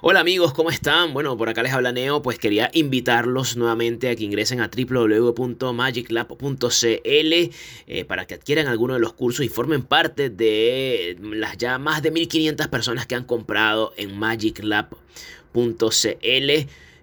Hola 0.00 0.20
amigos, 0.20 0.52
¿cómo 0.52 0.70
están? 0.70 1.14
Bueno, 1.14 1.36
por 1.36 1.48
acá 1.48 1.62
les 1.62 1.72
habla 1.72 1.92
Neo, 1.92 2.20
pues 2.20 2.36
quería 2.38 2.68
invitarlos 2.74 3.56
nuevamente 3.56 4.10
a 4.10 4.16
que 4.16 4.24
ingresen 4.24 4.60
a 4.60 4.68
www.magiclab.cl 4.68 7.54
eh, 7.86 8.04
para 8.06 8.26
que 8.26 8.34
adquieran 8.34 8.66
alguno 8.66 8.94
de 8.94 9.00
los 9.00 9.12
cursos 9.12 9.46
y 9.46 9.48
formen 9.48 9.84
parte 9.84 10.30
de 10.30 11.16
las 11.22 11.56
ya 11.58 11.78
más 11.78 12.02
de 12.02 12.10
1500 12.10 12.66
personas 12.66 13.06
que 13.06 13.14
han 13.14 13.22
comprado 13.24 13.94
en 13.96 14.18
magiclab.cl. 14.18 14.90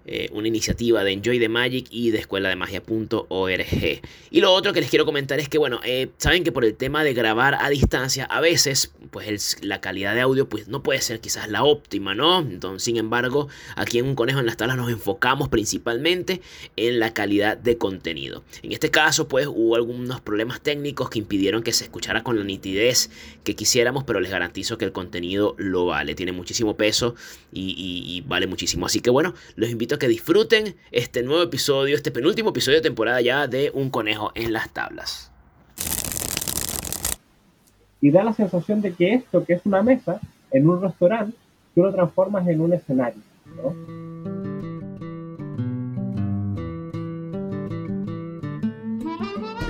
Eh, 0.04 0.28
una 0.32 0.48
iniciativa 0.48 1.04
de 1.04 1.12
Enjoy 1.12 1.38
the 1.38 1.48
Magic 1.48 1.86
y 1.90 2.10
de 2.10 2.18
escuela 2.18 2.48
de 2.48 2.56
magia.org. 2.56 4.00
Y 4.30 4.40
lo 4.40 4.52
otro 4.52 4.72
que 4.72 4.80
les 4.80 4.90
quiero 4.90 5.04
comentar 5.04 5.38
es 5.38 5.48
que, 5.48 5.58
bueno, 5.58 5.78
eh, 5.84 6.08
saben 6.18 6.42
que 6.42 6.50
por 6.50 6.64
el 6.64 6.74
tema 6.74 7.04
de 7.04 7.14
grabar 7.14 7.54
a 7.54 7.68
distancia, 7.68 8.24
a 8.24 8.40
veces, 8.40 8.92
pues 9.12 9.58
la 9.62 9.80
calidad 9.80 10.14
de 10.14 10.20
audio, 10.20 10.48
pues 10.48 10.66
no 10.66 10.82
puede 10.82 11.00
ser 11.00 11.20
quizás 11.20 11.48
la 11.48 11.62
óptima, 11.62 12.16
¿no? 12.16 12.40
Entonces, 12.40 12.82
sin 12.82 12.96
embargo, 12.96 13.48
aquí 13.76 13.98
en 13.98 14.06
Un 14.06 14.16
Conejo 14.16 14.40
en 14.40 14.46
las 14.46 14.56
Tablas 14.56 14.76
nos 14.76 14.90
enfocamos 14.90 15.48
principalmente 15.48 16.40
en 16.74 16.98
la 16.98 17.14
calidad 17.14 17.56
de 17.56 17.78
contenido. 17.78 18.42
En 18.62 18.72
este 18.72 18.90
caso, 18.90 19.28
pues 19.28 19.46
hubo 19.46 19.76
algunos 19.76 20.20
problemas 20.20 20.60
técnicos 20.62 21.10
que 21.10 21.20
impidieron 21.20 21.62
que 21.62 21.72
se 21.72 21.84
escuchara 21.84 22.24
con 22.24 22.36
la 22.36 22.44
nitidez 22.44 23.10
que 23.44 23.54
quisiéramos, 23.54 24.02
pero 24.02 24.18
les 24.18 24.32
garantizo 24.32 24.78
que 24.78 24.84
el 24.84 24.92
contenido 24.92 25.54
lo 25.58 25.86
vale, 25.86 26.16
tiene 26.16 26.32
muchísimo 26.32 26.76
peso 26.76 27.14
y 27.52 28.22
vale 28.26 28.48
muchísimo. 28.48 28.86
Así 28.86 29.00
que 29.00 29.10
bueno, 29.10 29.34
los 29.54 29.70
invito 29.70 29.91
que 29.98 30.08
disfruten 30.08 30.76
este 30.90 31.22
nuevo 31.22 31.42
episodio, 31.42 31.96
este 31.96 32.10
penúltimo 32.10 32.50
episodio 32.50 32.78
de 32.78 32.82
temporada 32.82 33.20
ya 33.20 33.46
de 33.46 33.70
Un 33.74 33.90
Conejo 33.90 34.32
en 34.34 34.52
las 34.52 34.70
Tablas. 34.70 35.30
Y 38.00 38.10
da 38.10 38.24
la 38.24 38.32
sensación 38.32 38.80
de 38.80 38.92
que 38.92 39.14
esto, 39.14 39.44
que 39.44 39.54
es 39.54 39.64
una 39.64 39.82
mesa 39.82 40.20
en 40.50 40.68
un 40.68 40.82
restaurante, 40.82 41.36
tú 41.74 41.82
lo 41.82 41.92
transformas 41.92 42.46
en 42.48 42.60
un 42.60 42.72
escenario. 42.72 43.22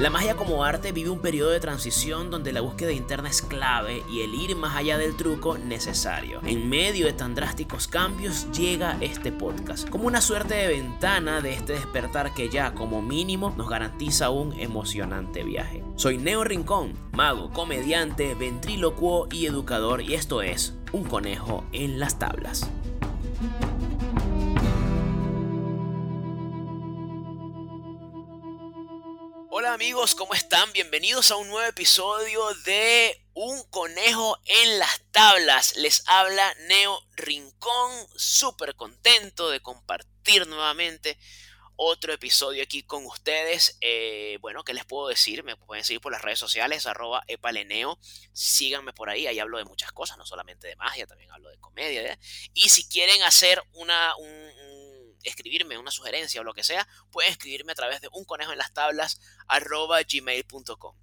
La 0.03 0.11
magia 0.11 0.35
como 0.35 0.65
arte 0.65 0.91
vive 0.91 1.11
un 1.11 1.21
periodo 1.21 1.51
de 1.51 1.61
transición 1.61 2.29
donde 2.29 2.53
la 2.53 2.61
búsqueda 2.61 2.91
interna 2.91 3.29
es 3.29 3.41
clave 3.41 4.03
y 4.11 4.23
el 4.23 4.35
ir 4.35 4.57
más 4.57 4.75
allá 4.75 4.99
del 4.99 5.17
truco 5.17 5.59
necesario. 5.59 6.41
En 6.45 6.69
medio 6.69 7.07
de 7.07 7.13
tan 7.13 7.37
drásticos 7.37 7.87
cambios 7.87 8.51
llega 8.51 8.97
este 9.01 9.31
podcast, 9.31 9.89
como 9.89 10.09
una 10.09 10.21
suerte 10.21 10.55
de 10.55 10.67
ventana 10.67 11.41
de 11.41 11.53
este 11.53 11.75
despertar 11.75 12.35
que 12.35 12.49
ya 12.49 12.75
como 12.75 13.01
mínimo 13.01 13.55
nos 13.57 13.69
garantiza 13.69 14.31
un 14.31 14.59
emocionante 14.59 15.45
viaje. 15.45 15.85
Soy 15.95 16.19
Neo 16.19 16.43
Rincón, 16.43 16.95
mago, 17.13 17.53
comediante, 17.53 18.35
ventrílocuo 18.35 19.29
y 19.31 19.47
educador 19.47 20.03
y 20.03 20.15
esto 20.15 20.43
es 20.43 20.75
Un 20.91 21.05
conejo 21.05 21.63
en 21.71 22.01
las 22.01 22.19
tablas. 22.19 22.69
Hola 29.55 29.75
amigos, 29.75 30.15
¿cómo 30.15 30.33
están? 30.33 30.73
Bienvenidos 30.73 31.31
a 31.31 31.37
un 31.37 31.49
nuevo 31.49 31.69
episodio 31.69 32.55
de 32.65 33.23
Un 33.35 33.63
conejo 33.65 34.39
en 34.47 34.79
las 34.79 35.03
tablas. 35.11 35.77
Les 35.77 36.05
habla 36.07 36.55
Neo 36.69 36.99
Rincón, 37.17 37.93
súper 38.17 38.75
contento 38.77 39.51
de 39.51 39.61
compartir 39.61 40.47
nuevamente 40.47 41.19
otro 41.77 42.15
episodio 42.15 42.63
aquí 42.63 42.83
con 42.83 43.05
ustedes. 43.05 43.77
Eh, 43.83 44.39
bueno, 44.41 44.65
¿qué 44.65 44.73
les 44.73 44.87
puedo 44.87 45.09
decir? 45.09 45.45
Me 45.45 45.55
pueden 45.57 45.85
seguir 45.85 46.01
por 46.01 46.13
las 46.13 46.23
redes 46.23 46.39
sociales, 46.39 46.87
arroba 46.87 47.23
epaleneo. 47.27 47.99
Síganme 48.33 48.95
por 48.95 49.11
ahí, 49.11 49.27
ahí 49.27 49.39
hablo 49.39 49.59
de 49.59 49.67
muchas 49.67 49.93
cosas, 49.93 50.17
no 50.17 50.25
solamente 50.25 50.67
de 50.67 50.77
magia, 50.77 51.07
también 51.07 51.31
hablo 51.31 51.51
de 51.51 51.59
comedia. 51.59 52.19
Y 52.55 52.71
si 52.71 52.89
quieren 52.89 53.23
hacer 53.23 53.63
una, 53.75 54.15
escribirme 55.25 55.79
una 55.79 55.91
sugerencia 55.91 56.41
o 56.41 56.45
lo 56.45 56.55
que 56.55 56.65
sea, 56.65 56.87
pueden 57.11 57.33
escribirme 57.33 57.73
a 57.73 57.77
través 57.77 58.01
de 58.01 58.09
un 58.13 58.25
conejo 58.25 58.53
en 58.53 58.59
las 58.59 58.73
tablas 58.73 59.21
gmail.com. 59.49 60.97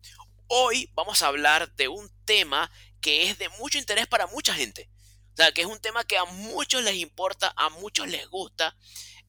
Hoy 0.47 0.91
vamos 0.95 1.21
a 1.21 1.27
hablar 1.27 1.73
de 1.75 1.87
un 1.87 2.09
tema 2.25 2.71
que 3.01 3.29
es 3.29 3.37
de 3.37 3.49
mucho 3.49 3.77
interés 3.77 4.07
para 4.07 4.27
mucha 4.27 4.53
gente. 4.53 4.89
O 5.33 5.35
sea, 5.35 5.51
que 5.51 5.61
es 5.61 5.67
un 5.67 5.79
tema 5.79 6.03
que 6.03 6.17
a 6.17 6.25
muchos 6.25 6.83
les 6.83 6.95
importa, 6.95 7.53
a 7.55 7.69
muchos 7.69 8.07
les 8.07 8.27
gusta. 8.27 8.75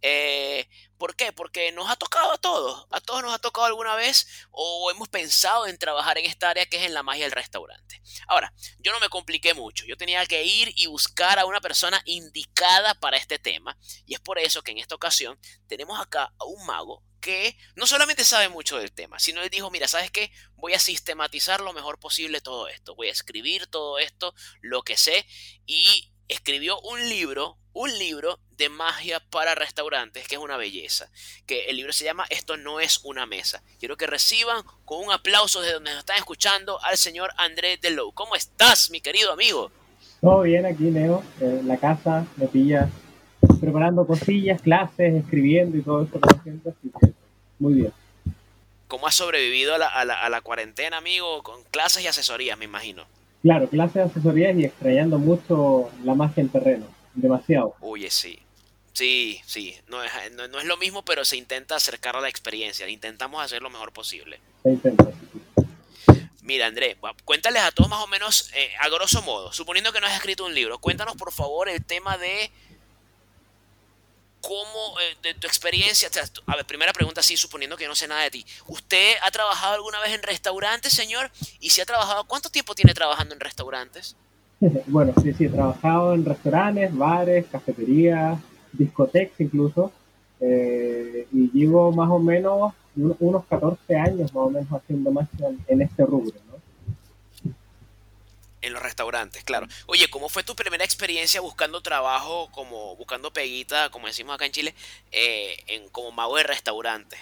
Eh, 0.03 0.69
¿Por 1.01 1.17
qué? 1.17 1.33
Porque 1.33 1.73
nos 1.73 1.89
ha 1.89 1.97
tocado 1.97 2.31
a 2.31 2.37
todos, 2.37 2.87
a 2.91 3.01
todos 3.01 3.23
nos 3.23 3.33
ha 3.33 3.39
tocado 3.39 3.67
alguna 3.67 3.95
vez 3.95 4.27
o 4.51 4.91
hemos 4.91 5.09
pensado 5.09 5.67
en 5.67 5.79
trabajar 5.79 6.19
en 6.19 6.27
esta 6.27 6.51
área 6.51 6.67
que 6.67 6.77
es 6.77 6.83
en 6.83 6.93
la 6.93 7.03
magia 7.03 7.25
del 7.25 7.33
restaurante. 7.33 8.03
Ahora, 8.29 8.53
yo 8.81 8.93
no 8.93 9.01
me 9.01 9.09
compliqué 9.09 9.55
mucho, 9.55 9.87
yo 9.87 9.97
tenía 9.97 10.27
que 10.27 10.45
ir 10.45 10.75
y 10.77 10.89
buscar 10.89 11.39
a 11.39 11.47
una 11.47 11.63
persona 11.63 12.03
indicada 12.05 12.93
para 12.97 13.17
este 13.17 13.39
tema 13.39 13.79
y 14.05 14.13
es 14.13 14.21
por 14.21 14.39
eso 14.39 14.61
que 14.61 14.73
en 14.73 14.79
esta 14.79 14.95
ocasión 14.95 15.41
tenemos 15.69 15.99
acá 15.99 16.35
a 16.39 16.45
un 16.45 16.67
mago 16.67 17.03
que 17.23 17.57
no 17.77 17.87
solamente 17.87 18.23
sabe 18.23 18.51
mucho 18.51 18.77
del 18.77 18.93
tema, 18.93 19.19
sino 19.19 19.43
él 19.43 19.49
dijo, 19.49 19.71
mira, 19.71 19.89
¿sabes 19.89 20.11
qué? 20.11 20.31
Voy 20.57 20.75
a 20.75 20.79
sistematizar 20.79 21.63
lo 21.63 21.73
mejor 21.73 21.99
posible 21.99 22.43
todo 22.43 22.69
esto, 22.69 22.95
voy 22.95 23.09
a 23.09 23.13
escribir 23.13 23.69
todo 23.69 23.99
esto, 23.99 24.35
lo 24.61 24.83
que 24.83 24.99
sé 24.99 25.27
y 25.65 26.13
escribió 26.29 26.79
un 26.83 27.09
libro, 27.09 27.59
un 27.73 27.99
libro 27.99 28.39
de 28.57 28.69
magia 28.69 29.21
para 29.31 29.55
restaurantes, 29.55 30.27
que 30.27 30.35
es 30.35 30.41
una 30.41 30.57
belleza. 30.57 31.09
Que 31.47 31.67
el 31.67 31.77
libro 31.77 31.93
se 31.93 32.05
llama 32.05 32.27
Esto 32.31 32.57
no 32.57 32.81
es 32.81 33.01
una 33.05 33.27
mesa. 33.27 33.63
Quiero 33.79 33.97
que 33.97 34.07
reciban 34.07 34.63
con 34.85 35.05
un 35.05 35.13
aplauso 35.13 35.61
desde 35.61 35.75
donde 35.75 35.91
nos 35.91 36.01
están 36.01 36.17
escuchando 36.19 36.83
al 36.85 36.97
señor 36.97 37.31
André 37.37 37.77
Delow. 37.77 38.13
¿Cómo 38.13 38.35
estás, 38.35 38.91
mi 38.91 39.01
querido 39.01 39.33
amigo? 39.33 39.71
Todo 40.21 40.43
bien 40.43 40.67
aquí, 40.67 40.91
Leo. 40.91 41.23
En 41.41 41.67
la 41.67 41.77
casa 41.77 42.27
me 42.37 42.47
pillas 42.47 42.91
preparando 43.61 44.07
cosillas, 44.07 44.61
clases, 44.61 45.15
escribiendo 45.15 45.77
y 45.77 45.83
todo 45.83 46.03
esto, 46.03 46.21
muy 47.59 47.75
bien. 47.75 47.93
¿Cómo 48.89 49.07
has 49.07 49.15
sobrevivido 49.15 49.75
a 49.75 49.79
la, 49.79 49.87
a 49.87 50.29
la 50.29 50.41
cuarentena, 50.41 50.99
amigo? 50.99 51.43
Con 51.43 51.63
clases 51.71 52.03
y 52.03 52.07
asesorías, 52.09 52.59
me 52.59 52.65
imagino. 52.65 53.05
Claro, 53.43 53.69
clases 53.69 54.11
asesorías 54.11 54.57
y 54.57 54.65
extrañando 54.65 55.19
mucho 55.19 55.91
la 56.05 56.15
magia 56.15 56.43
en 56.43 56.49
terreno, 56.51 56.87
demasiado. 57.21 57.75
Oye, 57.81 58.11
sí. 58.11 58.39
Sí, 58.93 59.41
sí, 59.47 59.79
no 59.87 60.03
es, 60.03 60.11
no, 60.33 60.59
es 60.59 60.65
lo 60.65 60.77
mismo, 60.77 61.05
pero 61.05 61.25
se 61.25 61.37
intenta 61.37 61.77
acercar 61.77 62.17
a 62.17 62.21
la 62.21 62.29
experiencia, 62.29 62.89
intentamos 62.89 63.43
hacer 63.43 63.63
lo 63.63 63.71
mejor 63.71 63.93
posible. 63.93 64.41
Se 64.63 64.71
intenta. 64.71 65.09
Mira, 66.43 66.67
André, 66.67 66.99
cuéntales 67.25 67.63
a 67.63 67.71
todos 67.71 67.89
más 67.89 68.03
o 68.03 68.09
menos, 68.09 68.51
eh, 68.55 68.73
a 68.81 68.89
grosso 68.89 69.23
modo, 69.23 69.53
suponiendo 69.53 69.93
que 69.93 70.01
no 70.01 70.09
has 70.09 70.15
escrito 70.15 70.45
un 70.45 70.55
libro, 70.55 70.79
cuéntanos 70.79 71.15
por 71.17 71.33
favor 71.33 71.69
el 71.69 71.85
tema 71.85 72.19
de 72.19 72.51
cómo, 74.41 74.99
eh, 75.01 75.17
de 75.23 75.35
tu 75.35 75.47
experiencia, 75.47 76.11
a 76.47 76.57
ver, 76.57 76.67
primera 76.67 76.93
pregunta, 76.93 77.23
sí, 77.23 77.37
suponiendo 77.37 77.77
que 77.77 77.87
no 77.87 77.95
sé 77.95 78.09
nada 78.09 78.23
de 78.23 78.31
ti. 78.31 78.47
¿Usted 78.67 79.17
ha 79.23 79.31
trabajado 79.31 79.75
alguna 79.75 80.01
vez 80.01 80.13
en 80.13 80.23
restaurantes, 80.23 80.93
señor? 80.93 81.31
Y 81.61 81.71
si 81.71 81.81
ha 81.81 81.87
trabajado, 81.87 82.25
¿cuánto 82.25 82.51
tiempo 82.51 82.75
tiene 82.75 82.95
trabajando 82.95 83.35
en 83.35 83.41
restaurantes? 83.41 84.17
bueno, 84.87 85.13
sí, 85.23 85.33
sí, 85.33 85.47
he 85.47 85.49
trabajado 85.49 86.15
en 86.15 86.25
restaurantes, 86.25 86.95
bares, 86.97 87.47
cafeterías, 87.47 88.39
discotecas 88.73 89.41
incluso. 89.41 89.93
Eh, 90.41 91.27
y 91.33 91.51
llevo 91.51 91.93
más 91.93 92.11
o 92.11 92.19
menos 92.19 92.73
unos 92.97 93.45
14 93.47 93.97
años 93.97 94.35
más 94.35 94.47
o 94.47 94.51
menos 94.51 94.73
haciendo 94.73 95.11
más 95.11 95.29
en 95.69 95.83
este 95.83 96.05
rubro. 96.05 96.35
En 98.63 98.75
los 98.75 98.83
restaurantes, 98.83 99.43
claro. 99.43 99.67
Oye, 99.87 100.09
¿cómo 100.11 100.29
fue 100.29 100.43
tu 100.43 100.55
primera 100.55 100.85
experiencia 100.85 101.41
buscando 101.41 101.81
trabajo, 101.81 102.51
como 102.53 102.95
buscando 102.97 103.33
peguita, 103.33 103.89
como 103.91 104.07
decimos 104.07 104.35
acá 104.35 104.45
en 104.45 104.53
Chile, 104.53 104.75
eh, 105.13 105.57
en, 105.67 105.89
como 105.89 106.13
mago 106.13 106.37
de 106.37 106.43
restaurante? 106.43 107.17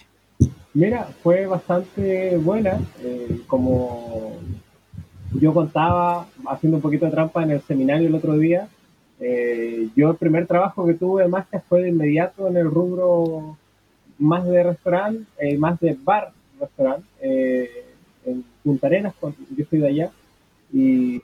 Mira, 0.75 1.09
fue 1.23 1.47
bastante 1.47 2.37
buena. 2.39 2.81
Eh, 3.01 3.41
como 3.47 4.37
yo 5.33 5.53
contaba, 5.53 6.27
haciendo 6.47 6.77
un 6.77 6.83
poquito 6.83 7.07
de 7.07 7.13
trampa 7.13 7.43
en 7.43 7.51
el 7.51 7.61
seminario 7.63 8.09
el 8.09 8.15
otro 8.15 8.37
día, 8.37 8.69
eh, 9.21 9.89
yo 9.97 10.11
el 10.11 10.17
primer 10.17 10.47
trabajo 10.47 10.87
que 10.87 10.95
tuve 10.95 11.27
más 11.29 11.47
que 11.49 11.61
fue 11.61 11.83
de 11.83 11.89
inmediato 11.89 12.49
en 12.49 12.57
el 12.57 12.71
rubro 12.71 13.57
más 14.19 14.47
de 14.47 14.63
restaurante, 14.63 15.59
más 15.59 15.79
de 15.81 15.97
bar, 16.03 16.33
restaurante, 16.59 17.07
en 18.25 18.45
Punta 18.63 18.87
Arenas, 18.87 19.15
yo 19.21 19.63
estoy 19.63 19.79
de 19.79 19.89
allá. 19.89 20.11
Y 20.73 21.23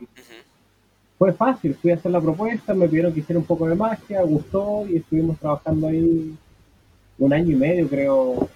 fue 1.19 1.32
fácil, 1.32 1.75
fui 1.75 1.90
a 1.90 1.94
hacer 1.94 2.11
la 2.11 2.20
propuesta, 2.20 2.75
me 2.75 2.88
pidieron 2.88 3.12
que 3.12 3.20
hiciera 3.20 3.38
un 3.38 3.46
poco 3.46 3.69
de 3.69 3.75
magia, 3.75 4.23
gustó 4.23 4.87
y 4.88 4.96
estuvimos 4.96 5.38
trabajando 5.38 5.88
ahí 5.88 6.34
un 7.19 7.32
año 7.32 7.52
y 7.52 7.56
medio, 7.56 7.88
creo, 7.88 8.49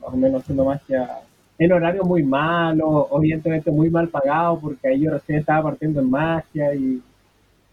más 0.00 0.14
o 0.14 0.16
menos 0.16 0.42
haciendo 0.42 0.64
magia 0.64 1.20
en 1.58 1.72
horario 1.72 2.04
muy 2.04 2.22
malo, 2.22 3.08
evidentemente 3.16 3.70
muy 3.70 3.90
mal 3.90 4.08
pagado, 4.08 4.60
porque 4.60 4.88
ahí 4.88 5.00
yo 5.00 5.10
recién 5.10 5.40
estaba 5.40 5.64
partiendo 5.64 6.00
en 6.00 6.10
magia 6.10 6.72
y, 6.74 7.02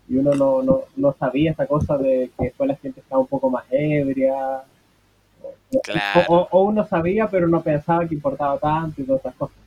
uno 0.09 0.35
no, 0.35 0.61
no, 0.61 0.81
no, 0.95 1.15
sabía 1.19 1.51
esa 1.51 1.65
cosa 1.65 1.97
de 1.97 2.29
que 2.37 2.45
después 2.45 2.67
la 2.67 2.75
gente 2.75 2.99
estaba 2.99 3.21
un 3.21 3.27
poco 3.27 3.49
más 3.49 3.65
ebria. 3.71 4.63
O, 6.27 6.47
o, 6.51 6.63
uno 6.63 6.87
sabía, 6.87 7.27
pero 7.27 7.47
no 7.47 7.61
pensaba 7.61 8.07
que 8.07 8.13
importaba 8.13 8.57
tanto 8.57 9.01
y 9.01 9.05
todas 9.05 9.21
esas 9.21 9.35
cosas. 9.35 9.57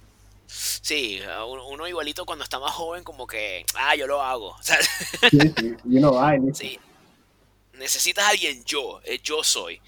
Sí, 0.47 1.21
uno 1.71 1.87
igualito 1.87 2.25
cuando 2.25 2.45
está 2.45 2.59
más 2.59 2.73
joven, 2.73 3.05
como 3.05 3.27
que, 3.27 3.65
ah, 3.75 3.95
yo 3.95 4.07
lo 4.07 4.23
hago. 4.23 4.57
sí, 4.63 5.39
sí, 5.57 5.75
y 5.85 5.99
uno 5.99 6.15
va 6.15 6.35
Sí. 6.55 6.79
necesitas 7.75 8.25
a 8.25 8.31
alguien 8.31 8.65
yo, 8.65 9.01
eh, 9.05 9.21
yo 9.23 9.45
soy. 9.45 9.81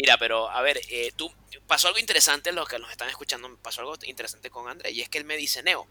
Mira, 0.00 0.16
pero 0.16 0.48
a 0.48 0.62
ver, 0.62 0.80
eh, 0.90 1.10
tú 1.16 1.28
pasó 1.66 1.88
algo 1.88 1.98
interesante, 1.98 2.52
los 2.52 2.68
que 2.68 2.78
nos 2.78 2.88
están 2.88 3.08
escuchando, 3.08 3.58
pasó 3.60 3.80
algo 3.80 3.94
interesante 4.04 4.48
con 4.48 4.68
André, 4.68 4.92
y 4.92 5.00
es 5.00 5.08
que 5.08 5.18
él 5.18 5.24
me 5.24 5.36
dice, 5.36 5.60
Neo, 5.64 5.88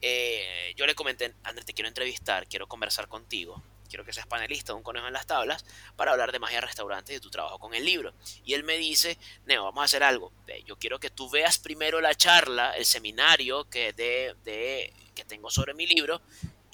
eh, 0.00 0.74
yo 0.76 0.86
le 0.86 0.96
comenté, 0.96 1.32
André, 1.44 1.64
te 1.64 1.72
quiero 1.72 1.86
entrevistar, 1.86 2.48
quiero 2.48 2.66
conversar 2.66 3.06
contigo, 3.06 3.62
quiero 3.88 4.04
que 4.04 4.12
seas 4.12 4.26
panelista 4.26 4.72
de 4.72 4.78
un 4.78 4.82
conejo 4.82 5.06
en 5.06 5.12
las 5.12 5.28
tablas 5.28 5.64
para 5.94 6.10
hablar 6.10 6.32
de 6.32 6.40
magia 6.40 6.60
restaurante 6.60 7.12
y 7.12 7.14
de 7.14 7.20
tu 7.20 7.30
trabajo 7.30 7.60
con 7.60 7.74
el 7.74 7.84
libro. 7.84 8.12
Y 8.44 8.54
él 8.54 8.64
me 8.64 8.76
dice, 8.76 9.18
Neo, 9.46 9.62
vamos 9.62 9.82
a 9.82 9.84
hacer 9.84 10.02
algo. 10.02 10.32
Yo 10.66 10.76
quiero 10.76 10.98
que 10.98 11.10
tú 11.10 11.30
veas 11.30 11.60
primero 11.60 12.00
la 12.00 12.16
charla, 12.16 12.76
el 12.76 12.86
seminario 12.86 13.70
que, 13.70 13.92
de, 13.92 14.34
de, 14.42 14.92
que 15.14 15.24
tengo 15.24 15.48
sobre 15.48 15.74
mi 15.74 15.86
libro 15.86 16.20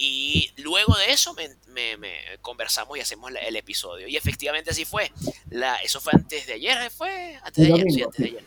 y 0.02 0.50
luego 0.56 0.96
de 0.96 1.12
eso 1.12 1.34
me, 1.34 2.38
conversamos 2.40 2.96
y 2.96 3.02
hacemos 3.02 3.30
el 3.38 3.54
episodio. 3.54 4.08
Y 4.08 4.16
efectivamente 4.16 4.70
así 4.70 4.86
fue. 4.86 5.12
La, 5.50 5.76
eso 5.76 6.00
fue 6.00 6.14
antes 6.14 6.46
de 6.46 6.54
ayer, 6.54 6.90
¿fue? 6.90 7.38
Antes 7.42 7.68
de 7.68 7.74
ayer, 7.74 7.86
sí, 7.90 8.02
antes 8.02 8.18
de 8.18 8.26
ayer. 8.30 8.44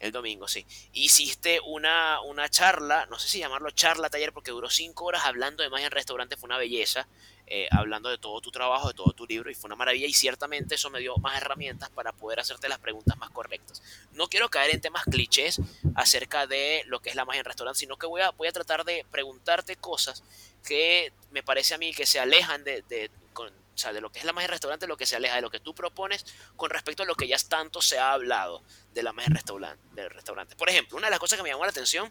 El 0.00 0.10
domingo, 0.10 0.48
sí. 0.48 0.66
Hiciste 0.92 1.60
una, 1.60 2.20
una 2.22 2.48
charla, 2.48 3.06
no 3.06 3.16
sé 3.20 3.28
si 3.28 3.38
llamarlo 3.38 3.70
charla 3.70 4.10
taller, 4.10 4.32
porque 4.32 4.50
duró 4.50 4.68
cinco 4.70 5.04
horas 5.04 5.22
hablando 5.24 5.62
de 5.62 5.70
magia 5.70 5.86
en 5.86 5.92
restaurante, 5.92 6.36
fue 6.36 6.48
una 6.48 6.58
belleza, 6.58 7.06
eh, 7.54 7.68
hablando 7.70 8.08
de 8.08 8.16
todo 8.16 8.40
tu 8.40 8.50
trabajo, 8.50 8.88
de 8.88 8.94
todo 8.94 9.12
tu 9.12 9.26
libro, 9.26 9.50
y 9.50 9.54
fue 9.54 9.68
una 9.68 9.76
maravilla, 9.76 10.06
y 10.06 10.14
ciertamente 10.14 10.76
eso 10.76 10.88
me 10.88 11.00
dio 11.00 11.18
más 11.18 11.36
herramientas 11.36 11.90
para 11.90 12.10
poder 12.10 12.40
hacerte 12.40 12.66
las 12.66 12.78
preguntas 12.78 13.18
más 13.18 13.28
correctas. 13.28 13.82
No 14.12 14.26
quiero 14.28 14.48
caer 14.48 14.70
en 14.74 14.80
temas 14.80 15.04
clichés 15.04 15.60
acerca 15.94 16.46
de 16.46 16.82
lo 16.86 17.02
que 17.02 17.10
es 17.10 17.14
la 17.14 17.26
magia 17.26 17.40
en 17.40 17.44
restaurante, 17.44 17.80
sino 17.80 17.98
que 17.98 18.06
voy 18.06 18.22
a, 18.22 18.30
voy 18.30 18.48
a 18.48 18.52
tratar 18.52 18.86
de 18.86 19.04
preguntarte 19.10 19.76
cosas 19.76 20.24
que 20.64 21.12
me 21.30 21.42
parece 21.42 21.74
a 21.74 21.78
mí 21.78 21.92
que 21.92 22.06
se 22.06 22.18
alejan 22.18 22.64
de, 22.64 22.80
de 22.88 23.10
o 23.36 23.76
sea, 23.76 23.92
de 23.92 24.00
lo 24.00 24.10
que 24.10 24.18
es 24.18 24.24
la 24.24 24.32
magia 24.32 24.48
restaurante, 24.48 24.86
lo 24.86 24.96
que 24.96 25.04
se 25.04 25.16
aleja 25.16 25.36
de 25.36 25.42
lo 25.42 25.50
que 25.50 25.60
tú 25.60 25.74
propones 25.74 26.24
con 26.56 26.70
respecto 26.70 27.02
a 27.02 27.06
lo 27.06 27.16
que 27.16 27.28
ya 27.28 27.36
tanto 27.36 27.82
se 27.82 27.98
ha 27.98 28.14
hablado 28.14 28.62
de 28.94 29.02
la 29.02 29.12
magia 29.12 29.30
restaurante, 29.34 29.82
del 29.92 30.08
restaurante. 30.08 30.56
Por 30.56 30.70
ejemplo, 30.70 30.96
una 30.96 31.08
de 31.08 31.10
las 31.10 31.20
cosas 31.20 31.36
que 31.36 31.42
me 31.42 31.50
llamó 31.50 31.64
la 31.64 31.70
atención 31.70 32.10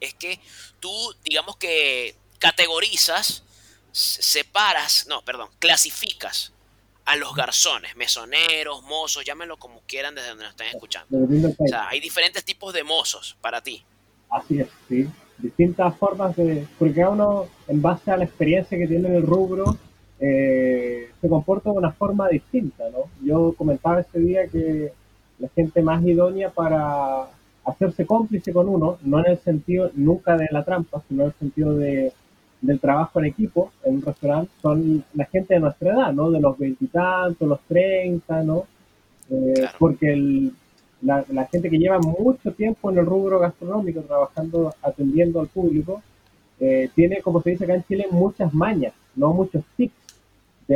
es 0.00 0.14
que 0.14 0.40
tú, 0.80 1.14
digamos 1.22 1.58
que 1.58 2.16
categorizas, 2.38 3.42
separas, 3.94 5.06
no, 5.08 5.22
perdón, 5.22 5.48
clasificas 5.60 6.52
a 7.04 7.16
los 7.16 7.34
garzones, 7.34 7.94
mesoneros, 7.96 8.82
mozos, 8.82 9.24
llámenlo 9.24 9.56
como 9.56 9.82
quieran 9.86 10.14
desde 10.14 10.30
donde 10.30 10.44
nos 10.44 10.52
estén 10.52 10.68
escuchando. 10.68 11.16
O 11.58 11.68
sea, 11.68 11.88
hay 11.88 12.00
diferentes 12.00 12.44
tipos 12.44 12.74
de 12.74 12.82
mozos 12.82 13.36
para 13.40 13.60
ti. 13.60 13.84
Así 14.30 14.58
es, 14.58 14.68
sí. 14.88 15.06
Distintas 15.38 15.96
formas 15.96 16.34
de... 16.36 16.66
Porque 16.78 16.94
cada 16.94 17.10
uno, 17.10 17.46
en 17.68 17.82
base 17.82 18.10
a 18.10 18.16
la 18.16 18.24
experiencia 18.24 18.76
que 18.76 18.88
tiene 18.88 19.08
en 19.08 19.14
el 19.14 19.22
rubro, 19.22 19.78
eh, 20.18 21.10
se 21.20 21.28
comporta 21.28 21.70
de 21.70 21.76
una 21.76 21.92
forma 21.92 22.28
distinta, 22.28 22.88
¿no? 22.90 23.10
Yo 23.22 23.52
comentaba 23.56 24.00
ese 24.00 24.18
día 24.18 24.48
que 24.48 24.92
la 25.38 25.48
gente 25.50 25.82
más 25.82 26.02
idónea 26.04 26.50
para 26.50 27.28
hacerse 27.64 28.06
cómplice 28.06 28.52
con 28.52 28.68
uno, 28.68 28.98
no 29.02 29.18
en 29.20 29.32
el 29.32 29.38
sentido 29.38 29.90
nunca 29.94 30.36
de 30.36 30.48
la 30.50 30.64
trampa, 30.64 31.02
sino 31.08 31.22
en 31.22 31.28
el 31.28 31.34
sentido 31.34 31.74
de, 31.74 32.12
del 32.64 32.80
trabajo 32.80 33.18
en 33.20 33.26
equipo 33.26 33.72
en 33.84 33.96
un 33.96 34.02
restaurante, 34.02 34.50
son 34.62 35.04
la 35.14 35.26
gente 35.26 35.54
de 35.54 35.60
nuestra 35.60 35.92
edad, 35.92 36.12
¿no? 36.12 36.30
De 36.30 36.40
los 36.40 36.56
veintitantos, 36.58 37.46
los 37.46 37.60
treinta, 37.68 38.42
¿no? 38.42 38.64
Eh, 39.30 39.66
porque 39.78 40.50
la, 41.02 41.24
la, 41.28 41.46
gente 41.46 41.68
que 41.68 41.78
lleva 41.78 41.98
mucho 41.98 42.52
tiempo 42.52 42.90
en 42.90 42.98
el 42.98 43.06
rubro 43.06 43.38
gastronómico, 43.38 44.00
trabajando, 44.02 44.74
atendiendo 44.82 45.40
al 45.40 45.48
público, 45.48 46.02
eh, 46.60 46.88
tiene, 46.94 47.20
como 47.20 47.42
se 47.42 47.50
dice 47.50 47.64
acá 47.64 47.74
en 47.74 47.84
Chile, 47.84 48.06
muchas 48.10 48.52
mañas, 48.54 48.94
no 49.14 49.32
muchos 49.34 49.62
tips 49.76 49.94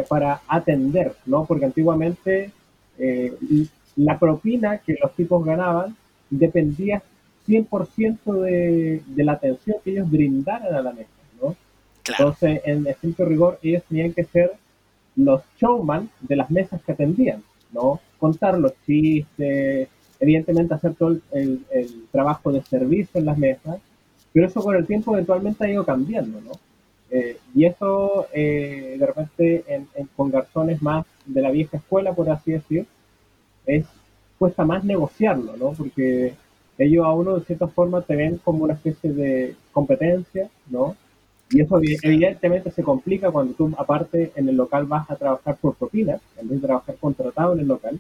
para 0.09 0.43
atender, 0.47 1.15
¿no? 1.25 1.47
Porque 1.47 1.65
antiguamente 1.65 2.51
eh, 2.99 3.35
la 3.97 4.19
propina 4.19 4.79
que 4.79 4.97
los 5.03 5.15
tipos 5.15 5.43
ganaban 5.43 5.97
dependía 6.29 7.03
100% 7.47 8.43
de, 8.43 9.03
de 9.07 9.25
la 9.25 9.33
atención 9.33 9.79
que 9.83 9.93
ellos 9.93 10.11
brindaran 10.11 10.75
a 10.75 10.83
la 10.83 10.93
mesa, 10.93 11.09
Entonces, 12.09 12.61
en 12.65 12.87
estricto 12.87 13.25
rigor, 13.25 13.59
ellos 13.63 13.83
tenían 13.89 14.13
que 14.13 14.25
ser 14.25 14.53
los 15.17 15.43
showman 15.61 16.09
de 16.21 16.37
las 16.37 16.51
mesas 16.51 16.81
que 16.83 16.93
atendían, 16.93 17.43
¿no? 17.73 18.01
Contar 18.19 18.59
los 18.59 18.73
chistes, 18.87 19.89
evidentemente 20.21 20.75
hacer 20.75 20.95
todo 20.95 21.19
el, 21.33 21.65
el 21.71 22.05
trabajo 22.11 22.53
de 22.53 22.63
servicio 22.63 23.19
en 23.19 23.27
las 23.27 23.39
mesas, 23.39 23.79
pero 24.33 24.47
eso 24.47 24.63
con 24.63 24.77
el 24.77 24.87
tiempo 24.87 25.13
eventualmente 25.13 25.65
ha 25.65 25.71
ido 25.71 25.85
cambiando, 25.85 26.41
¿no? 26.41 26.53
Eh, 27.11 27.39
y 27.55 27.65
eso, 27.65 28.27
eh, 28.33 28.97
de 28.99 29.07
repente, 29.07 29.65
en, 29.67 29.89
con 30.15 30.31
garzones 30.31 30.83
más 30.83 31.07
de 31.25 31.41
la 31.41 31.51
vieja 31.51 31.79
escuela, 31.79 32.13
por 32.13 32.29
así 32.31 32.53
decir, 32.53 32.87
es 33.67 33.87
cuesta 34.39 34.65
más 34.65 34.85
negociarlo, 34.85 35.57
¿no? 35.57 35.73
Porque 35.73 36.35
ellos 36.77 37.05
a 37.05 37.13
uno, 37.13 37.39
de 37.39 37.45
cierta 37.45 37.67
forma, 37.69 38.03
te 38.03 38.15
ven 38.15 38.39
como 38.45 38.65
una 38.65 38.75
especie 38.75 39.13
de 39.13 39.57
competencia, 39.73 40.49
¿no? 40.71 40.97
Y 41.51 41.61
eso 41.61 41.81
evidentemente 42.03 42.71
se 42.71 42.83
complica 42.83 43.31
cuando 43.31 43.55
tú, 43.55 43.73
aparte, 43.79 44.33
en 44.37 44.49
el 44.49 44.57
local 44.57 44.85
vas 44.85 45.11
a 45.11 45.17
trabajar 45.17 45.57
por 45.57 45.75
propina, 45.75 46.19
en 46.37 46.49
vez 46.49 46.61
de 46.61 46.67
trabajar 46.67 46.97
contratado 46.97 47.55
en 47.55 47.61
el 47.61 47.69
local. 47.69 47.99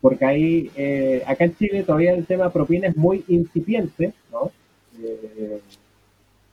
Porque 0.00 0.24
ahí, 0.24 0.70
eh, 0.76 1.22
acá 1.26 1.44
en 1.44 1.56
Chile 1.56 1.82
todavía 1.84 2.14
el 2.14 2.26
tema 2.26 2.50
propina 2.50 2.88
es 2.88 2.96
muy 2.96 3.24
incipiente, 3.28 4.12
¿no? 4.32 4.50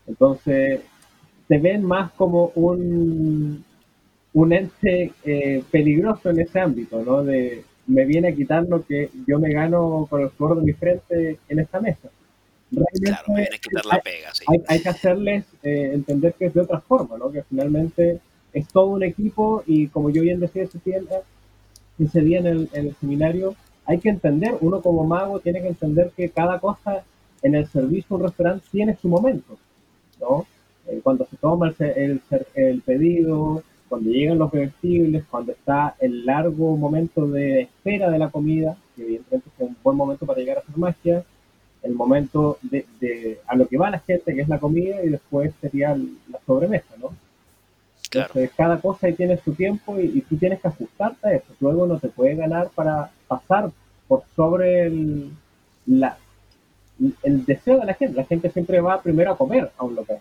entonces, 0.08 0.82
se 1.48 1.58
ven 1.58 1.84
más 1.84 2.12
como 2.14 2.52
un, 2.56 3.64
un 4.34 4.54
ente 4.54 5.12
eh, 5.26 5.64
peligroso 5.70 6.30
en 6.30 6.40
ese 6.40 6.60
ámbito, 6.60 7.04
¿no? 7.04 7.24
De 7.24 7.64
me 7.88 8.06
viene 8.06 8.30
a 8.30 8.36
quitar 8.36 8.68
lo 8.68 8.86
que 8.86 9.10
yo 9.26 9.40
me 9.40 9.52
gano 9.52 10.08
con 10.10 10.22
el 10.22 10.30
sudor 10.32 10.60
de 10.60 10.66
mi 10.66 10.74
frente 10.74 11.40
en 11.48 11.60
esta 11.60 11.80
mesa. 11.80 12.10
Claro, 12.70 13.24
me 13.30 13.42
viene 13.42 13.56
a 13.56 13.60
quitar 13.60 13.86
la 13.86 14.02
pega, 14.02 14.34
sí. 14.34 14.46
hay, 14.68 14.82
que 14.82 14.90
hacerles 14.90 15.46
eh, 15.64 15.92
entender 15.94 16.34
que 16.34 16.48
es 16.48 16.54
de 16.54 16.62
otra 16.62 16.82
forma, 16.82 17.18
¿no? 17.18 17.32
Que 17.32 17.44
finalmente 17.44 18.20
es 18.54 18.68
todo 18.68 18.88
un 18.88 19.04
equipo 19.04 19.64
y 19.66 19.88
como 19.88 20.10
yo 20.10 20.22
bien 20.22 20.40
decía 20.40 20.64
ese 20.64 20.80
día, 20.84 21.00
ese 22.00 22.22
día 22.22 22.40
en 22.40 22.48
el, 22.48 22.70
en 22.74 22.88
el 22.88 22.96
seminario, 22.96 23.56
hay 23.86 24.00
que 24.00 24.10
entender, 24.10 24.56
uno 24.62 24.82
como 24.82 25.06
mago 25.06 25.40
tiene 25.40 25.62
que 25.62 25.70
entender 25.70 26.12
que 26.16 26.30
cada 26.30 26.60
cosa 26.60 27.04
en 27.42 27.56
el 27.56 27.68
servicio 27.68 28.16
un 28.16 28.24
restaurante 28.24 28.66
tiene 28.72 28.98
su 28.98 29.08
momento, 29.08 29.58
¿no? 30.20 30.46
Eh, 30.88 31.00
cuando 31.04 31.26
se 31.26 31.38
toma 31.38 31.74
el, 31.80 32.22
el, 32.56 32.82
pedido, 32.82 33.64
cuando 33.90 34.10
llegan 34.10 34.38
los 34.38 34.50
comestibles, 34.50 35.24
cuando 35.30 35.52
está 35.52 35.96
el 36.00 36.26
largo 36.26 36.76
momento 36.76 37.28
de 37.28 37.62
espera 37.62 38.10
de 38.10 38.20
la 38.20 38.30
comida, 38.30 38.78
que 38.96 39.04
evidentemente 39.04 39.50
es 39.58 39.68
un 39.68 39.78
buen 39.84 39.98
momento 39.98 40.26
para 40.26 40.40
llegar 40.40 40.58
a 40.58 40.60
hacer 40.62 40.78
magia, 40.78 41.24
el 41.88 41.96
momento 41.96 42.60
de, 42.62 43.40
a 43.48 43.56
lo 43.56 43.68
que 43.68 43.78
va 43.78 43.90
la 43.90 44.00
gente, 44.00 44.36
que 44.36 44.42
es 44.42 44.50
la 44.50 44.60
comida, 44.60 45.04
y 45.04 45.10
después 45.10 45.54
sería 45.62 45.96
la 45.96 46.40
sobremesa, 46.46 46.94
¿no? 46.98 47.16
Claro. 48.10 48.28
Entonces, 48.30 48.52
cada 48.56 48.80
cosa 48.80 49.08
ahí 49.08 49.14
tiene 49.14 49.38
su 49.44 49.54
tiempo 49.54 50.00
y, 50.00 50.22
tú 50.22 50.38
tienes 50.38 50.62
que 50.62 50.68
ajustarte 50.68 51.28
a 51.28 51.34
eso. 51.34 51.48
Luego 51.60 51.88
no 51.88 52.00
te 52.00 52.08
puede 52.08 52.36
ganar 52.36 52.70
para 52.70 53.12
pasar 53.28 53.70
por 54.08 54.24
sobre 54.36 54.84
el, 54.88 55.32
la, 55.86 56.18
el 57.24 57.46
deseo 57.46 57.80
de 57.80 57.86
la 57.86 57.94
gente. 57.94 58.16
La 58.16 58.26
gente 58.26 58.50
siempre 58.50 58.80
va 58.80 59.02
primero 59.02 59.34
a 59.34 59.38
comer 59.38 59.72
a 59.78 59.84
un 59.84 59.96
local. 59.96 60.20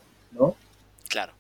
Claro. 1.09 1.33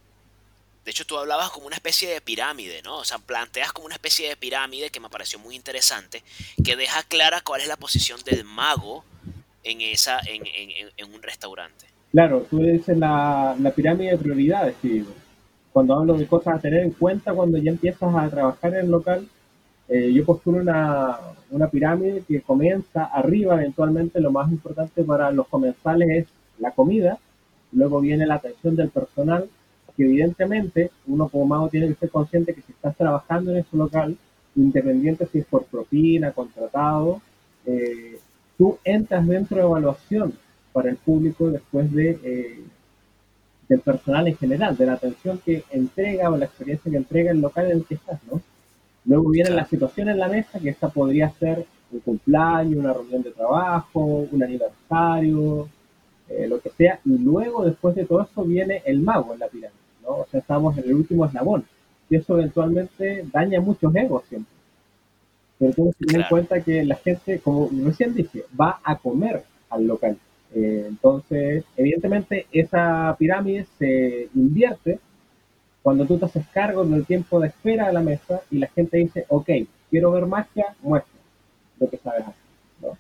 De 0.85 0.91
hecho, 0.93 1.05
tú 1.05 1.19
hablabas 1.19 1.51
como 1.51 1.67
una 1.67 1.77
especie 1.77 2.09
de 2.09 2.21
pirámide, 2.21 2.81
¿no? 2.83 2.99
O 2.99 3.05
sea, 3.05 3.19
planteas 3.19 3.73
como 3.73 3.87
una 3.87 3.97
especie 3.97 4.29
de 4.29 4.37
pirámide 4.37 4.91
que 4.91 5.01
me 5.01 5.11
pareció 5.11 5.41
muy 5.41 5.57
interesante, 5.57 6.23
que 6.65 6.77
deja 6.77 7.03
clara 7.03 7.41
cuál 7.41 7.61
es 7.61 7.67
la 7.67 7.77
posición 7.77 8.21
del 8.25 8.45
mago 8.45 9.05
en, 9.67 9.81
esa, 9.81 10.19
en, 10.27 11.15
un 11.15 11.23
restaurante. 11.23 11.87
Claro, 12.13 12.47
tú 12.49 12.59
dices 12.59 12.97
la, 12.97 13.57
pirámide 13.75 14.11
de 14.11 14.19
prioridades. 14.19 14.77
Cuando 15.73 15.95
hablo 15.95 16.15
de 16.15 16.27
cosas 16.27 16.57
a 16.57 16.59
tener 16.59 16.83
en 16.83 16.93
cuenta 16.93 17.35
cuando 17.35 17.59
ya 17.59 17.71
empiezas 17.71 18.15
a 18.15 18.29
trabajar 18.31 18.75
en 18.75 18.81
el 18.87 18.91
local, 18.91 19.29
eh, 19.89 20.13
yo 20.13 20.25
postulo 20.25 20.59
una, 20.59 21.19
una 21.51 21.69
pirámide 21.69 22.23
que 22.27 22.41
comienza 22.41 23.05
arriba, 23.05 23.55
eventualmente 23.55 24.21
lo 24.21 24.33
más 24.33 24.51
importante 24.51 25.05
para 25.05 25.31
los 25.31 25.47
comensales 25.49 26.09
es 26.11 26.27
la 26.59 26.71
comida, 26.71 27.19
Luego 27.73 28.01
viene 28.01 28.27
la 28.27 28.37
atención 28.37 28.77
del 28.77 28.91
personal, 28.91 29.49
que 29.97 30.05
evidentemente 30.05 30.91
uno 31.07 31.29
como 31.29 31.47
mago 31.47 31.69
tiene 31.69 31.89
que 31.89 31.95
ser 31.95 32.11
consciente 32.11 32.55
que 32.55 32.63
si 32.63 32.73
estás 32.73 32.97
trabajando 32.97 33.51
en 33.51 33.59
ese 33.59 33.77
local, 33.77 34.17
independiente 34.55 35.27
si 35.27 35.39
es 35.39 35.47
por 35.47 35.65
propina, 35.65 36.33
contratado, 36.33 37.21
eh, 37.67 38.19
tú 38.57 38.79
entras 38.85 39.27
dentro 39.27 39.57
de 39.57 39.63
evaluación 39.65 40.35
para 40.73 40.91
el 40.91 40.97
público 40.97 41.51
después 41.51 41.93
de 41.93 42.19
eh, 42.23 42.65
del 43.69 43.81
personal 43.81 44.29
en 44.29 44.37
general, 44.37 44.77
de 44.77 44.87
la 44.87 44.95
atención 44.95 45.41
que 45.45 45.65
entrega 45.71 46.31
o 46.31 46.37
la 46.37 46.45
experiencia 46.45 46.91
que 46.91 46.97
entrega 46.97 47.33
el 47.33 47.41
local 47.41 47.67
en 47.67 47.79
el 47.79 47.85
que 47.85 47.95
estás, 47.95 48.21
¿no? 48.31 48.41
Luego 49.05 49.31
viene 49.31 49.51
la 49.51 49.67
situación 49.67 50.09
en 50.09 50.19
la 50.19 50.29
mesa, 50.29 50.59
que 50.59 50.71
esta 50.71 50.89
podría 50.89 51.31
ser 51.31 51.65
un 51.91 52.01
cumpleaños, 52.01 52.79
una 52.79 52.93
reunión 52.93 53.23
de 53.23 53.31
trabajo, 53.31 54.01
un 54.31 54.43
aniversario, 54.43 55.69
eh, 56.29 56.47
lo 56.49 56.61
que 56.61 56.71
sea, 56.71 57.01
y 57.05 57.19
luego 57.19 57.65
después 57.65 57.95
de 57.95 58.05
todo 58.05 58.23
eso 58.23 58.45
viene 58.45 58.83
el 58.85 59.01
mago 59.01 59.33
en 59.33 59.41
la 59.41 59.49
pirámide, 59.49 59.79
¿no? 60.03 60.09
O 60.19 60.27
sea, 60.31 60.41
estamos 60.41 60.77
en 60.79 60.85
el 60.85 60.95
último 60.95 61.27
eslabón. 61.27 61.65
y 62.09 62.17
eso 62.17 62.39
eventualmente 62.39 63.25
daña 63.33 63.61
muchos 63.61 63.95
egos 63.95 64.23
siempre. 64.29 64.56
Pero 65.59 65.73
tienes 65.73 65.97
que 65.97 66.05
tener 66.05 66.23
en 66.23 66.29
cuenta 66.29 66.61
que 66.61 66.85
la 66.85 66.97
gente, 66.97 67.41
como 67.41 67.71
recién 67.85 68.15
dije, 68.15 68.45
va 68.59 68.81
a 68.85 68.97
comer 68.97 69.43
al 69.71 69.87
local. 69.87 70.19
Eh, 70.55 70.85
entonces, 70.89 71.65
evidentemente, 71.77 72.47
esa 72.53 73.15
pirámide 73.19 73.67
se 73.79 74.29
invierte 74.35 75.01
cuando 75.83 76.05
tú 76.05 76.19
te 76.19 76.25
haces 76.25 76.47
cargo 76.49 76.85
del 76.85 77.07
tiempo 77.07 77.41
de 77.41 77.49
espera 77.49 77.87
de 77.87 77.93
la 77.93 78.01
mesa 78.01 78.41
y 78.51 78.59
la 78.59 78.67
gente 78.69 78.99
dice, 78.99 79.25
ok, 79.29 79.51
quiero 79.89 80.11
ver 80.11 80.27
magia, 80.27 80.75
muestra 80.83 81.21
lo 81.79 81.89
que 81.89 81.99
sabes 81.99 82.23
hacer. 82.23 82.97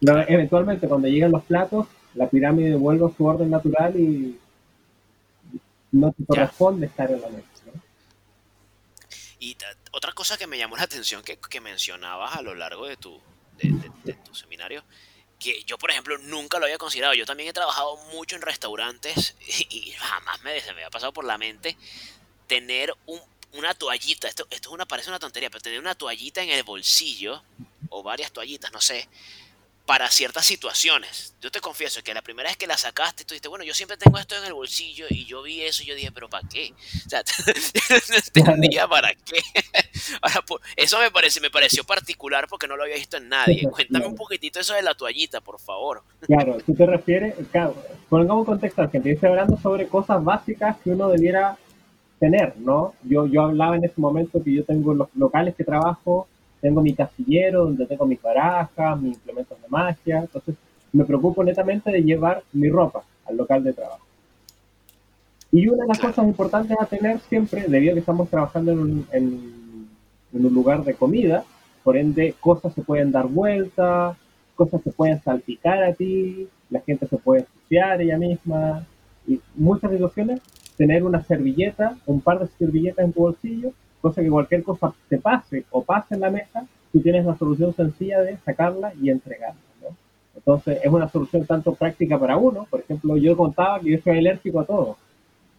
¿no? 0.00 0.22
eventualmente, 0.26 0.88
cuando 0.88 1.08
llegan 1.08 1.32
los 1.32 1.44
platos, 1.44 1.86
la 2.14 2.28
pirámide 2.28 2.74
vuelve 2.76 3.06
a 3.06 3.16
su 3.16 3.24
orden 3.24 3.50
natural 3.50 3.94
y 3.98 4.38
no 5.92 6.12
te 6.12 6.24
corresponde 6.24 6.86
estar 6.86 7.10
en 7.10 7.20
la 7.20 7.28
mesa. 7.28 7.49
Y 9.40 9.56
otra 9.92 10.12
cosa 10.12 10.36
que 10.36 10.46
me 10.46 10.58
llamó 10.58 10.76
la 10.76 10.84
atención 10.84 11.22
que, 11.22 11.38
que 11.38 11.60
mencionabas 11.60 12.36
a 12.36 12.42
lo 12.42 12.54
largo 12.54 12.86
de 12.86 12.96
tu, 12.96 13.20
de, 13.56 14.12
tu 14.14 14.34
seminario, 14.34 14.84
que 15.38 15.64
yo, 15.64 15.78
por 15.78 15.90
ejemplo, 15.90 16.18
nunca 16.18 16.58
lo 16.58 16.66
había 16.66 16.76
considerado. 16.76 17.14
Yo 17.14 17.24
también 17.24 17.48
he 17.48 17.52
trabajado 17.52 17.96
mucho 18.12 18.36
en 18.36 18.42
restaurantes 18.42 19.34
y, 19.40 19.92
jamás 19.92 20.42
me, 20.42 20.52
me 20.52 20.70
había 20.70 20.90
pasado 20.90 21.12
por 21.12 21.24
la 21.24 21.38
mente 21.38 21.76
tener 22.46 22.94
un, 23.06 23.20
una 23.52 23.74
toallita. 23.74 24.28
Esto, 24.28 24.46
esto 24.50 24.68
es 24.68 24.74
una, 24.74 24.86
parece 24.86 25.08
una 25.08 25.18
tontería, 25.18 25.50
pero 25.50 25.62
tener 25.62 25.80
una 25.80 25.94
toallita 25.94 26.42
en 26.42 26.50
el 26.50 26.62
bolsillo, 26.62 27.42
o 27.88 28.02
varias 28.02 28.32
toallitas, 28.32 28.72
no 28.72 28.80
sé, 28.80 29.08
para 29.86 30.08
ciertas 30.08 30.46
situaciones. 30.46 31.34
Yo 31.40 31.50
te 31.50 31.60
confieso 31.60 32.02
que 32.02 32.14
la 32.14 32.22
primera 32.22 32.48
vez 32.48 32.56
que 32.56 32.66
la 32.66 32.76
sacaste, 32.76 33.24
tú 33.24 33.34
dijiste, 33.34 33.48
bueno, 33.48 33.64
yo 33.64 33.74
siempre 33.74 33.96
tengo 33.96 34.18
esto 34.18 34.36
en 34.36 34.44
el 34.44 34.54
bolsillo 34.54 35.06
y 35.08 35.24
yo 35.24 35.42
vi 35.42 35.62
eso 35.62 35.82
y 35.82 35.86
yo 35.86 35.94
dije, 35.94 36.12
pero 36.12 36.28
¿para 36.28 36.46
qué? 36.48 36.72
O 37.06 37.08
sea, 37.08 37.22
no 38.08 38.42
entendía 38.44 38.86
para 38.86 39.14
qué. 39.14 39.40
Ahora, 40.22 40.44
eso 40.76 40.98
me, 41.00 41.10
parece, 41.10 41.40
me 41.40 41.50
pareció 41.50 41.84
particular 41.84 42.46
porque 42.48 42.68
no 42.68 42.76
lo 42.76 42.84
había 42.84 42.96
visto 42.96 43.16
en 43.16 43.28
nadie. 43.28 43.68
Cuéntame 43.68 44.06
un 44.06 44.14
poquitito 44.14 44.60
eso 44.60 44.74
de 44.74 44.82
la 44.82 44.94
toallita, 44.94 45.40
por 45.40 45.58
favor. 45.58 46.02
Claro, 46.20 46.58
tú 46.64 46.74
te 46.74 46.86
refieres, 46.86 47.34
claro, 47.50 47.74
pongamos 48.08 48.40
un 48.40 48.46
contexto, 48.46 48.88
que 48.90 48.98
estoy 48.98 49.28
hablando 49.28 49.56
sobre 49.58 49.88
cosas 49.88 50.22
básicas 50.22 50.76
que 50.84 50.90
uno 50.90 51.08
debiera 51.08 51.58
tener, 52.20 52.56
¿no? 52.58 52.94
Yo, 53.02 53.26
yo 53.26 53.42
hablaba 53.42 53.76
en 53.76 53.84
ese 53.84 54.00
momento 54.00 54.42
que 54.44 54.52
yo 54.52 54.64
tengo 54.64 54.94
los 54.94 55.08
locales 55.14 55.54
que 55.56 55.64
trabajo, 55.64 56.28
tengo 56.60 56.82
mi 56.82 56.94
casillero 56.94 57.64
donde 57.64 57.86
tengo 57.86 58.06
mis 58.06 58.20
barajas, 58.20 59.00
mis 59.00 59.16
implementos 59.16 59.60
de 59.60 59.68
magia, 59.68 60.20
entonces 60.20 60.54
me 60.92 61.04
preocupo 61.04 61.42
netamente 61.42 61.90
de 61.90 62.02
llevar 62.02 62.42
mi 62.52 62.68
ropa 62.68 63.02
al 63.26 63.36
local 63.36 63.64
de 63.64 63.72
trabajo. 63.72 64.04
Y 65.52 65.66
una 65.68 65.82
de 65.82 65.88
las 65.88 65.98
cosas 65.98 66.24
importantes 66.26 66.76
a 66.80 66.86
tener 66.86 67.18
siempre, 67.20 67.64
debido 67.66 67.92
a 67.92 67.94
que 67.94 68.00
estamos 68.00 68.28
trabajando 68.28 68.72
en 68.72 68.78
un, 68.78 69.06
en, 69.12 69.88
un 70.32 70.54
lugar 70.54 70.84
de 70.84 70.94
comida, 70.94 71.44
por 71.82 71.96
ende 71.96 72.34
cosas 72.40 72.72
se 72.74 72.82
pueden 72.82 73.10
dar 73.10 73.26
vuelta, 73.26 74.16
cosas 74.54 74.80
se 74.82 74.92
pueden 74.92 75.20
salpicar 75.22 75.82
a 75.82 75.92
ti, 75.94 76.46
la 76.68 76.80
gente 76.80 77.06
se 77.06 77.16
puede 77.16 77.40
ensuciar 77.40 78.00
ella 78.00 78.18
misma, 78.18 78.86
y 79.26 79.40
muchas 79.56 79.90
situaciones, 79.90 80.40
tener 80.76 81.02
una 81.02 81.22
servilleta, 81.24 81.96
un 82.06 82.20
par 82.20 82.38
de 82.38 82.46
servilletas 82.58 83.04
en 83.04 83.12
tu 83.12 83.20
bolsillo 83.20 83.72
cosa 84.00 84.22
que 84.22 84.30
cualquier 84.30 84.62
cosa 84.62 84.92
te 85.08 85.18
pase 85.18 85.64
o 85.70 85.82
pase 85.82 86.14
en 86.14 86.20
la 86.20 86.30
mesa, 86.30 86.66
tú 86.92 87.00
tienes 87.00 87.24
la 87.24 87.36
solución 87.36 87.74
sencilla 87.74 88.20
de 88.20 88.36
sacarla 88.38 88.92
y 89.00 89.10
entregarla. 89.10 89.60
¿no? 89.82 89.96
Entonces 90.34 90.78
es 90.82 90.90
una 90.90 91.08
solución 91.08 91.46
tanto 91.46 91.74
práctica 91.74 92.18
para 92.18 92.36
uno, 92.36 92.66
por 92.70 92.80
ejemplo, 92.80 93.16
yo 93.16 93.36
contaba 93.36 93.80
que 93.80 93.90
yo 93.90 93.98
soy 94.02 94.18
alérgico 94.18 94.60
a 94.60 94.64
todo. 94.64 94.96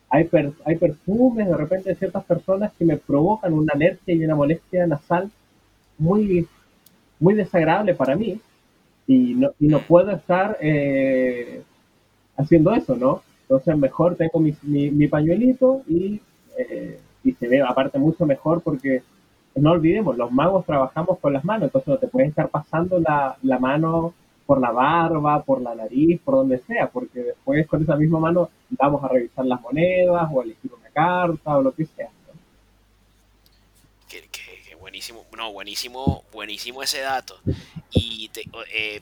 Hay, 0.10 0.29
hay 0.65 0.75
perfumes 0.75 1.48
de 1.48 1.55
repente 1.55 1.89
de 1.89 1.95
ciertas 1.95 2.25
personas 2.25 2.74
que 2.77 2.83
me 2.83 2.98
provocan 2.98 3.53
una 3.53 3.74
alergia 3.74 4.13
y 4.13 4.25
una 4.25 4.36
molestia 4.36 4.86
nasal 4.86 5.31
muy, 5.98 6.48
muy 7.19 7.33
desagradable 7.33 7.95
para 7.95 8.15
mí 8.15 8.41
y 9.07 9.36
no, 9.36 9.51
y 9.60 9.67
no 9.67 9.79
puedo 9.79 10.12
estar 10.12 10.57
eh, 10.62 11.62
haciendo 12.36 12.74
eso, 12.74 12.95
¿no? 12.95 13.21
Entonces 13.43 13.77
mejor 13.77 14.15
tengo 14.15 14.39
mi, 14.39 14.55
mi, 14.63 15.07
pañuelito 15.07 15.81
y 15.88 16.21
eh, 16.57 17.00
y 17.23 17.33
se 17.33 17.47
ve 17.47 17.61
aparte 17.61 17.99
mucho 17.99 18.25
mejor 18.25 18.61
porque 18.61 19.03
no 19.55 19.71
olvidemos, 19.71 20.17
los 20.17 20.31
magos 20.31 20.65
trabajamos 20.65 21.19
con 21.19 21.33
las 21.33 21.43
manos, 21.43 21.63
entonces 21.63 21.87
no 21.87 21.97
te 21.97 22.07
puedes 22.07 22.29
estar 22.29 22.49
pasando 22.49 22.99
la, 22.99 23.37
la 23.41 23.59
mano 23.59 24.13
por 24.45 24.59
la 24.59 24.71
barba, 24.71 25.43
por 25.43 25.61
la 25.61 25.75
nariz, 25.75 26.19
por 26.23 26.35
donde 26.35 26.59
sea, 26.59 26.89
porque 26.89 27.21
después 27.21 27.67
con 27.67 27.81
esa 27.81 27.95
misma 27.95 28.19
mano 28.19 28.49
vamos 28.71 29.03
a 29.03 29.07
revisar 29.07 29.45
las 29.45 29.61
monedas 29.61 30.27
o 30.31 30.41
a 30.41 30.43
elegir 30.43 30.71
una 30.73 30.89
carta 30.89 31.57
o 31.57 31.61
lo 31.61 31.73
que 31.73 31.85
sea. 31.85 32.09
Qué, 34.09 34.75
buenísimo, 34.79 35.23
no, 35.37 35.53
buenísimo, 35.53 36.23
buenísimo 36.33 36.83
ese 36.83 36.99
dato. 36.99 37.35
Y 37.91 38.29
te, 38.29 38.43
eh, 38.73 39.01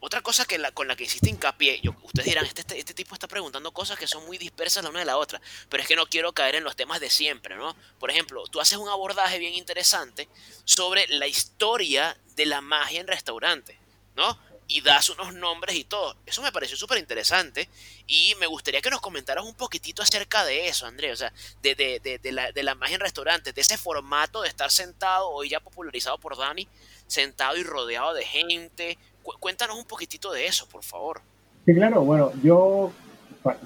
otra 0.00 0.20
cosa 0.20 0.44
que 0.44 0.60
con 0.74 0.88
la 0.88 0.94
que 0.94 1.04
hiciste 1.04 1.30
hincapié, 1.30 1.80
yo, 1.82 1.94
ustedes 2.02 2.26
dirán, 2.26 2.44
este, 2.44 2.60
este, 2.60 2.78
este, 2.78 2.94
tipo 2.94 3.14
está 3.14 3.26
preguntando 3.26 3.72
cosas 3.72 3.98
que 3.98 4.06
son 4.06 4.26
muy 4.26 4.36
dispersas 4.36 4.84
la 4.84 4.90
una 4.90 5.00
de 5.00 5.06
la 5.06 5.16
otra, 5.16 5.40
pero 5.68 5.82
es 5.82 5.88
que 5.88 5.96
no 5.96 6.06
quiero 6.06 6.32
caer 6.32 6.56
en 6.56 6.64
los 6.64 6.76
temas 6.76 7.00
de 7.00 7.08
siempre, 7.08 7.56
¿no? 7.56 7.74
Por 7.98 8.10
ejemplo, 8.10 8.46
tú 8.48 8.60
haces 8.60 8.78
un 8.78 8.88
abordaje 8.88 9.38
bien 9.38 9.54
interesante 9.54 10.28
sobre 10.64 11.06
la 11.08 11.26
historia 11.26 12.16
de 12.34 12.46
la 12.46 12.60
magia 12.60 13.00
en 13.00 13.06
restaurantes, 13.06 13.76
¿no? 14.14 14.38
Y 14.68 14.80
das 14.80 15.08
unos 15.10 15.32
nombres 15.32 15.76
y 15.76 15.84
todo. 15.84 16.16
Eso 16.26 16.42
me 16.42 16.52
pareció 16.52 16.76
súper 16.76 16.98
interesante 16.98 17.68
y 18.06 18.34
me 18.38 18.46
gustaría 18.46 18.82
que 18.82 18.90
nos 18.90 19.00
comentaras 19.00 19.44
un 19.44 19.54
poquitito 19.54 20.02
acerca 20.02 20.44
de 20.44 20.68
eso, 20.68 20.86
André, 20.86 21.12
o 21.12 21.16
sea, 21.16 21.32
de, 21.62 21.74
de, 21.74 22.18
de, 22.18 22.32
la, 22.32 22.50
la 22.52 22.74
magia 22.74 22.96
en 22.96 23.00
restaurantes, 23.00 23.54
de 23.54 23.60
ese 23.60 23.78
formato 23.78 24.42
de 24.42 24.48
estar 24.48 24.70
sentado, 24.70 25.30
hoy 25.30 25.50
ya 25.50 25.60
popularizado 25.60 26.18
por 26.18 26.36
Dani, 26.36 26.68
sentado 27.06 27.56
y 27.56 27.62
rodeado 27.62 28.12
de 28.12 28.26
gente, 28.26 28.98
cuéntanos 29.40 29.76
un 29.76 29.84
poquitito 29.84 30.32
de 30.32 30.46
eso, 30.46 30.66
por 30.70 30.82
favor. 30.82 31.20
Sí, 31.64 31.74
claro, 31.74 32.02
bueno, 32.02 32.30
yo, 32.42 32.92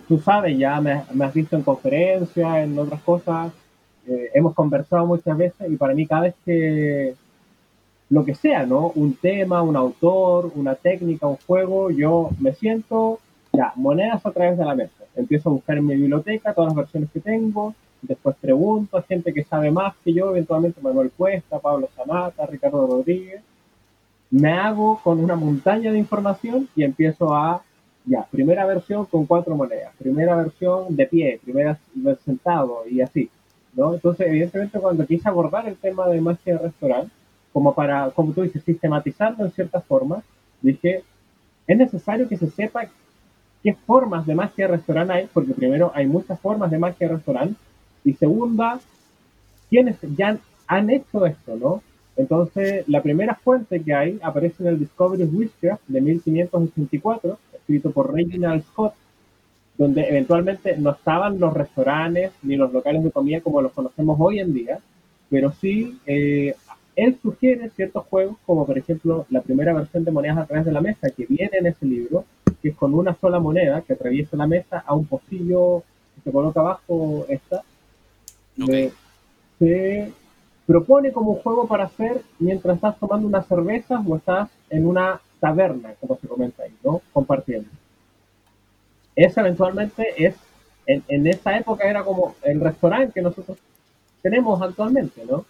tú 0.08 0.18
sabes, 0.18 0.56
ya 0.56 0.80
me, 0.80 1.02
has 1.24 1.34
visto 1.34 1.56
en 1.56 1.62
conferencias, 1.62 2.56
en 2.58 2.78
otras 2.78 3.02
cosas, 3.02 3.52
eh, 4.06 4.30
hemos 4.34 4.54
conversado 4.54 5.06
muchas 5.06 5.36
veces 5.36 5.70
y 5.70 5.76
para 5.76 5.94
mí 5.94 6.06
cada 6.06 6.22
vez 6.22 6.34
que 6.44 7.14
lo 8.08 8.24
que 8.24 8.34
sea, 8.34 8.66
¿no? 8.66 8.90
Un 8.94 9.14
tema, 9.14 9.62
un 9.62 9.76
autor, 9.76 10.50
una 10.54 10.74
técnica, 10.74 11.26
un 11.26 11.36
juego, 11.46 11.90
yo 11.90 12.30
me 12.40 12.54
siento, 12.54 13.20
ya, 13.52 13.72
monedas 13.76 14.24
a 14.26 14.32
través 14.32 14.58
de 14.58 14.64
la 14.64 14.74
mesa. 14.74 15.04
Empiezo 15.14 15.50
a 15.50 15.52
buscar 15.52 15.78
en 15.78 15.86
mi 15.86 15.94
biblioteca 15.94 16.54
todas 16.54 16.68
las 16.68 16.76
versiones 16.76 17.10
que 17.12 17.20
tengo, 17.20 17.74
después 18.02 18.34
pregunto 18.40 18.96
a 18.96 19.02
gente 19.02 19.32
que 19.32 19.44
sabe 19.44 19.70
más 19.70 19.94
que 20.04 20.12
yo, 20.12 20.30
eventualmente 20.30 20.80
Manuel 20.80 21.12
Cuesta, 21.16 21.58
Pablo 21.58 21.88
Zamata, 21.94 22.46
Ricardo 22.46 22.86
Rodríguez, 22.86 23.42
me 24.30 24.52
hago 24.52 25.00
con 25.02 25.22
una 25.22 25.34
montaña 25.34 25.90
de 25.90 25.98
información 25.98 26.68
y 26.76 26.84
empiezo 26.84 27.34
a, 27.34 27.62
ya, 28.04 28.26
primera 28.30 28.64
versión 28.64 29.04
con 29.06 29.26
cuatro 29.26 29.56
monedas, 29.56 29.92
primera 29.98 30.36
versión 30.36 30.94
de 30.96 31.06
pie, 31.06 31.40
primera 31.42 31.78
sentado 32.24 32.84
y 32.88 33.00
así, 33.00 33.28
¿no? 33.74 33.94
Entonces, 33.94 34.28
evidentemente, 34.28 34.78
cuando 34.78 35.06
quise 35.06 35.28
abordar 35.28 35.68
el 35.68 35.76
tema 35.76 36.06
de 36.08 36.20
magia 36.20 36.54
de 36.54 36.58
restaurante, 36.58 37.12
como 37.52 37.74
para, 37.74 38.10
como 38.10 38.32
tú 38.32 38.42
dices, 38.42 38.62
sistematizarlo 38.62 39.44
en 39.44 39.52
cierta 39.52 39.80
forma, 39.80 40.22
dije, 40.62 41.02
es 41.66 41.76
necesario 41.76 42.28
que 42.28 42.36
se 42.36 42.48
sepa 42.50 42.86
qué 43.62 43.74
formas 43.74 44.26
de 44.26 44.34
magia 44.34 44.66
de 44.66 44.76
restaurante 44.76 45.12
hay, 45.12 45.28
porque 45.32 45.52
primero 45.52 45.90
hay 45.94 46.06
muchas 46.06 46.38
formas 46.38 46.70
de 46.70 46.78
magia 46.78 47.08
de 47.08 47.16
restaurante, 47.16 47.56
y 48.04 48.14
segunda, 48.14 48.80
quiénes 49.68 49.96
ya 50.16 50.38
han 50.66 50.90
hecho 50.90 51.26
esto, 51.26 51.56
¿no? 51.56 51.82
Entonces, 52.20 52.86
la 52.86 53.02
primera 53.02 53.34
fuente 53.34 53.82
que 53.82 53.94
hay 53.94 54.18
aparece 54.22 54.62
en 54.62 54.68
el 54.68 54.78
Discovery 54.78 55.24
Witchcraft 55.24 55.82
de 55.88 56.02
1584, 56.02 57.38
escrito 57.54 57.90
por 57.92 58.12
Reginald 58.12 58.62
Scott, 58.64 58.92
donde 59.78 60.06
eventualmente 60.06 60.76
no 60.76 60.90
estaban 60.90 61.40
los 61.40 61.54
restaurantes 61.54 62.32
ni 62.42 62.56
los 62.56 62.70
locales 62.74 63.02
de 63.02 63.10
comida 63.10 63.40
como 63.40 63.62
los 63.62 63.72
conocemos 63.72 64.18
hoy 64.20 64.38
en 64.38 64.52
día, 64.52 64.80
pero 65.30 65.50
sí 65.50 65.98
eh, 66.04 66.54
él 66.94 67.16
sugiere 67.22 67.70
ciertos 67.70 68.04
juegos, 68.04 68.36
como 68.44 68.66
por 68.66 68.76
ejemplo 68.76 69.24
la 69.30 69.40
primera 69.40 69.72
versión 69.72 70.04
de 70.04 70.10
monedas 70.10 70.36
a 70.36 70.44
través 70.44 70.66
de 70.66 70.72
la 70.72 70.82
mesa 70.82 71.08
que 71.08 71.24
viene 71.24 71.56
en 71.58 71.68
ese 71.68 71.86
libro, 71.86 72.26
que 72.60 72.68
es 72.68 72.76
con 72.76 72.92
una 72.92 73.14
sola 73.14 73.40
moneda 73.40 73.80
que 73.80 73.94
atraviesa 73.94 74.36
la 74.36 74.46
mesa 74.46 74.84
a 74.86 74.94
un 74.94 75.06
pocillo 75.06 75.84
que 76.14 76.20
se 76.24 76.32
coloca 76.32 76.60
abajo 76.60 77.24
esta. 77.30 77.62
se 79.58 80.12
propone 80.70 81.10
como 81.10 81.34
juego 81.34 81.66
para 81.66 81.86
hacer 81.86 82.22
mientras 82.38 82.76
estás 82.76 82.96
tomando 82.96 83.26
una 83.26 83.42
cerveza 83.42 84.00
o 84.06 84.16
estás 84.16 84.48
en 84.68 84.86
una 84.86 85.20
taberna, 85.40 85.94
como 86.00 86.16
se 86.16 86.28
comenta 86.28 86.62
ahí, 86.62 86.72
¿no? 86.84 87.02
Compartiendo. 87.12 87.68
Esa 89.16 89.40
eventualmente 89.40 90.06
es, 90.16 90.36
en, 90.86 91.02
en 91.08 91.26
esa 91.26 91.56
época 91.56 91.90
era 91.90 92.04
como 92.04 92.36
el 92.44 92.60
restaurante 92.60 93.14
que 93.14 93.20
nosotros 93.20 93.58
tenemos 94.22 94.62
actualmente, 94.62 95.24
¿no? 95.28 95.44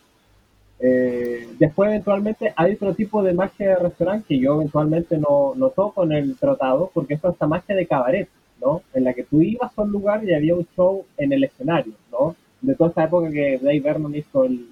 Eh, 0.79 1.47
después 1.59 1.91
eventualmente 1.91 2.55
hay 2.57 2.73
otro 2.73 2.95
tipo 2.95 3.23
de 3.23 3.35
magia 3.35 3.69
de 3.69 3.77
restaurante 3.77 4.25
que 4.27 4.39
yo 4.39 4.55
eventualmente 4.55 5.19
no, 5.19 5.53
no 5.55 5.69
toco 5.69 6.05
en 6.05 6.13
el 6.13 6.37
tratado, 6.39 6.91
porque 6.95 7.13
es 7.13 7.21
esta 7.23 7.47
magia 7.47 7.77
de 7.77 7.87
cabaret, 7.87 8.31
¿no? 8.59 8.81
En 8.95 9.05
la 9.05 9.13
que 9.13 9.25
tú 9.25 9.43
ibas 9.43 9.71
a 9.77 9.83
un 9.83 9.93
lugar 9.93 10.25
y 10.25 10.33
había 10.33 10.55
un 10.55 10.67
show 10.75 11.05
en 11.19 11.35
el 11.35 11.45
escenario, 11.45 11.93
¿no? 12.11 12.37
de 12.63 12.75
toda 12.75 12.91
esta 12.91 13.05
época 13.05 13.31
que 13.31 13.59
Dave 13.59 13.81
Vernon 13.81 14.15
hizo 14.15 14.45
el, 14.45 14.67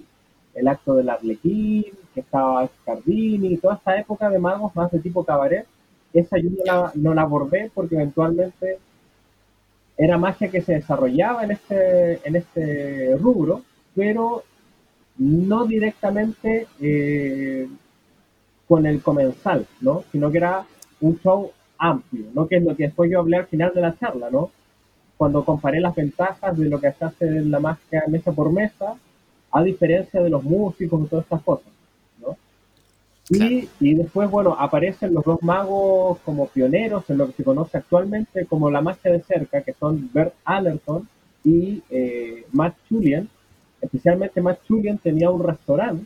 el 0.59 0.69
acto 0.69 0.95
del 0.95 1.09
Arlequín, 1.09 1.85
que 2.15 2.21
estaba 2.21 2.67
Scardini, 2.67 3.57
toda 3.59 3.77
esta 3.77 3.99
época 3.99 4.29
de 4.31 4.39
magos 4.39 4.75
más 4.75 4.91
de 4.91 4.99
tipo 4.99 5.25
cabaret, 5.25 5.67
esa 6.13 6.39
yo 6.39 6.51
no 6.51 6.65
la, 6.65 6.93
no 6.95 7.21
abordé 7.21 7.71
porque 7.75 7.95
eventualmente 7.95 8.79
era 9.97 10.17
magia 10.17 10.49
que 10.49 10.63
se 10.63 10.75
desarrollaba 10.75 11.45
en 11.45 11.53
este, 11.53 12.27
en 12.27 12.37
este 12.37 13.17
rubro, 13.17 13.63
pero 13.95 14.45
no 15.19 15.67
directamente 15.67 16.69
eh, 16.81 17.69
con 18.69 18.87
el 18.87 19.03
comensal, 19.03 19.67
¿no? 19.81 20.05
Sino 20.13 20.31
que 20.31 20.39
era 20.39 20.65
un 21.01 21.19
show 21.19 21.51
amplio, 21.79 22.27
¿no? 22.33 22.47
Que 22.47 22.57
es 22.57 22.63
lo 22.63 22.77
que 22.77 22.85
después 22.85 23.11
yo 23.11 23.21
hablé 23.21 23.39
al 23.39 23.47
final 23.47 23.73
de 23.75 23.81
la 23.81 23.99
charla, 23.99 24.31
¿no? 24.31 24.51
Cuando 25.17 25.45
comparé 25.45 25.81
las 25.81 25.97
ventajas 25.97 26.57
de 26.57 26.67
lo 26.67 26.81
que 26.81 26.93
se 26.93 27.05
hace 27.05 27.27
en 27.27 27.51
la 27.51 27.59
magia 27.59 28.05
mesa 28.07 28.31
por 28.31 28.53
mesa, 28.53 28.95
a 29.51 29.63
diferencia 29.63 30.21
de 30.21 30.31
los 30.31 30.43
músicos 30.43 31.01
y 31.01 31.07
todas 31.07 31.25
estas 31.25 31.43
cosas, 31.43 31.73
¿no? 32.21 32.37
Y, 33.31 33.69
y, 33.81 33.95
después, 33.95 34.31
bueno, 34.31 34.57
aparecen 34.59 35.15
los 35.15 35.25
dos 35.25 35.43
magos 35.43 36.19
como 36.25 36.49
pioneros 36.49 37.09
en 37.11 37.19
lo 37.19 37.27
que 37.27 37.35
se 37.35 37.45
conoce 37.45 37.79
actualmente 37.79 38.47
como 38.47 38.71
la 38.71 38.81
magia 38.81 39.13
de 39.13 39.23
cerca, 39.23 39.63
que 39.63 39.75
son 39.75 40.11
Bert 40.13 40.35
Allerton 40.45 41.09
y 41.45 41.83
eh, 41.91 42.45
Matt 42.53 42.77
Julian. 42.89 43.29
Especialmente 43.81 44.41
Matt 44.41 44.61
Julian 44.67 44.99
tenía 44.99 45.31
un 45.31 45.43
restaurante, 45.43 46.05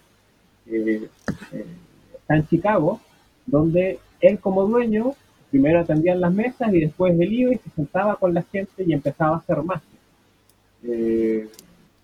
eh, 0.67 1.09
eh, 1.53 1.67
está 2.15 2.37
en 2.37 2.47
Chicago, 2.47 3.01
donde 3.47 3.99
él 4.21 4.39
como 4.39 4.67
dueño 4.67 5.15
primero 5.51 5.81
atendía 5.81 6.15
las 6.15 6.33
mesas 6.33 6.73
y 6.73 6.81
después 6.81 7.19
él 7.19 7.33
iba 7.33 7.53
y 7.53 7.59
se 7.59 7.71
sentaba 7.71 8.17
con 8.17 8.35
la 8.35 8.43
gente 8.43 8.85
y 8.85 8.93
empezaba 8.93 9.37
a 9.37 9.39
hacer 9.39 9.63
magia. 9.63 9.89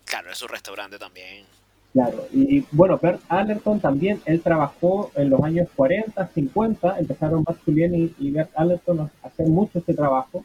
Claro, 0.09 0.31
es 0.31 0.37
su 0.37 0.47
restaurante 0.47 0.97
también. 0.97 1.45
Claro, 1.93 2.27
y 2.31 2.63
bueno, 2.71 2.99
Bert 3.01 3.21
Allerton 3.29 3.79
también, 3.79 4.21
él 4.25 4.41
trabajó 4.41 5.11
en 5.15 5.29
los 5.29 5.41
años 5.41 5.67
40, 5.75 6.27
50, 6.27 6.99
empezaron 6.99 7.43
Matt 7.47 7.57
Julian 7.65 7.95
y, 7.95 8.31
Bert 8.31 8.51
Allerton 8.55 8.99
a 9.01 9.11
hacer 9.23 9.47
mucho 9.47 9.79
este 9.79 9.93
trabajo, 9.93 10.43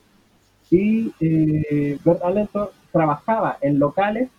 y 0.70 1.12
eh, 1.20 1.98
Bert 2.02 2.22
Allerton 2.22 2.68
trabajaba 2.92 3.58
en 3.60 3.78
locales 3.78 4.30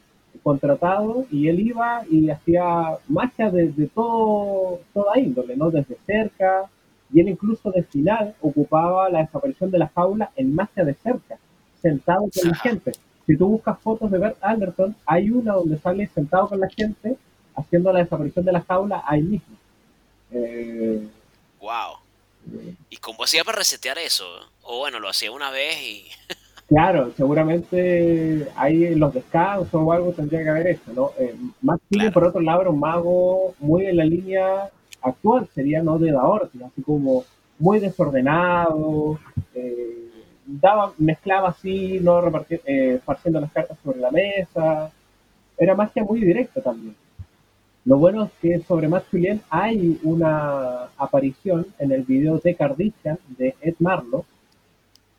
contratados 0.41 1.25
y 1.32 1.48
él 1.48 1.60
iba 1.60 2.03
y 2.10 2.29
hacía 2.29 2.98
magia 3.08 3.51
de, 3.51 3.89
todo, 3.94 4.79
toda 4.94 5.20
índole, 5.20 5.55
¿no? 5.55 5.70
Desde 5.70 5.98
cerca, 6.05 6.70
y 7.13 7.20
él 7.20 7.29
incluso 7.29 7.72
de 7.72 7.84
final 7.84 8.36
ocupaba 8.41 9.10
la 9.10 9.20
desaparición 9.20 9.70
de 9.70 9.79
la 9.79 9.88
jaula 9.89 10.32
en 10.36 10.55
magia 10.55 10.84
de 10.84 10.96
cerca, 10.96 11.38
sentado 11.82 12.22
con 12.34 12.50
la 12.50 12.55
gente 12.55 12.91
si 13.25 13.38
tú 13.38 13.48
buscas 13.48 13.79
fotos 13.79 14.12
de 14.12 14.20
Bert 14.20 14.38
Anderson, 14.41 14.96
hay 15.05 15.29
una 15.29 15.53
donde 15.53 15.77
sale 15.79 16.08
sentado 16.08 16.50
con 16.50 16.60
la 16.60 16.70
gente 16.70 17.17
haciendo 17.55 17.91
la 17.91 18.00
desaparición 18.00 18.46
de 18.46 18.51
la 18.51 18.62
jaula 18.62 19.03
ahí 19.08 19.22
mismo. 19.22 19.55
Eh, 20.32 21.08
wow. 21.60 21.98
¿Y 22.89 22.98
cómo 22.98 23.24
hacía 23.24 23.44
para 23.44 23.58
resetear 23.60 23.98
eso? 23.98 24.25
O 24.62 24.79
bueno, 24.79 25.00
lo 25.00 25.10
hacía 25.10 25.32
una 25.32 25.50
vez 25.50 25.77
y... 25.82 26.05
claro, 26.67 27.12
seguramente 27.17 28.48
hay 28.55 28.94
los 28.96 29.13
descansos 29.13 29.74
o 29.74 29.91
algo 29.91 30.12
tendría 30.12 30.44
que 30.44 30.50
haber 30.50 30.67
eso, 30.67 30.94
¿no? 30.94 31.12
Eh, 31.17 31.36
más 31.62 31.79
por 32.13 32.25
otro 32.25 32.41
lado, 32.41 32.62
era 32.62 32.70
un 32.70 32.79
mago 32.79 33.55
muy 33.60 33.88
en 33.88 33.98
la 33.98 34.05
línea 34.05 34.70
actual, 35.01 35.48
sería 35.53 35.82
no 35.82 35.98
de 35.98 36.12
Daor, 36.12 36.50
así 36.65 36.82
como 36.82 37.24
muy 37.58 37.79
desordenado, 37.79 39.20
eh, 39.53 40.04
daba, 40.45 40.93
mezclaba 40.97 41.49
así, 41.49 41.99
no 42.01 42.21
repartiendo, 42.21 42.65
eh, 42.67 43.01
las 43.41 43.51
cartas 43.51 43.77
sobre 43.83 43.99
la 43.99 44.11
mesa. 44.11 44.91
Era 45.57 45.75
magia 45.75 46.03
muy 46.03 46.19
directa 46.21 46.61
también. 46.61 46.95
Lo 47.85 47.97
bueno 47.97 48.23
es 48.23 48.31
que 48.41 48.59
sobre 48.61 48.87
Matt 48.87 49.05
Julien 49.11 49.41
hay 49.49 49.99
una 50.03 50.85
aparición 50.97 51.67
en 51.77 51.91
el 51.91 52.03
video 52.03 52.39
de 52.39 52.55
Kardashian 52.55 53.19
de 53.38 53.55
Ed 53.62 53.75
Marlo, 53.79 54.25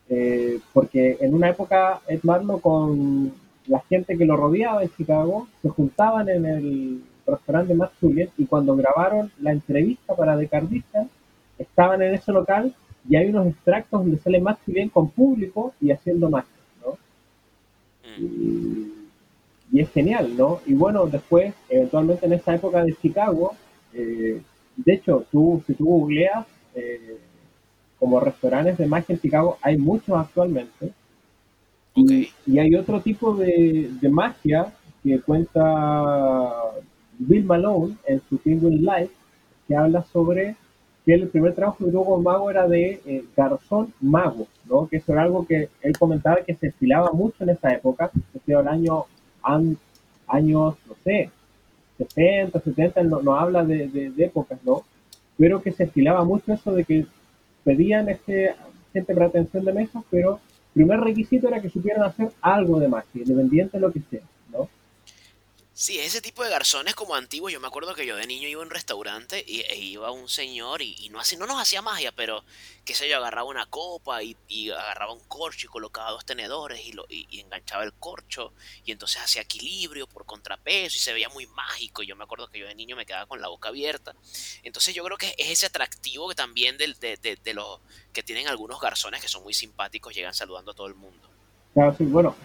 eh, 0.09 0.59
porque 0.73 1.17
en 1.21 1.33
una 1.33 1.49
época 1.49 2.01
Ed 2.07 2.19
Marlo 2.23 2.59
con 2.59 3.33
la 3.67 3.79
gente 3.81 4.17
que 4.17 4.25
lo 4.25 4.35
rodeaba 4.35 4.83
en 4.83 4.89
Chicago 4.95 5.47
se 5.61 5.69
juntaban 5.69 6.27
en 6.29 6.45
el 6.45 7.03
restaurante 7.25 7.73
Matt 7.73 7.93
Julien 8.01 8.29
y 8.37 8.45
cuando 8.45 8.75
grabaron 8.75 9.31
la 9.39 9.51
entrevista 9.51 10.15
para 10.15 10.37
The 10.37 10.47
Kardashian 10.47 11.09
estaban 11.57 12.01
en 12.01 12.15
ese 12.15 12.31
local 12.31 12.73
y 13.09 13.15
hay 13.15 13.29
unos 13.29 13.47
extractos 13.47 14.01
donde 14.01 14.19
sale 14.19 14.39
más 14.39 14.57
bien 14.65 14.89
con 14.89 15.09
público 15.09 15.73
y 15.79 15.91
haciendo 15.91 16.29
magia, 16.29 16.49
¿no? 16.83 16.97
Mm. 18.17 18.91
Y, 19.71 19.79
es 19.79 19.89
genial, 19.91 20.35
¿no? 20.35 20.61
Y 20.65 20.73
bueno, 20.73 21.05
después, 21.07 21.53
eventualmente 21.69 22.25
en 22.25 22.33
esa 22.33 22.55
época 22.55 22.83
de 22.83 22.95
Chicago, 22.95 23.53
eh, 23.93 24.41
de 24.75 24.93
hecho, 24.93 25.25
tú, 25.31 25.61
si 25.67 25.73
tú 25.73 25.85
googleas 25.85 26.45
eh, 26.73 27.17
como 27.99 28.19
restaurantes 28.19 28.77
de 28.77 28.87
magia 28.87 29.13
en 29.13 29.21
Chicago, 29.21 29.57
hay 29.61 29.77
muchos 29.77 30.17
actualmente. 30.17 30.91
Y, 31.95 32.29
hay 32.59 32.75
otro 32.75 33.01
tipo 33.01 33.35
de, 33.35 33.89
de, 33.99 34.09
magia 34.09 34.71
que 35.03 35.19
cuenta 35.19 36.53
Bill 37.17 37.43
Malone 37.43 37.95
en 38.05 38.21
su 38.29 38.37
Penguin 38.37 38.85
Life, 38.85 39.13
que 39.67 39.75
habla 39.75 40.03
sobre 40.03 40.55
que 41.07 41.13
el 41.13 41.29
primer 41.29 41.55
trabajo 41.55 41.85
que 41.85 41.89
tuvo 41.89 42.21
mago 42.21 42.51
era 42.51 42.67
de 42.67 42.99
eh, 43.05 43.23
garzón 43.33 43.93
mago, 44.01 44.45
¿no? 44.65 44.89
Que 44.89 44.97
eso 44.97 45.13
era 45.13 45.23
algo 45.23 45.47
que 45.47 45.69
él 45.81 45.97
comentaba 45.97 46.43
que 46.45 46.53
se 46.53 46.67
estilaba 46.67 47.13
mucho 47.13 47.45
en 47.45 47.51
esa 47.51 47.71
época, 47.73 48.11
estoy 48.35 48.55
el 48.55 48.67
año, 48.67 49.05
años, 49.41 50.75
no 50.85 50.95
sé, 51.05 51.31
60, 51.97 52.59
70, 52.59 53.03
no, 53.03 53.21
no 53.21 53.39
habla 53.39 53.63
de, 53.63 53.87
de, 53.87 54.25
épocas, 54.25 54.59
¿no? 54.65 54.81
Pero 55.37 55.61
que 55.61 55.71
se 55.71 55.85
estilaba 55.85 56.25
mucho 56.25 56.51
eso 56.51 56.73
de 56.73 56.83
que 56.83 57.05
pedían 57.63 58.09
este, 58.09 58.53
gente 58.91 59.13
para 59.13 59.27
atención 59.27 59.63
de 59.63 59.71
mesas, 59.71 60.03
pero 60.11 60.33
el 60.33 60.73
primer 60.73 60.99
requisito 60.99 61.47
era 61.47 61.61
que 61.61 61.69
supieran 61.69 62.03
hacer 62.03 62.31
algo 62.41 62.81
de 62.81 62.89
magia, 62.89 63.21
independiente 63.21 63.77
de 63.77 63.81
lo 63.81 63.93
que 63.93 64.01
sea. 64.01 64.23
Sí, 65.79 65.99
ese 65.99 66.21
tipo 66.21 66.43
de 66.43 66.49
garzones 66.49 66.95
como 66.95 67.13
antiguos. 67.13 67.53
Yo 67.53 67.59
me 67.59 67.67
acuerdo 67.67 67.93
que 67.93 68.03
yo 68.03 68.15
de 68.15 68.25
niño 68.25 68.47
iba 68.47 68.63
a 68.63 68.65
un 68.65 68.71
restaurante 68.71 69.45
y, 69.45 69.61
e 69.61 69.75
iba 69.75 70.09
un 70.09 70.27
señor 70.27 70.81
y, 70.81 71.07
no, 71.11 71.19
no 71.37 71.45
nos 71.45 71.61
hacía 71.61 71.83
magia, 71.83 72.11
pero 72.11 72.43
qué 72.83 72.95
sé 72.95 73.07
yo, 73.07 73.17
agarraba 73.17 73.47
una 73.47 73.67
copa 73.67 74.23
y, 74.23 74.35
agarraba 74.71 75.13
un 75.13 75.19
corcho 75.27 75.67
y 75.67 75.69
colocaba 75.69 76.09
dos 76.09 76.25
tenedores 76.25 76.83
y, 76.83 76.93
lo, 76.93 77.05
y, 77.07 77.41
enganchaba 77.41 77.83
el 77.83 77.93
corcho 77.93 78.53
y 78.85 78.91
entonces 78.91 79.21
hacía 79.21 79.43
equilibrio 79.43 80.07
por 80.07 80.25
contrapeso 80.25 80.97
y 80.97 80.99
se 80.99 81.13
veía 81.13 81.29
muy 81.29 81.45
mágico. 81.45 82.01
Y 82.01 82.07
yo 82.07 82.15
me 82.15 82.23
acuerdo 82.23 82.47
que 82.47 82.57
yo 82.57 82.65
de 82.65 82.73
niño 82.73 82.95
me 82.95 83.05
quedaba 83.05 83.27
con 83.27 83.39
la 83.39 83.47
boca 83.47 83.69
abierta. 83.69 84.15
Entonces 84.63 84.95
yo 84.95 85.03
creo 85.03 85.17
que 85.17 85.35
es 85.37 85.51
ese 85.51 85.67
atractivo 85.67 86.27
que 86.27 86.33
también 86.33 86.79
de, 86.79 86.95
de, 86.95 87.35
de 87.35 87.53
los 87.53 87.81
que 88.11 88.23
tienen 88.23 88.47
algunos 88.47 88.81
garzones 88.81 89.21
que 89.21 89.27
son 89.27 89.43
muy 89.43 89.53
simpáticos, 89.53 90.15
llegan 90.15 90.33
saludando 90.33 90.71
a 90.71 90.73
todo 90.73 90.87
el 90.87 90.95
mundo. 90.95 91.29
Claro, 91.75 91.95
sí, 91.95 92.03
bueno, 92.05 92.35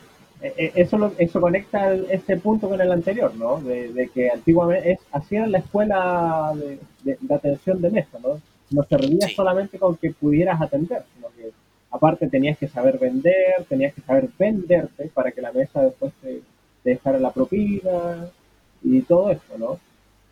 eh, 0.42 0.54
eh, 0.56 0.72
eso, 0.74 1.12
eso 1.18 1.40
conecta 1.40 1.94
este 1.94 2.36
punto 2.36 2.68
con 2.68 2.80
el 2.80 2.90
anterior, 2.90 3.32
¿no? 3.36 3.60
De, 3.60 4.10
que 4.12 4.28
antiguamente 4.28 4.92
es, 4.92 4.98
hacían 5.12 5.52
la 5.52 5.58
escuela 5.58 6.52
de, 7.04 7.18
atención 7.32 7.80
de 7.80 7.90
mesa, 7.90 8.18
¿no? 8.20 8.40
No 8.70 8.82
se 8.82 8.96
reunía 8.96 9.28
solamente 9.28 9.78
con 9.78 9.96
que 9.96 10.10
pudieras 10.10 10.60
atender, 10.60 11.04
sino 11.14 11.28
que 11.36 11.52
aparte 11.92 12.26
tenías 12.26 12.58
que 12.58 12.66
saber 12.66 12.98
vender, 12.98 13.64
tenías 13.68 13.94
que 13.94 14.00
saber 14.00 14.28
venderte 14.36 15.10
para 15.14 15.30
que 15.30 15.42
la 15.42 15.52
mesa 15.52 15.82
después 15.82 16.12
te, 16.20 16.42
dejara 16.82 17.20
la 17.20 17.30
propina 17.30 18.28
y 18.82 19.00
todo 19.02 19.30
eso, 19.30 19.56
¿no? 19.56 19.78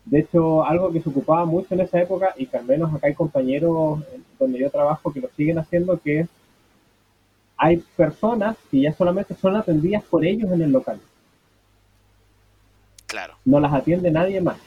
De 0.03 0.19
hecho, 0.19 0.65
algo 0.65 0.91
que 0.91 0.99
se 0.99 1.09
ocupaba 1.09 1.45
mucho 1.45 1.73
en 1.73 1.81
esa 1.81 2.01
época 2.01 2.33
y 2.35 2.47
que 2.47 2.57
al 2.57 2.65
menos 2.65 2.93
acá 2.93 3.07
hay 3.07 3.13
compañeros 3.13 3.99
donde 4.37 4.59
yo 4.59 4.69
trabajo 4.69 5.13
que 5.13 5.21
lo 5.21 5.29
siguen 5.37 5.59
haciendo, 5.59 5.97
que 5.99 6.21
es 6.21 6.29
hay 7.63 7.77
personas 7.95 8.57
que 8.71 8.81
ya 8.81 8.91
solamente 8.91 9.35
son 9.35 9.55
atendidas 9.55 10.03
por 10.03 10.25
ellos 10.25 10.51
en 10.51 10.63
el 10.63 10.71
local. 10.71 10.99
Claro. 13.05 13.37
No 13.45 13.59
las 13.59 13.71
atiende 13.71 14.09
nadie 14.09 14.41
más. 14.41 14.57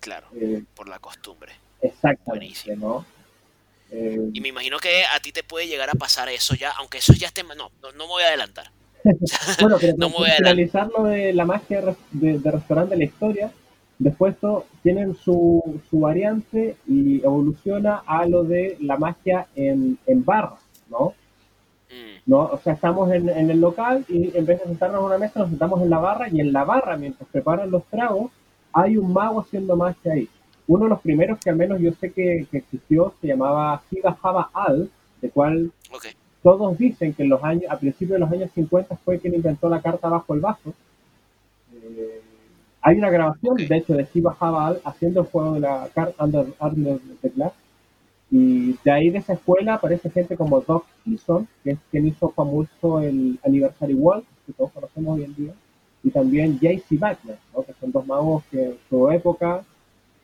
Claro, 0.00 0.26
eh, 0.34 0.64
por 0.74 0.88
la 0.88 0.98
costumbre. 0.98 1.52
Exactamente, 1.82 2.74
¿no? 2.76 3.04
Eh, 3.90 4.30
y 4.32 4.40
me 4.40 4.48
imagino 4.48 4.78
que 4.78 5.04
a 5.04 5.20
ti 5.20 5.32
te 5.32 5.42
puede 5.42 5.66
llegar 5.66 5.90
a 5.90 5.94
pasar 5.94 6.30
eso 6.30 6.54
ya, 6.54 6.70
aunque 6.78 6.98
eso 6.98 7.12
ya 7.12 7.26
esté... 7.26 7.44
No, 7.44 7.54
no, 7.54 7.70
no 7.82 8.04
me 8.04 8.06
voy 8.06 8.22
a 8.22 8.28
adelantar. 8.28 8.70
bueno, 9.60 9.76
pero 9.78 9.94
no 9.98 10.08
me 10.08 10.16
voy 10.16 10.30
a 10.30 10.36
finalizar 10.36 10.88
lo 10.96 11.04
de 11.04 11.34
la 11.34 11.44
magia 11.44 11.82
de, 12.12 12.40
restaurante 12.42 12.94
de 12.94 12.98
la 12.98 13.04
historia, 13.04 13.52
después 13.98 14.34
tienen 14.82 15.14
su, 15.14 15.82
su, 15.90 16.00
variante 16.00 16.76
y 16.88 17.22
evoluciona 17.22 18.02
a 18.06 18.24
lo 18.24 18.44
de 18.44 18.78
la 18.80 18.96
magia 18.96 19.46
en, 19.54 19.98
en 20.06 20.24
barra. 20.24 20.59
¿No? 20.90 21.14
Mm. 21.90 22.30
¿no? 22.30 22.38
O 22.46 22.58
sea, 22.58 22.74
estamos 22.74 23.10
en, 23.12 23.28
el 23.28 23.60
local 23.60 24.04
y 24.08 24.36
en 24.36 24.44
vez 24.44 24.60
de 24.60 24.66
sentarnos 24.66 25.00
en 25.00 25.06
una 25.06 25.18
mesa, 25.18 25.40
nos 25.40 25.48
sentamos 25.48 25.80
en 25.80 25.90
la 25.90 25.98
barra 25.98 26.28
y 26.28 26.40
en 26.40 26.52
la 26.52 26.64
barra, 26.64 26.96
mientras 26.96 27.28
preparan 27.30 27.70
los 27.70 27.84
tragos, 27.86 28.30
hay 28.72 28.96
un 28.96 29.12
mago 29.12 29.40
haciendo 29.40 29.76
magia 29.76 30.12
ahí. 30.12 30.28
Uno 30.66 30.84
de 30.84 30.90
los 30.90 31.00
primeros 31.00 31.38
que 31.40 31.50
al 31.50 31.56
menos 31.56 31.80
yo 31.80 31.92
sé 31.92 32.12
que, 32.12 32.46
existió 32.52 33.14
se 33.20 33.26
llamaba 33.26 33.82
Higa 33.90 34.16
Java 34.20 34.50
Al, 34.52 34.90
de 35.20 35.30
cual 35.30 35.72
todos 36.42 36.78
dicen 36.78 37.12
que 37.12 37.24
en 37.24 37.28
los 37.28 37.42
años, 37.42 37.64
a 37.68 37.78
principios 37.78 38.14
de 38.14 38.20
los 38.20 38.32
años 38.32 38.50
50 38.54 38.96
fue 38.96 39.18
quien 39.18 39.34
inventó 39.34 39.68
la 39.68 39.82
carta 39.82 40.08
bajo 40.08 40.34
el 40.34 40.40
vaso. 40.40 40.72
Eh, 41.74 42.22
hay 42.82 42.96
una 42.96 43.10
grabación, 43.10 43.56
de 43.56 43.76
hecho, 43.76 43.94
de 43.94 44.06
Steve 44.06 44.30
Habal 44.38 44.80
haciendo 44.84 45.20
el 45.20 45.26
juego 45.26 45.54
de 45.54 45.60
la 45.60 45.88
carta 45.94 46.24
Under, 46.24 46.46
Under 46.60 46.98
the 47.20 47.28
Glass. 47.30 47.52
Y 48.30 48.76
de 48.84 48.90
ahí 48.92 49.10
de 49.10 49.18
esa 49.18 49.32
escuela 49.32 49.74
aparece 49.74 50.10
gente 50.10 50.36
como 50.36 50.60
Doc 50.60 50.86
Eason, 51.04 51.48
que 51.64 51.72
es 51.72 51.78
quien 51.90 52.06
hizo 52.06 52.30
famoso 52.30 53.00
el 53.00 53.38
Anniversary 53.44 53.94
World, 53.94 54.24
que 54.46 54.52
todos 54.52 54.70
conocemos 54.72 55.16
hoy 55.16 55.24
en 55.24 55.34
día, 55.34 55.54
y 56.04 56.10
también 56.10 56.58
J.C. 56.60 56.96
Wagner, 56.96 57.38
que 57.66 57.74
son 57.80 57.90
dos 57.90 58.06
magos 58.06 58.44
que 58.50 58.62
en 58.62 58.78
su 58.88 59.10
época, 59.10 59.64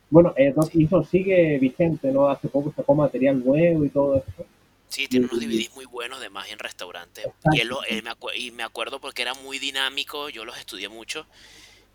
bueno, 0.08 0.32
eh, 0.36 0.52
Doc 0.54 0.72
Eason 0.74 1.04
sigue 1.04 1.58
vigente, 1.58 2.12
¿no? 2.12 2.28
Hace 2.28 2.48
poco 2.48 2.72
sacó 2.74 2.94
material 2.94 3.44
nuevo 3.44 3.84
y 3.84 3.88
todo 3.88 4.16
eso. 4.16 4.46
Sí, 4.88 5.08
tiene 5.08 5.26
unos 5.26 5.40
DVDs 5.40 5.74
muy 5.74 5.84
buenos 5.84 6.20
de 6.20 6.30
magia 6.30 6.52
en 6.52 6.60
restaurante. 6.60 7.22
Y, 7.52 7.60
él, 7.60 7.70
me 8.04 8.12
y 8.36 8.50
me 8.52 8.62
acuerdo 8.62 9.00
porque 9.00 9.22
era 9.22 9.34
muy 9.34 9.58
dinámico, 9.58 10.28
yo 10.28 10.44
los 10.44 10.56
estudié 10.58 10.88
mucho 10.88 11.26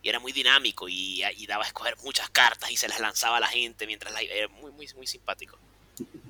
y 0.03 0.09
era 0.09 0.19
muy 0.19 0.33
dinámico 0.33 0.87
y, 0.89 1.21
daba 1.47 1.63
a 1.63 1.67
escoger 1.67 1.95
muchas 2.03 2.29
cartas 2.29 2.69
y 2.69 2.75
se 2.75 2.87
las 2.87 2.99
lanzaba 2.99 3.37
a 3.37 3.39
la 3.39 3.47
gente 3.47 3.87
mientras 3.87 4.13
la, 4.13 4.21
era 4.21 4.49
muy, 4.49 4.71
muy, 4.71 4.87
muy 4.95 5.07
simpático. 5.07 5.57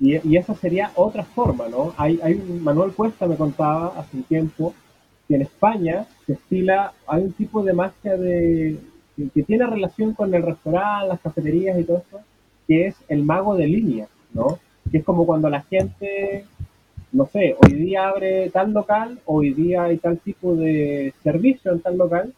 Y, 0.02 0.36
esa 0.36 0.54
sería 0.56 0.90
otra 0.96 1.22
forma, 1.22 1.68
¿no? 1.68 1.94
Hay, 1.96 2.18
Manuel 2.60 2.90
Cuesta 2.90 3.28
me 3.28 3.36
contaba 3.36 3.94
hace 3.96 4.16
un 4.16 4.24
tiempo 4.24 4.74
que 5.28 5.36
en 5.36 5.42
España 5.42 6.06
se 6.26 6.32
estila, 6.32 6.92
hay 7.06 7.22
un 7.22 7.32
tipo 7.32 7.62
de 7.62 7.72
magia 7.72 8.16
de, 8.16 8.78
que, 9.32 9.42
tiene 9.44 9.64
relación 9.64 10.12
con 10.14 10.34
el 10.34 10.42
restaurante, 10.42 11.06
las 11.06 11.20
cafeterías 11.20 11.78
y 11.78 11.84
todo 11.84 11.98
eso, 11.98 12.20
que 12.66 12.88
es 12.88 12.96
el 13.08 13.22
mago 13.22 13.54
de 13.54 13.68
línea, 13.68 14.08
¿no? 14.34 14.58
Que 14.90 14.98
es 14.98 15.04
como 15.04 15.24
cuando 15.24 15.48
la 15.48 15.62
gente, 15.62 16.46
no 17.12 17.26
sé, 17.26 17.54
hoy 17.64 17.72
día 17.74 18.08
abre 18.08 18.50
tal 18.50 18.72
local, 18.72 19.20
hoy 19.24 19.54
día 19.54 19.84
hay 19.84 19.98
tal 19.98 20.18
tipo 20.18 20.56
de 20.56 21.14
servicio 21.22 21.70
en 21.70 21.78
tal 21.78 21.96
local, 21.96 22.34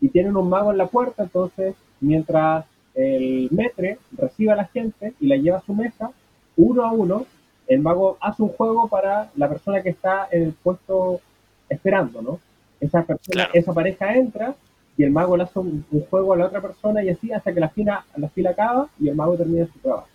y 0.00 0.08
tienen 0.08 0.36
un 0.36 0.48
mago 0.48 0.72
en 0.72 0.78
la 0.78 0.88
puerta, 0.88 1.22
entonces 1.22 1.76
mientras 2.00 2.64
el 2.96 3.48
metre 3.52 3.98
recibe 4.18 4.50
a 4.50 4.56
la 4.56 4.66
gente 4.66 5.14
y 5.20 5.28
la 5.28 5.36
lleva 5.36 5.58
a 5.58 5.64
su 5.64 5.74
mesa, 5.74 6.10
uno 6.56 6.84
a 6.84 6.92
uno, 6.92 7.26
el 7.66 7.80
mago 7.80 8.18
hace 8.20 8.42
un 8.42 8.50
juego 8.50 8.88
para 8.88 9.30
la 9.36 9.48
persona 9.48 9.82
que 9.82 9.90
está 9.90 10.28
en 10.30 10.42
el 10.44 10.52
puesto 10.52 11.20
esperando, 11.68 12.22
¿no? 12.22 12.40
Esa, 12.80 13.02
persona, 13.02 13.48
esa 13.52 13.72
pareja 13.72 14.14
entra 14.14 14.54
y 14.96 15.04
el 15.04 15.10
mago 15.10 15.36
le 15.36 15.44
hace 15.44 15.58
un, 15.58 15.84
juego 16.10 16.34
a 16.34 16.36
la 16.36 16.46
otra 16.46 16.60
persona 16.60 17.02
y 17.02 17.08
así 17.08 17.32
hasta 17.32 17.52
que 17.52 17.60
la 17.60 17.70
fila, 17.70 18.04
la 18.16 18.28
fila 18.28 18.50
acaba 18.50 18.88
y 19.00 19.08
el 19.08 19.16
mago 19.16 19.36
termina 19.36 19.66
su 19.66 19.78
trabajo. 19.78 20.08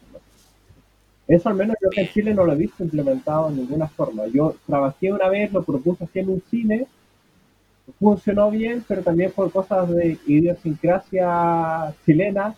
Eso 1.28 1.48
al 1.48 1.56
menos 1.56 1.76
yo 1.82 1.90
que 1.92 2.02
en 2.02 2.08
Chile 2.08 2.34
no 2.34 2.44
lo 2.44 2.54
he 2.54 2.56
visto 2.56 2.84
implementado 2.84 3.50
en 3.50 3.58
ninguna 3.58 3.88
forma. 3.88 4.26
Yo 4.28 4.56
trabajé 4.66 5.12
una 5.12 5.30
vez, 5.30 5.52
lo 5.54 5.64
propuse 5.64 6.04
así 6.04 6.20
en 6.20 6.30
un 6.30 6.42
cine 6.50 6.88
funcionó 8.00 8.52
bien, 8.52 8.84
pero 8.88 9.02
también 9.02 9.32
por 9.32 9.52
cosas 9.52 9.90
de 9.90 10.18
idiosincrasia 10.28 11.94
chilena, 12.06 12.56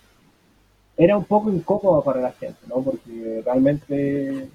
era 1.04 1.18
un 1.18 1.26
poco 1.26 1.52
incómodo 1.52 2.04
para 2.04 2.22
la 2.22 2.32
gente, 2.32 2.60
¿no? 2.68 2.76
Porque 2.82 3.42
realmente 3.44 4.48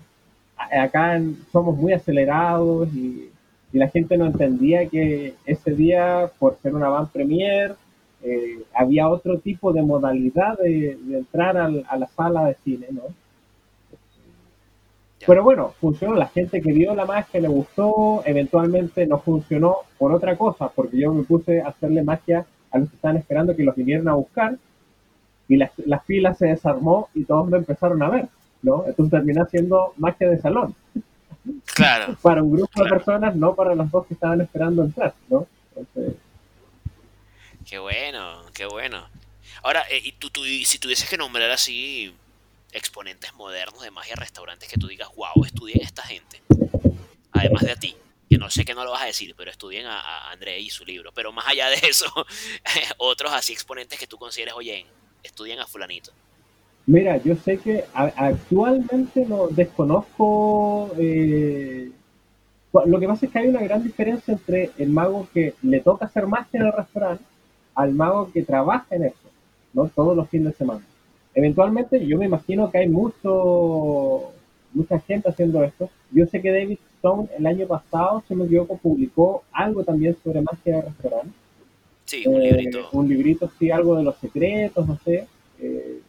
acá 0.57 1.21
somos 1.51 1.77
muy 1.77 1.93
acelerados 1.93 2.89
y, 2.95 3.31
la 3.73 3.89
gente 3.89 4.17
no 4.17 4.25
entendía 4.25 4.89
que 4.89 5.35
ese 5.45 5.73
día, 5.73 6.31
por 6.39 6.57
ser 6.63 6.75
una 6.75 6.89
van 6.89 7.09
premier, 7.09 7.77
eh, 8.23 8.63
había 8.73 9.07
otro 9.07 9.39
tipo 9.39 9.71
de 9.71 9.83
modalidad 9.83 10.57
de, 10.57 10.93
entrar 11.11 11.59
a 11.59 11.97
la 11.99 12.07
sala 12.07 12.47
de 12.47 12.55
cine, 12.65 12.87
¿no? 12.91 13.03
Pero 15.27 15.43
bueno, 15.43 15.75
funcionó. 15.81 16.15
La 16.15 16.29
gente 16.29 16.63
que 16.63 16.73
vio 16.73 16.95
la 16.95 17.05
magia 17.05 17.41
le 17.41 17.49
gustó. 17.49 18.23
Eventualmente 18.25 19.07
no 19.07 19.19
funcionó 19.19 19.77
por 19.99 20.13
otra 20.13 20.37
cosa, 20.39 20.71
porque 20.75 20.99
yo 20.99 21.13
me 21.13 21.25
puse 21.25 21.61
a 21.61 21.69
hacerle 21.69 22.03
magia 22.03 22.47
a 22.71 22.79
los 22.79 22.89
que 22.89 22.97
estaban 22.97 23.17
esperando 23.19 23.55
que 23.57 23.65
los 23.65 23.75
vinieran 23.75 24.09
a 24.09 24.15
buscar. 24.15 24.57
Y 25.49 25.57
la, 25.57 25.71
la 25.85 26.01
fila 26.01 26.35
se 26.35 26.47
desarmó 26.47 27.09
y 27.15 27.25
todos 27.25 27.49
me 27.49 27.59
empezaron 27.59 28.03
a 28.03 28.11
ver, 28.11 28.29
¿no? 28.63 28.85
Entonces 28.87 29.11
terminé 29.11 29.41
haciendo 29.41 29.95
magia 29.97 30.29
de 30.29 30.39
salón. 30.39 30.75
Claro. 31.65 32.17
para 32.23 32.43
un 32.43 32.53
grupo 32.53 32.83
de 32.83 32.91
personas, 32.91 33.37
no 33.37 33.55
para 33.55 33.75
los 33.75 33.91
dos 33.91 34.07
que 34.07 34.15
estaban 34.15 34.41
esperando 34.41 34.83
entrar, 34.83 35.15
¿no? 35.29 35.47
Qué 37.65 37.79
bueno, 37.79 38.43
qué 38.55 38.67
bueno. 38.67 39.09
Ahora, 39.63 39.85
eh, 39.91 40.01
y 40.03 40.13
tú, 40.13 40.31
tú, 40.31 40.43
si 40.45 40.79
tuvieses 40.79 41.09
que 41.09 41.17
nombrar 41.17 41.51
así 41.51 42.15
exponentes 42.73 43.33
modernos 43.35 43.83
de 43.83 43.91
magia 43.91 44.15
restaurantes 44.17 44.69
que 44.69 44.77
tú 44.77 44.87
digas, 44.87 45.09
wow, 45.17 45.45
estudien 45.45 45.81
esta 45.83 46.03
gente. 46.03 46.43
Además 47.33 47.63
de 47.63 47.73
a 47.73 47.77
ti, 47.77 47.97
que 48.29 48.39
no 48.39 48.51
sé 48.51 48.65
que 48.65 48.75
no 48.75 48.85
lo 48.85 48.93
vas 48.93 49.03
a 49.03 49.07
decir, 49.07 49.35
pero 49.37 49.51
estudien 49.51 49.87
a, 49.87 50.31
André 50.31 50.61
y 50.61 50.71
su 50.71 50.85
libro. 50.85 51.13
Pero 51.13 51.33
más 51.33 51.47
allá 51.49 51.69
de 51.69 51.77
eso, 51.83 52.07
otros 52.99 53.33
así 53.33 53.53
exponentes 53.53 53.99
que 53.99 54.07
tú 54.07 54.19
consideres, 54.19 54.55
oye, 54.55 54.87
estudien 55.27 55.61
a 55.61 55.67
fulanito. 55.67 56.13
Mira, 56.87 57.17
yo 57.19 57.35
sé 57.37 57.59
que 57.59 57.85
actualmente 57.93 59.27
no 59.27 59.49
desconozco. 59.49 60.91
Eh, 60.99 61.91
lo 62.87 63.01
que 63.01 63.09
pasa 63.09 63.27
es 63.27 63.33
que 63.33 63.39
hay 63.39 63.49
una 63.49 63.63
gran 63.63 63.83
diferencia 63.83 64.35
entre 64.35 64.71
el 64.79 64.91
mago 64.91 65.29
que 65.33 65.55
le 65.63 65.81
toca 65.81 66.07
hacer 66.07 66.27
magia 66.27 66.61
en 66.61 66.67
el 66.67 66.73
restaurante 66.73 67.25
al 67.75 67.93
mago 67.93 68.31
que 68.33 68.43
trabaja 68.43 68.87
en 68.95 69.05
eso, 69.05 69.29
¿no? 69.73 69.89
Todos 69.89 70.17
los 70.17 70.29
fines 70.29 70.53
de 70.53 70.59
semana 70.59 70.83
eventualmente 71.37 72.05
yo 72.05 72.19
me 72.19 72.25
imagino 72.25 72.71
que 72.71 72.79
hay 72.79 72.89
mucho 72.89 74.33
mucha 74.73 74.99
gente 75.01 75.29
haciendo 75.29 75.63
esto. 75.63 75.89
Yo 76.11 76.27
sé 76.27 76.43
que 76.43 76.51
David 76.51 76.79
Stone 76.97 77.29
el 77.39 77.47
año 77.47 77.67
pasado, 77.67 78.23
si 78.27 78.35
me 78.35 78.45
equivoco, 78.45 78.77
publicó 78.77 79.45
algo 79.53 79.85
también 79.85 80.17
sobre 80.23 80.43
magia 80.43 80.77
de 80.77 80.83
restaurante. 80.83 81.33
Sí, 82.07 82.23
un 82.27 82.41
eh, 82.41 82.53
librito. 82.53 82.89
Un 82.93 83.09
librito, 83.09 83.51
sí, 83.59 83.71
algo 83.71 83.97
de 83.97 84.05
los 84.05 84.17
secretos, 84.19 84.87
no 84.87 84.99
sé. 85.05 85.27
Eh, 85.61 86.01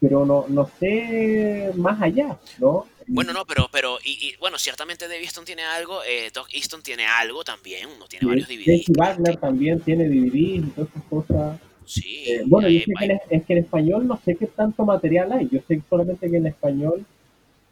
pero 0.00 0.26
no, 0.26 0.44
no 0.48 0.70
sé 0.78 1.72
más 1.76 2.00
allá, 2.00 2.38
¿no? 2.58 2.86
Bueno, 3.06 3.32
no, 3.32 3.44
pero, 3.44 3.68
pero 3.72 3.98
y, 4.04 4.34
bueno, 4.38 4.58
ciertamente 4.58 5.08
David 5.08 5.26
Stone 5.26 5.46
tiene 5.46 5.62
algo, 5.62 6.02
eh, 6.04 6.30
Doc 6.32 6.48
Easton 6.52 6.82
tiene 6.82 7.06
algo 7.06 7.44
también, 7.44 7.88
uno 7.94 8.06
tiene 8.06 8.26
varios 8.26 8.48
DVDs. 8.48 8.84
Wagner 8.96 9.36
también 9.36 9.80
tiene 9.80 10.08
DVDs 10.08 10.66
y 10.66 10.70
todas 10.74 10.90
esas 10.90 11.04
cosas. 11.04 11.60
Sí, 11.86 12.24
eh, 12.26 12.42
bueno, 12.46 12.68
yo 12.68 12.80
sé 12.80 12.92
que 12.98 13.18
es 13.30 13.44
que 13.44 13.52
en 13.54 13.58
español 13.60 14.06
no 14.06 14.18
sé 14.24 14.36
qué 14.36 14.46
tanto 14.46 14.84
material 14.84 15.32
hay. 15.32 15.48
Yo 15.50 15.60
sé 15.66 15.82
solamente 15.88 16.30
que 16.30 16.36
en 16.36 16.46
español 16.46 17.04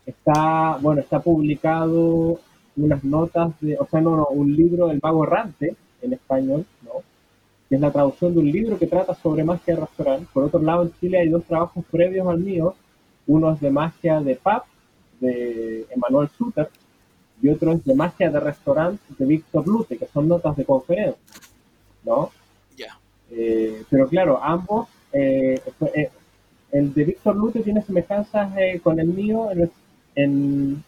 está, 0.04 0.78
bueno, 0.80 1.00
está 1.00 1.20
publicado 1.20 2.40
unas 2.76 3.04
notas 3.04 3.52
de, 3.60 3.76
o 3.78 3.86
sea, 3.90 4.00
no, 4.00 4.16
no, 4.16 4.26
un 4.28 4.54
libro 4.54 4.88
del 4.88 5.00
mago 5.02 5.24
errante 5.24 5.76
en 6.02 6.12
español, 6.12 6.66
¿no? 6.82 7.02
Que 7.68 7.76
es 7.76 7.80
la 7.80 7.90
traducción 7.90 8.34
de 8.34 8.40
un 8.40 8.50
libro 8.50 8.78
que 8.78 8.86
trata 8.86 9.14
sobre 9.14 9.44
magia 9.44 9.74
de 9.74 9.80
restaurante. 9.80 10.26
Por 10.32 10.44
otro 10.44 10.60
lado, 10.60 10.82
en 10.82 10.92
Chile 11.00 11.18
hay 11.18 11.28
dos 11.28 11.44
trabajos 11.44 11.84
previos 11.90 12.26
al 12.28 12.38
mío. 12.38 12.74
Uno 13.26 13.52
es 13.52 13.60
de 13.60 13.70
magia 13.70 14.20
de 14.20 14.36
pub, 14.36 14.62
de 15.20 15.86
Emanuel 15.90 16.28
Suter, 16.36 16.68
y 17.40 17.48
otro 17.48 17.72
es 17.72 17.84
de 17.84 17.94
magia 17.94 18.30
de 18.30 18.40
restaurante 18.40 19.02
de 19.18 19.24
Víctor 19.24 19.66
Lute, 19.66 19.96
que 19.96 20.06
son 20.06 20.28
notas 20.28 20.56
de 20.56 20.64
conferencia, 20.64 21.16
¿no? 22.04 22.30
Eh, 23.34 23.82
pero 23.88 24.08
claro, 24.08 24.38
ambos, 24.42 24.88
eh, 25.12 25.58
eh, 25.94 26.10
el 26.70 26.92
de 26.92 27.04
Víctor 27.04 27.34
Lute 27.34 27.60
tiene 27.60 27.82
semejanzas 27.82 28.52
con 28.82 29.00
el 29.00 29.08
mío 29.08 29.50
en, 29.50 29.70
en, 30.14 30.84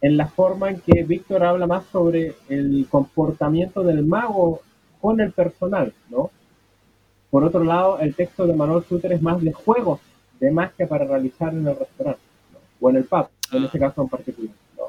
la 0.00 0.26
forma 0.28 0.70
en 0.70 0.80
que 0.80 1.02
Víctor 1.02 1.44
habla 1.44 1.66
más 1.66 1.84
sobre 1.86 2.34
el 2.48 2.86
comportamiento 2.88 3.82
del 3.82 4.04
mago 4.04 4.60
con 5.00 5.20
el 5.20 5.32
personal, 5.32 5.92
¿no? 6.08 6.30
Por 7.30 7.44
otro 7.44 7.64
lado, 7.64 7.98
el 7.98 8.14
texto 8.14 8.46
de 8.46 8.54
Manuel 8.54 8.84
Suter 8.84 9.12
es 9.12 9.22
más 9.22 9.40
de 9.42 9.52
juegos 9.52 10.00
de 10.40 10.50
magia 10.50 10.86
para 10.86 11.04
realizar 11.04 11.52
en 11.52 11.66
el 11.66 11.76
restaurante, 11.76 12.20
o 12.80 12.90
en 12.90 12.96
el 12.96 13.04
pub, 13.04 13.28
en 13.52 13.64
este 13.64 13.78
caso 13.78 14.02
en 14.02 14.08
particular. 14.08 14.54
¿no? 14.76 14.84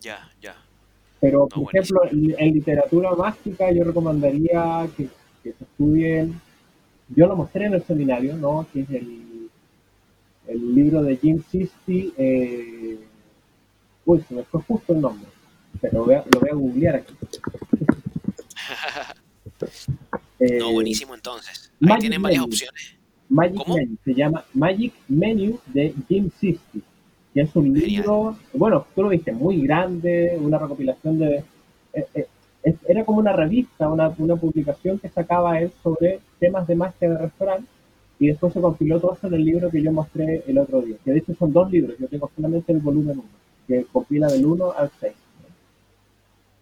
Ya, 0.00 0.30
ya. 0.40 0.54
Pero, 1.18 1.48
por 1.48 1.74
ejemplo, 1.74 2.02
en 2.10 2.54
literatura 2.54 3.10
mágica 3.12 3.72
yo 3.72 3.82
recomendaría 3.82 4.86
que 4.96 5.08
que 5.42 5.52
se 5.52 5.64
estudien. 5.64 6.40
Yo 7.08 7.26
lo 7.26 7.36
mostré 7.36 7.66
en 7.66 7.74
el 7.74 7.82
seminario, 7.82 8.36
¿no? 8.36 8.66
Que 8.72 8.80
es 8.80 8.90
el, 8.90 9.50
el 10.46 10.74
libro 10.74 11.02
de 11.02 11.16
Jim 11.16 11.42
Sisti. 11.50 12.12
Eh, 12.16 12.98
uy, 14.08 14.24
se 14.26 14.34
me 14.34 14.42
fue 14.44 14.62
justo 14.62 14.94
el 14.94 15.00
nombre. 15.02 15.28
Pero 15.80 15.98
lo 15.98 16.04
voy 16.06 16.14
a, 16.14 16.24
lo 16.32 16.40
voy 16.40 16.48
a 16.50 16.54
googlear 16.54 16.96
aquí. 16.96 17.14
no, 20.58 20.72
buenísimo 20.72 21.14
entonces. 21.14 21.70
Ahí 21.86 21.98
tienen 21.98 22.22
varias 22.22 22.42
opciones. 22.42 22.96
Magic 23.28 23.68
Menu, 23.68 23.96
se 24.02 24.14
llama 24.14 24.44
Magic 24.54 24.94
Menu 25.08 25.60
de 25.66 25.94
Jim 26.08 26.30
Sisti, 26.40 26.82
que 27.34 27.42
es 27.42 27.54
un 27.54 27.74
libro, 27.74 28.38
bueno, 28.54 28.86
tú 28.94 29.02
lo 29.02 29.10
viste, 29.10 29.32
muy 29.32 29.60
grande, 29.60 30.38
una 30.40 30.58
recopilación 30.58 31.18
de... 31.18 31.44
Eh, 31.92 32.06
eh, 32.14 32.26
era 32.88 33.04
como 33.04 33.18
una 33.18 33.34
revista, 33.34 33.90
una, 33.90 34.08
una 34.16 34.36
publicación 34.36 34.98
que 34.98 35.10
sacaba 35.10 35.60
él 35.60 35.70
sobre 35.82 36.20
temas 36.40 36.66
de 36.66 36.74
magia 36.74 37.10
de 37.10 37.18
restaurante 37.18 37.68
y 38.18 38.28
después 38.28 38.54
se 38.54 38.60
compiló 38.62 38.98
todo 38.98 39.12
eso 39.12 39.26
en 39.26 39.34
el 39.34 39.44
libro 39.44 39.70
que 39.70 39.82
yo 39.82 39.92
mostré 39.92 40.42
el 40.46 40.58
otro 40.58 40.80
día, 40.80 40.96
que 41.04 41.12
de 41.12 41.18
hecho 41.18 41.34
son 41.34 41.52
dos 41.52 41.70
libros, 41.70 41.96
yo 41.98 42.08
tengo 42.08 42.30
solamente 42.34 42.72
el 42.72 42.78
volumen 42.78 43.18
1. 43.18 43.28
Que 43.68 43.84
compila 43.92 44.26
del 44.26 44.44
1 44.44 44.72
al 44.72 44.90
6. 44.98 45.12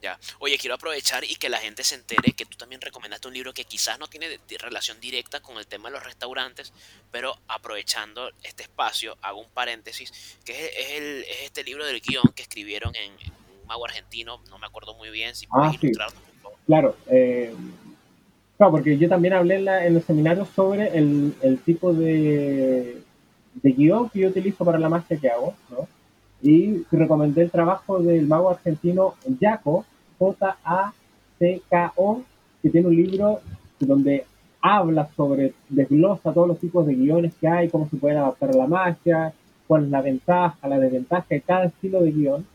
Ya. 0.02 0.18
Oye, 0.40 0.58
quiero 0.58 0.74
aprovechar 0.74 1.24
y 1.24 1.36
que 1.36 1.48
la 1.48 1.58
gente 1.58 1.82
se 1.82 1.94
entere 1.94 2.32
que 2.32 2.44
tú 2.44 2.58
también 2.58 2.80
recomendaste 2.80 3.28
un 3.28 3.34
libro 3.34 3.54
que 3.54 3.64
quizás 3.64 3.98
no 3.98 4.08
tiene 4.08 4.38
relación 4.58 5.00
directa 5.00 5.40
con 5.40 5.56
el 5.56 5.66
tema 5.66 5.88
de 5.88 5.94
los 5.94 6.04
restaurantes, 6.04 6.72
pero 7.10 7.34
aprovechando 7.48 8.30
este 8.42 8.64
espacio, 8.64 9.16
hago 9.22 9.40
un 9.40 9.48
paréntesis, 9.48 10.38
que 10.44 10.52
es, 10.52 10.90
el, 10.90 11.24
es 11.24 11.44
este 11.44 11.64
libro 11.64 11.86
del 11.86 12.00
guion 12.00 12.30
que 12.34 12.42
escribieron 12.42 12.94
en, 12.94 13.12
un 13.12 13.66
mago 13.66 13.86
argentino, 13.86 14.40
no 14.50 14.58
me 14.58 14.66
acuerdo 14.66 14.94
muy 14.94 15.10
bien, 15.10 15.34
si 15.34 15.46
puedes 15.46 15.76
ah, 15.98 16.08
Claro, 16.66 16.96
eh, 17.06 17.54
claro, 18.58 18.72
porque 18.72 18.98
yo 18.98 19.08
también 19.08 19.34
hablé 19.34 19.56
en, 19.56 19.68
en 19.68 19.96
el 19.96 20.02
seminario 20.04 20.46
sobre 20.54 20.88
el, 20.96 21.34
el 21.42 21.58
tipo 21.60 21.94
de, 21.94 23.00
de 23.54 23.72
guion 23.72 24.10
que 24.10 24.20
yo 24.20 24.28
utilizo 24.28 24.64
para 24.64 24.78
la 24.78 24.88
magia 24.88 25.16
que 25.16 25.30
hago, 25.30 25.54
¿no? 25.70 25.88
Y 26.42 26.84
recomendé 26.90 27.42
el 27.42 27.50
trabajo 27.50 27.98
del 27.98 28.26
mago 28.26 28.50
argentino 28.50 29.14
Jaco, 29.40 29.84
J-A-C-K-O, 30.18 30.62
que 32.62 32.70
tiene 32.70 32.88
un 32.88 32.96
libro 32.96 33.40
donde 33.80 34.24
habla 34.60 35.08
sobre, 35.16 35.52
desglosa 35.68 36.32
todos 36.32 36.48
los 36.48 36.58
tipos 36.58 36.86
de 36.86 36.94
guiones 36.94 37.34
que 37.40 37.46
hay, 37.48 37.68
cómo 37.68 37.88
se 37.88 37.96
pueden 37.96 38.18
adaptar 38.18 38.50
a 38.50 38.56
la 38.56 38.66
magia, 38.66 39.32
cuál 39.66 39.84
es 39.84 39.90
la 39.90 40.02
ventaja, 40.02 40.68
la 40.68 40.78
desventaja 40.78 41.26
de 41.28 41.40
cada 41.40 41.66
estilo 41.66 42.02
de 42.02 42.12
guion. 42.12 42.46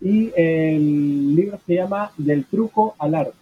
Y 0.00 0.30
el 0.36 1.34
libro 1.34 1.58
se 1.66 1.74
llama 1.74 2.12
Del 2.16 2.44
truco 2.44 2.94
al 2.98 3.14
arte. 3.14 3.32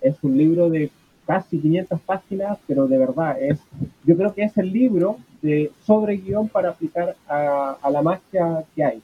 Es 0.00 0.16
un 0.22 0.36
libro 0.38 0.70
de 0.70 0.90
casi 1.26 1.58
500 1.58 2.00
páginas, 2.00 2.58
pero 2.66 2.86
de 2.86 2.98
verdad 2.98 3.36
es, 3.40 3.58
yo 4.04 4.16
creo 4.16 4.32
que 4.32 4.44
es 4.44 4.56
el 4.56 4.72
libro 4.72 5.18
de 5.42 5.72
sobre 5.84 6.16
guion 6.16 6.48
para 6.48 6.70
aplicar 6.70 7.16
a, 7.28 7.76
a 7.82 7.90
la 7.90 8.02
magia 8.02 8.64
que 8.74 8.84
hay. 8.84 9.02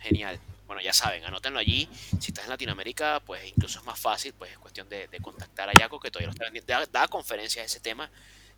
Genial 0.00 0.40
bueno, 0.70 0.82
ya 0.82 0.92
saben, 0.92 1.24
anótenlo 1.24 1.58
allí. 1.58 1.88
Si 2.20 2.30
estás 2.30 2.44
en 2.44 2.50
Latinoamérica, 2.50 3.20
pues 3.26 3.44
incluso 3.44 3.80
es 3.80 3.84
más 3.84 3.98
fácil, 3.98 4.32
pues 4.38 4.52
es 4.52 4.58
cuestión 4.58 4.88
de, 4.88 5.08
contactar 5.20 5.68
a 5.68 5.72
Yaco, 5.72 5.98
que 5.98 6.12
todavía 6.12 6.28
lo 6.28 6.30
está 6.30 6.44
vendiendo. 6.44 6.86
Da, 6.92 7.08
conferencias 7.08 7.64
de 7.64 7.66
ese 7.66 7.80
tema. 7.80 8.08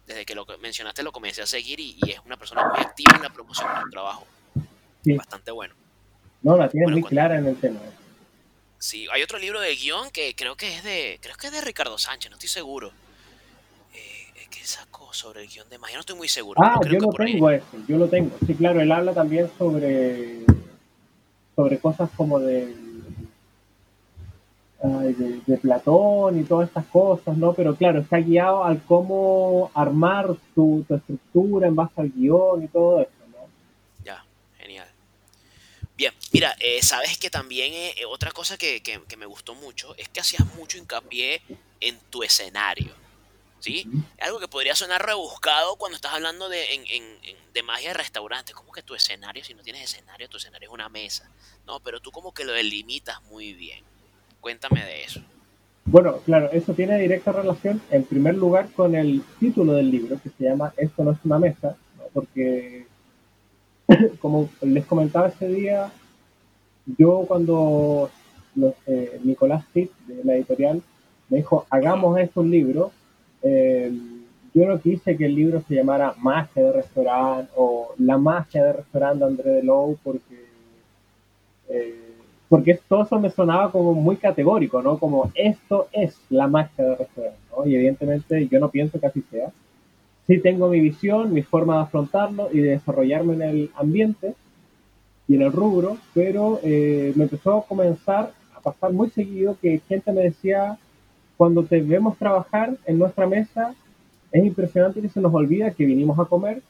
Desde 0.06 0.26
que 0.26 0.34
lo 0.34 0.44
mencionaste 0.60 1.02
lo 1.02 1.10
comencé 1.10 1.40
a 1.40 1.46
seguir 1.46 1.80
y, 1.80 1.98
es 2.06 2.20
una 2.26 2.36
persona 2.36 2.68
muy 2.68 2.80
activa 2.80 3.16
en 3.16 3.22
la 3.22 3.30
promoción 3.30 3.66
de 3.74 3.80
su 3.80 3.88
trabajo. 3.88 4.26
Bastante 5.16 5.52
bueno. 5.52 5.74
No, 6.42 6.54
la 6.54 6.68
tiene 6.68 6.92
muy 6.92 7.02
clara 7.02 7.38
en 7.38 7.46
el 7.46 7.56
tema. 7.58 7.80
Sí, 8.78 9.06
hay 9.10 9.22
otro 9.22 9.38
libro 9.38 9.58
de 9.58 9.74
guion 9.74 10.10
que 10.10 10.34
creo 10.36 10.54
que 10.54 10.76
es 10.76 10.84
de, 10.84 11.18
creo 11.22 11.34
que 11.36 11.46
es 11.46 11.52
de 11.54 11.62
Ricardo 11.62 11.96
Sánchez, 11.96 12.30
no 12.30 12.36
estoy 12.36 12.50
seguro. 12.50 12.92
Eh, 13.94 14.48
que 14.50 14.66
sacó 14.66 15.14
sobre 15.14 15.44
el 15.44 15.48
guion 15.48 15.66
de 15.70 15.78
magia, 15.78 15.96
no 15.96 16.00
estoy 16.00 16.16
muy 16.16 16.28
seguro. 16.28 16.60
Ah, 16.62 16.78
yo 16.84 16.98
lo 16.98 17.10
tengo 17.10 17.50
ese, 17.50 17.64
yo 17.88 17.96
lo 17.96 18.06
tengo. 18.06 18.36
Sí, 18.46 18.54
claro, 18.54 18.82
él 18.82 18.92
habla 18.92 19.14
también 19.14 19.50
sobre 19.56 20.44
sobre 21.62 21.78
cosas 21.78 22.10
como 22.16 22.40
de, 22.40 22.74
de, 25.46 25.58
Platón 25.58 26.40
y 26.40 26.42
todas 26.42 26.66
estas 26.66 26.86
cosas, 26.86 27.36
¿no? 27.36 27.54
Pero 27.54 27.76
claro, 27.76 28.00
está 28.00 28.16
guiado 28.16 28.64
al 28.64 28.82
cómo 28.82 29.70
armar 29.74 30.34
tu, 30.56 30.84
estructura 30.88 31.68
en 31.68 31.76
base 31.76 32.00
al 32.00 32.10
guion 32.10 32.64
y 32.64 32.66
todo 32.66 33.00
eso. 33.00 33.12
Ya, 34.04 34.24
genial. 34.58 34.88
Bien, 35.96 36.12
mira, 36.32 36.56
eh, 36.58 36.82
sabes 36.82 37.16
que 37.16 37.30
también 37.30 37.72
eh, 37.72 37.94
otra 38.08 38.32
cosa 38.32 38.58
que, 38.58 38.82
que 38.82 39.16
me 39.16 39.26
gustó 39.26 39.54
mucho 39.54 39.94
es 39.96 40.08
que 40.08 40.18
hacías 40.18 40.52
mucho 40.56 40.78
hincapié 40.78 41.42
en 41.78 41.96
tu 42.10 42.24
escenario. 42.24 42.92
¿Sí? 43.62 43.88
Algo 44.20 44.40
que 44.40 44.48
podría 44.48 44.74
sonar 44.74 45.06
rebuscado 45.06 45.76
cuando 45.76 45.94
estás 45.94 46.12
hablando 46.12 46.48
de, 46.48 46.74
en, 46.74 46.82
en, 46.88 47.36
de 47.54 47.62
magia 47.62 47.88
de 47.88 47.94
restaurante. 47.94 48.52
¿Cómo 48.52 48.72
que 48.72 48.82
tu 48.82 48.94
escenario, 48.94 49.44
si 49.44 49.54
no 49.54 49.62
tienes 49.62 49.84
escenario, 49.84 50.28
tu 50.28 50.36
escenario 50.36 50.68
es 50.68 50.74
una 50.74 50.88
mesa? 50.88 51.30
No, 51.64 51.78
pero 51.80 52.00
tú 52.00 52.10
como 52.10 52.34
que 52.34 52.44
lo 52.44 52.52
delimitas 52.52 53.22
muy 53.24 53.52
bien. 53.52 53.84
Cuéntame 54.40 54.84
de 54.84 55.04
eso. 55.04 55.20
Bueno, 55.84 56.18
claro, 56.24 56.50
eso 56.52 56.74
tiene 56.74 56.98
directa 56.98 57.32
relación, 57.32 57.80
en 57.90 58.04
primer 58.04 58.34
lugar, 58.34 58.68
con 58.72 58.96
el 58.96 59.22
título 59.38 59.74
del 59.74 59.90
libro, 59.90 60.20
que 60.20 60.30
se 60.30 60.44
llama 60.44 60.72
Esto 60.76 61.04
no 61.04 61.12
es 61.12 61.18
una 61.24 61.38
mesa, 61.38 61.76
porque, 62.12 62.86
como 64.20 64.50
les 64.60 64.86
comentaba 64.86 65.28
ese 65.28 65.48
día, 65.48 65.92
yo 66.98 67.24
cuando 67.28 68.10
eh, 68.86 69.20
Nicolás 69.22 69.64
Pitt, 69.72 69.92
de 70.06 70.24
la 70.24 70.34
editorial, 70.34 70.82
me 71.28 71.38
dijo, 71.38 71.66
hagamos 71.70 72.18
esto 72.18 72.40
un 72.40 72.50
libro, 72.50 72.92
eh, 73.42 73.92
yo 74.54 74.66
no 74.66 74.80
quise 74.80 75.16
que 75.16 75.24
el 75.24 75.34
libro 75.34 75.62
se 75.66 75.74
llamara 75.74 76.14
Magia 76.18 76.62
de 76.62 76.72
Restaurante 76.72 77.50
o 77.56 77.94
La 77.98 78.18
Magia 78.18 78.64
de 78.64 78.72
Restaurante 78.74 79.18
de 79.18 79.24
André 79.24 79.50
Delou 79.50 79.96
porque, 80.02 80.46
eh, 81.70 82.12
porque 82.48 82.78
todo 82.86 83.04
eso 83.04 83.18
me 83.18 83.30
sonaba 83.30 83.72
como 83.72 83.94
muy 83.94 84.16
categórico, 84.16 84.82
¿no? 84.82 84.98
Como 84.98 85.32
esto 85.34 85.88
es 85.90 86.18
la 86.28 86.48
magia 86.48 86.84
de 86.84 86.96
restaurante, 86.96 87.38
¿no? 87.50 87.66
Y 87.66 87.74
evidentemente 87.76 88.46
yo 88.46 88.60
no 88.60 88.68
pienso 88.70 89.00
que 89.00 89.06
así 89.06 89.22
sea. 89.30 89.50
Sí 90.26 90.38
tengo 90.38 90.68
mi 90.68 90.80
visión, 90.80 91.32
mi 91.32 91.42
forma 91.42 91.76
de 91.76 91.82
afrontarlo 91.82 92.50
y 92.52 92.60
de 92.60 92.70
desarrollarme 92.72 93.34
en 93.34 93.42
el 93.42 93.70
ambiente 93.74 94.34
y 95.26 95.36
en 95.36 95.42
el 95.42 95.52
rubro, 95.52 95.96
pero 96.12 96.60
eh, 96.62 97.12
me 97.16 97.24
empezó 97.24 97.56
a 97.56 97.64
comenzar 97.64 98.32
a 98.54 98.60
pasar 98.60 98.92
muy 98.92 99.08
seguido 99.10 99.56
que 99.60 99.80
gente 99.88 100.12
me 100.12 100.22
decía, 100.22 100.78
cuando 101.42 101.64
te 101.64 101.80
vemos 101.80 102.16
trabajar 102.18 102.76
en 102.86 103.00
nuestra 103.00 103.26
mesa, 103.26 103.74
es 104.30 104.44
impresionante 104.44 105.00
que 105.00 105.08
se 105.08 105.20
nos 105.20 105.34
olvida 105.34 105.72
que 105.72 105.84
vinimos 105.84 106.16
a 106.20 106.24
comer 106.24 106.62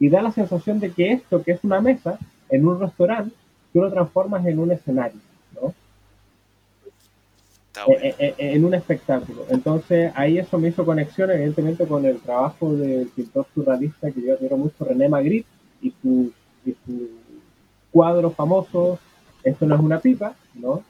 y 0.00 0.08
da 0.08 0.22
la 0.22 0.32
sensación 0.32 0.80
de 0.80 0.90
que 0.90 1.12
esto, 1.12 1.40
que 1.44 1.52
es 1.52 1.62
una 1.62 1.80
mesa, 1.80 2.18
en 2.48 2.66
un 2.66 2.80
restaurante, 2.80 3.32
tú 3.72 3.80
lo 3.80 3.92
transformas 3.92 4.44
en 4.44 4.58
un 4.58 4.72
escenario, 4.72 5.20
¿no? 5.54 5.68
Eh, 7.86 7.96
eh, 8.02 8.14
eh, 8.18 8.34
en, 8.38 8.64
un 8.64 8.74
espectáculo. 8.74 9.44
Entonces 9.50 10.10
ahí 10.16 10.38
eso 10.38 10.58
me 10.58 10.70
hizo 10.70 10.84
conexión 10.84 11.30
evidentemente 11.30 11.86
con 11.86 12.04
el 12.06 12.18
trabajo 12.18 12.74
del 12.74 13.06
pintor 13.14 13.46
surrealista 13.54 14.10
que 14.10 14.20
yo 14.20 14.34
admiro 14.34 14.56
mucho, 14.56 14.84
René 14.84 15.08
Magritte, 15.08 15.48
y 15.80 15.94
su, 16.02 16.32
y 16.64 16.72
su 16.84 17.08
cuadro 17.92 18.32
famoso, 18.32 18.98
Esto 19.44 19.64
no 19.64 19.76
es 19.76 19.80
una 19.80 20.00
pipa, 20.00 20.34
¿no? 20.54 20.82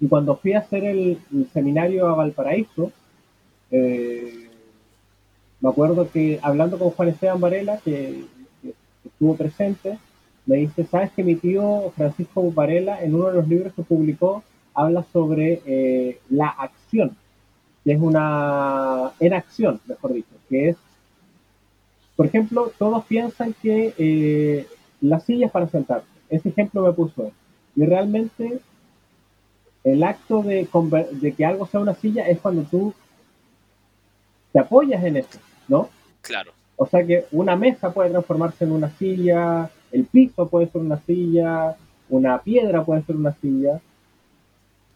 Y 0.00 0.08
cuando 0.08 0.36
fui 0.36 0.54
a 0.54 0.60
hacer 0.60 0.84
el, 0.84 1.18
seminario 1.52 2.08
a 2.08 2.14
Valparaíso, 2.14 2.90
eh, 3.70 4.48
me 5.60 5.68
acuerdo 5.68 6.10
que 6.10 6.40
hablando 6.42 6.78
con 6.78 6.90
Juan 6.90 7.10
Esteban 7.10 7.40
Varela, 7.40 7.78
que, 7.78 8.24
estuvo 9.04 9.36
presente, 9.36 9.98
me 10.46 10.56
dice, 10.56 10.84
¿sabes 10.84 11.10
que 11.12 11.22
mi 11.22 11.36
tío 11.36 11.92
Francisco 11.96 12.50
Varela, 12.50 13.02
en 13.02 13.14
uno 13.14 13.28
de 13.28 13.34
los 13.34 13.48
libros 13.48 13.72
que 13.74 13.82
publicó, 13.82 14.42
habla 14.74 15.04
sobre 15.12 15.60
eh, 15.66 16.18
la 16.30 16.48
acción, 16.48 17.16
que 17.84 17.92
es 17.92 18.00
una, 18.00 19.12
en 19.20 19.34
acción, 19.34 19.80
mejor 19.86 20.14
dicho, 20.14 20.34
que 20.48 20.70
es, 20.70 20.76
por 22.16 22.26
ejemplo, 22.26 22.72
todos 22.78 23.04
piensan 23.06 23.54
que 23.62 23.94
eh, 23.96 24.66
la 25.00 25.20
silla 25.20 25.46
es 25.46 25.52
para 25.52 25.68
sentarse. 25.68 26.06
Ese 26.28 26.50
ejemplo 26.50 26.82
me 26.82 26.92
puso 26.92 27.26
él. 27.26 27.32
Y 27.76 27.84
realmente 27.86 28.60
el 29.84 30.02
acto 30.02 30.42
de, 30.42 30.68
de 31.12 31.32
que 31.32 31.44
algo 31.44 31.66
sea 31.66 31.80
una 31.80 31.94
silla 31.94 32.28
es 32.28 32.38
cuando 32.40 32.62
tú 32.62 32.94
te 34.52 34.58
apoyas 34.58 35.02
en 35.04 35.16
eso, 35.16 35.38
¿no? 35.68 35.88
Claro. 36.22 36.52
O 36.76 36.86
sea 36.86 37.04
que 37.04 37.26
una 37.32 37.56
mesa 37.56 37.92
puede 37.92 38.10
transformarse 38.10 38.64
en 38.64 38.72
una 38.72 38.90
silla, 38.90 39.70
el 39.92 40.04
piso 40.04 40.48
puede 40.48 40.68
ser 40.68 40.80
una 40.80 41.00
silla, 41.00 41.76
una 42.08 42.40
piedra 42.42 42.84
puede 42.84 43.02
ser 43.02 43.16
una 43.16 43.34
silla. 43.34 43.80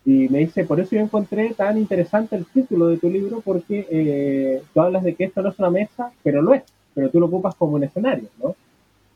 Y 0.04 0.28
me 0.28 0.40
dice, 0.40 0.64
por 0.64 0.80
eso 0.80 0.96
yo 0.96 1.00
encontré 1.00 1.54
tan 1.54 1.78
interesante 1.78 2.36
el 2.36 2.44
título 2.46 2.88
de 2.88 2.98
tu 2.98 3.08
libro, 3.08 3.40
porque 3.40 3.86
eh, 3.90 4.62
tú 4.72 4.80
hablas 4.80 5.02
de 5.02 5.14
que 5.14 5.24
esto 5.24 5.40
no 5.42 5.48
es 5.50 5.58
una 5.58 5.70
mesa, 5.70 6.12
pero 6.22 6.42
lo 6.42 6.52
es, 6.52 6.62
pero 6.94 7.10
tú 7.10 7.20
lo 7.20 7.26
ocupas 7.26 7.54
como 7.54 7.76
un 7.76 7.84
escenario, 7.84 8.28
¿no? 8.42 8.54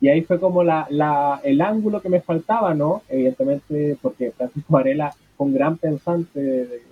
Y 0.01 0.09
ahí 0.09 0.23
fue 0.23 0.39
como 0.39 0.63
la, 0.63 0.87
la, 0.91 1.41
el 1.43 1.61
ángulo 1.61 2.01
que 2.01 2.09
me 2.09 2.21
faltaba, 2.21 2.75
¿no? 2.75 3.03
Evidentemente, 3.09 3.97
porque 4.01 4.31
Francisco 4.31 4.73
Varela 4.73 5.13
un 5.39 5.55
gran 5.55 5.77
pensante 5.77 6.41
de, 6.41 6.83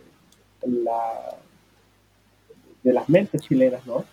la, 0.67 1.37
de 2.83 2.93
las 2.93 3.09
mentes 3.09 3.43
chilenas, 3.43 3.87
¿no? 3.87 4.05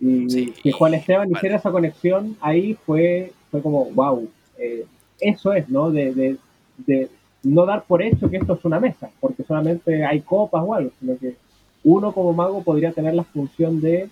Y 0.00 0.50
que 0.50 0.72
Juan 0.72 0.94
Esteban 0.94 1.30
hiciera 1.30 1.56
esa 1.56 1.70
conexión 1.70 2.36
ahí 2.40 2.74
fue, 2.74 3.32
fue 3.50 3.62
como, 3.62 3.84
wow, 3.92 4.28
eh, 4.58 4.84
eso 5.20 5.52
es, 5.52 5.68
¿no? 5.68 5.90
De, 5.90 6.38
de, 6.78 7.08
no 7.44 7.66
dar 7.66 7.84
por 7.84 8.02
hecho 8.02 8.30
que 8.30 8.36
esto 8.36 8.54
es 8.54 8.64
una 8.64 8.80
mesa, 8.80 9.10
porque 9.20 9.42
solamente 9.42 10.04
hay 10.04 10.20
copas 10.20 10.62
o 10.64 10.74
algo, 10.74 10.90
sino 10.98 11.18
que 11.18 11.36
uno 11.84 12.12
como 12.12 12.32
mago 12.32 12.62
podría 12.62 12.92
tener 12.92 13.14
la 13.14 13.24
función 13.24 13.80
de, 13.80 14.08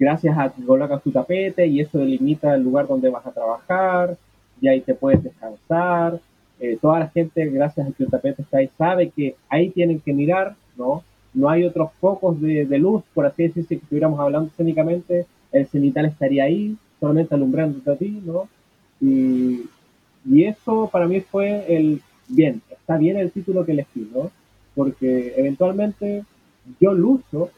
gracias 0.00 0.36
a 0.38 0.48
que 0.48 0.64
colocas 0.64 1.02
tu 1.02 1.12
tapete 1.12 1.66
y 1.66 1.80
eso 1.80 1.98
delimita 1.98 2.54
el 2.54 2.62
lugar 2.62 2.88
donde 2.88 3.10
vas 3.10 3.26
a 3.26 3.32
trabajar, 3.32 4.16
y 4.58 4.66
ahí 4.66 4.80
te 4.80 4.94
puedes 4.94 5.22
descansar, 5.22 6.18
eh, 6.58 6.78
toda 6.80 7.00
la 7.00 7.08
gente, 7.08 7.44
gracias 7.50 7.86
a 7.86 7.92
que 7.92 8.04
el 8.04 8.10
tapete 8.10 8.42
está 8.42 8.58
ahí, 8.58 8.70
sabe 8.78 9.10
que 9.10 9.36
ahí 9.50 9.68
tienen 9.70 10.00
que 10.00 10.14
mirar, 10.14 10.56
¿no? 10.76 11.04
No 11.34 11.50
hay 11.50 11.64
otros 11.64 11.90
focos 12.00 12.40
de, 12.40 12.78
luz, 12.78 13.02
por 13.14 13.26
así 13.26 13.44
decirse, 13.44 13.76
que 13.76 13.82
estuviéramos 13.82 14.18
hablando 14.18 14.50
técnicamente, 14.56 15.26
el 15.52 15.66
cenital 15.68 16.06
estaría 16.06 16.44
ahí, 16.44 16.76
solamente 16.98 17.34
alumbrándote 17.34 17.90
a 17.90 17.96
ti, 17.96 18.22
¿no? 18.24 18.48
Y, 19.00 19.68
Y 20.24 20.44
eso 20.44 20.88
para 20.92 21.06
mí 21.06 21.20
fue 21.20 21.64
el, 21.74 22.02
bien, 22.28 22.62
está 22.70 22.96
bien 22.96 23.16
el 23.16 23.30
título 23.30 23.64
que 23.64 23.72
elegí, 23.72 24.10
¿no? 24.14 24.30
Porque 24.74 25.34
eventualmente 25.36 26.24
yo 26.80 26.92
lucho 26.94 27.50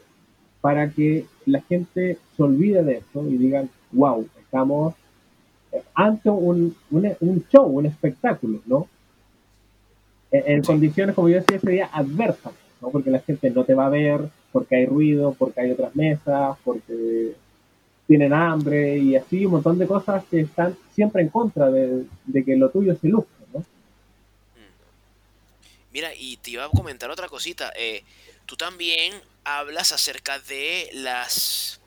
para 0.63 0.89
que 0.89 1.25
la 1.45 1.59
gente 1.59 2.17
se 2.37 2.41
olvide 2.41 2.83
de 2.83 2.93
eso 2.99 3.27
y 3.27 3.35
digan, 3.35 3.69
wow, 3.91 4.25
estamos 4.39 4.93
ante 5.93 6.29
un, 6.29 6.73
un, 6.89 7.45
show, 7.51 7.65
un 7.65 7.85
espectáculo, 7.85 8.61
¿no? 8.65 8.87
En, 10.31 10.63
condiciones, 10.63 11.15
como 11.15 11.27
yo 11.27 11.41
decía 11.41 11.57
ese 11.57 11.69
día, 11.69 11.89
adversas, 11.91 12.53
¿no? 12.79 12.91
Porque 12.91 13.11
la 13.11 13.19
gente 13.19 13.49
no 13.49 13.65
te 13.65 13.73
va 13.73 13.87
a 13.87 13.89
ver, 13.89 14.21
porque 14.53 14.77
hay 14.77 14.85
ruido, 14.85 15.35
porque 15.37 15.59
hay 15.59 15.71
otras 15.71 15.93
mesas, 15.97 16.57
porque 16.63 17.35
tienen 18.07 18.31
hambre 18.31 18.97
y 18.99 19.17
así 19.17 19.45
un 19.45 19.51
montón 19.51 19.77
de 19.77 19.85
cosas 19.85 20.23
que 20.31 20.39
están 20.39 20.77
siempre 20.95 21.23
en 21.23 21.27
contra 21.27 21.69
de, 21.69 22.05
que 22.33 22.55
lo 22.55 22.69
tuyo 22.69 22.95
se 22.95 23.09
luzca, 23.09 23.33
¿no? 23.51 23.59
Mm. 23.59 23.63
Mira, 25.91 26.15
y 26.17 26.37
te 26.37 26.51
iba 26.51 26.63
a 26.63 26.69
comentar 26.69 27.11
otra 27.11 27.27
cosita. 27.27 27.73
Eh, 27.77 28.05
tú 28.45 28.55
también 28.55 29.11
hablas 29.43 29.91
acerca 29.91 30.39
de 30.39 30.89
las, 30.93 31.79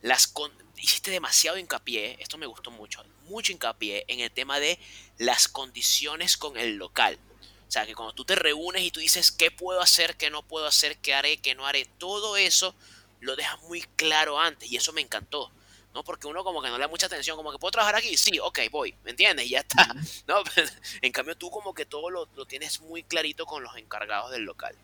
las 0.00 0.32
hiciste 0.76 1.10
demasiado 1.10 1.58
hincapié, 1.58 2.16
esto 2.20 2.38
me 2.38 2.46
gustó 2.46 2.70
mucho, 2.70 3.04
mucho 3.24 3.52
hincapié 3.52 4.04
en 4.08 4.20
el 4.20 4.30
tema 4.30 4.58
de 4.58 4.78
las 5.18 5.48
condiciones 5.48 6.36
con 6.36 6.56
el 6.56 6.76
local. 6.76 7.18
O 7.68 7.70
sea, 7.72 7.86
que 7.86 7.94
cuando 7.94 8.12
tú 8.12 8.24
te 8.24 8.34
reúnes 8.34 8.82
y 8.82 8.90
tú 8.90 9.00
dices 9.00 9.32
qué 9.32 9.50
puedo 9.50 9.80
hacer, 9.80 10.16
qué 10.16 10.28
no 10.28 10.42
puedo 10.42 10.66
hacer, 10.66 10.98
qué 10.98 11.14
haré, 11.14 11.38
qué 11.38 11.54
no 11.54 11.66
haré, 11.66 11.86
todo 11.98 12.36
eso 12.36 12.74
lo 13.20 13.36
dejas 13.36 13.62
muy 13.62 13.82
claro 13.96 14.38
antes 14.38 14.70
y 14.70 14.76
eso 14.76 14.92
me 14.92 15.00
encantó. 15.00 15.50
¿no? 15.94 16.02
Porque 16.04 16.26
uno 16.26 16.42
como 16.42 16.62
que 16.62 16.68
no 16.68 16.76
le 16.76 16.82
da 16.82 16.88
mucha 16.88 17.06
atención, 17.06 17.36
como 17.36 17.52
que 17.52 17.58
puedo 17.58 17.70
trabajar 17.70 17.96
aquí, 17.96 18.16
sí, 18.16 18.38
ok, 18.38 18.60
voy, 18.70 18.94
¿me 19.04 19.10
entiendes? 19.10 19.46
Y 19.46 19.50
ya 19.50 19.60
está, 19.60 19.94
¿no? 20.26 20.42
en 21.02 21.12
cambio 21.12 21.36
tú 21.36 21.50
como 21.50 21.74
que 21.74 21.84
todo 21.84 22.10
lo, 22.10 22.28
lo, 22.34 22.46
tienes 22.46 22.80
muy 22.80 23.02
clarito 23.02 23.46
con 23.46 23.62
los 23.62 23.76
encargados 23.76 24.30
del 24.30 24.42
local. 24.42 24.74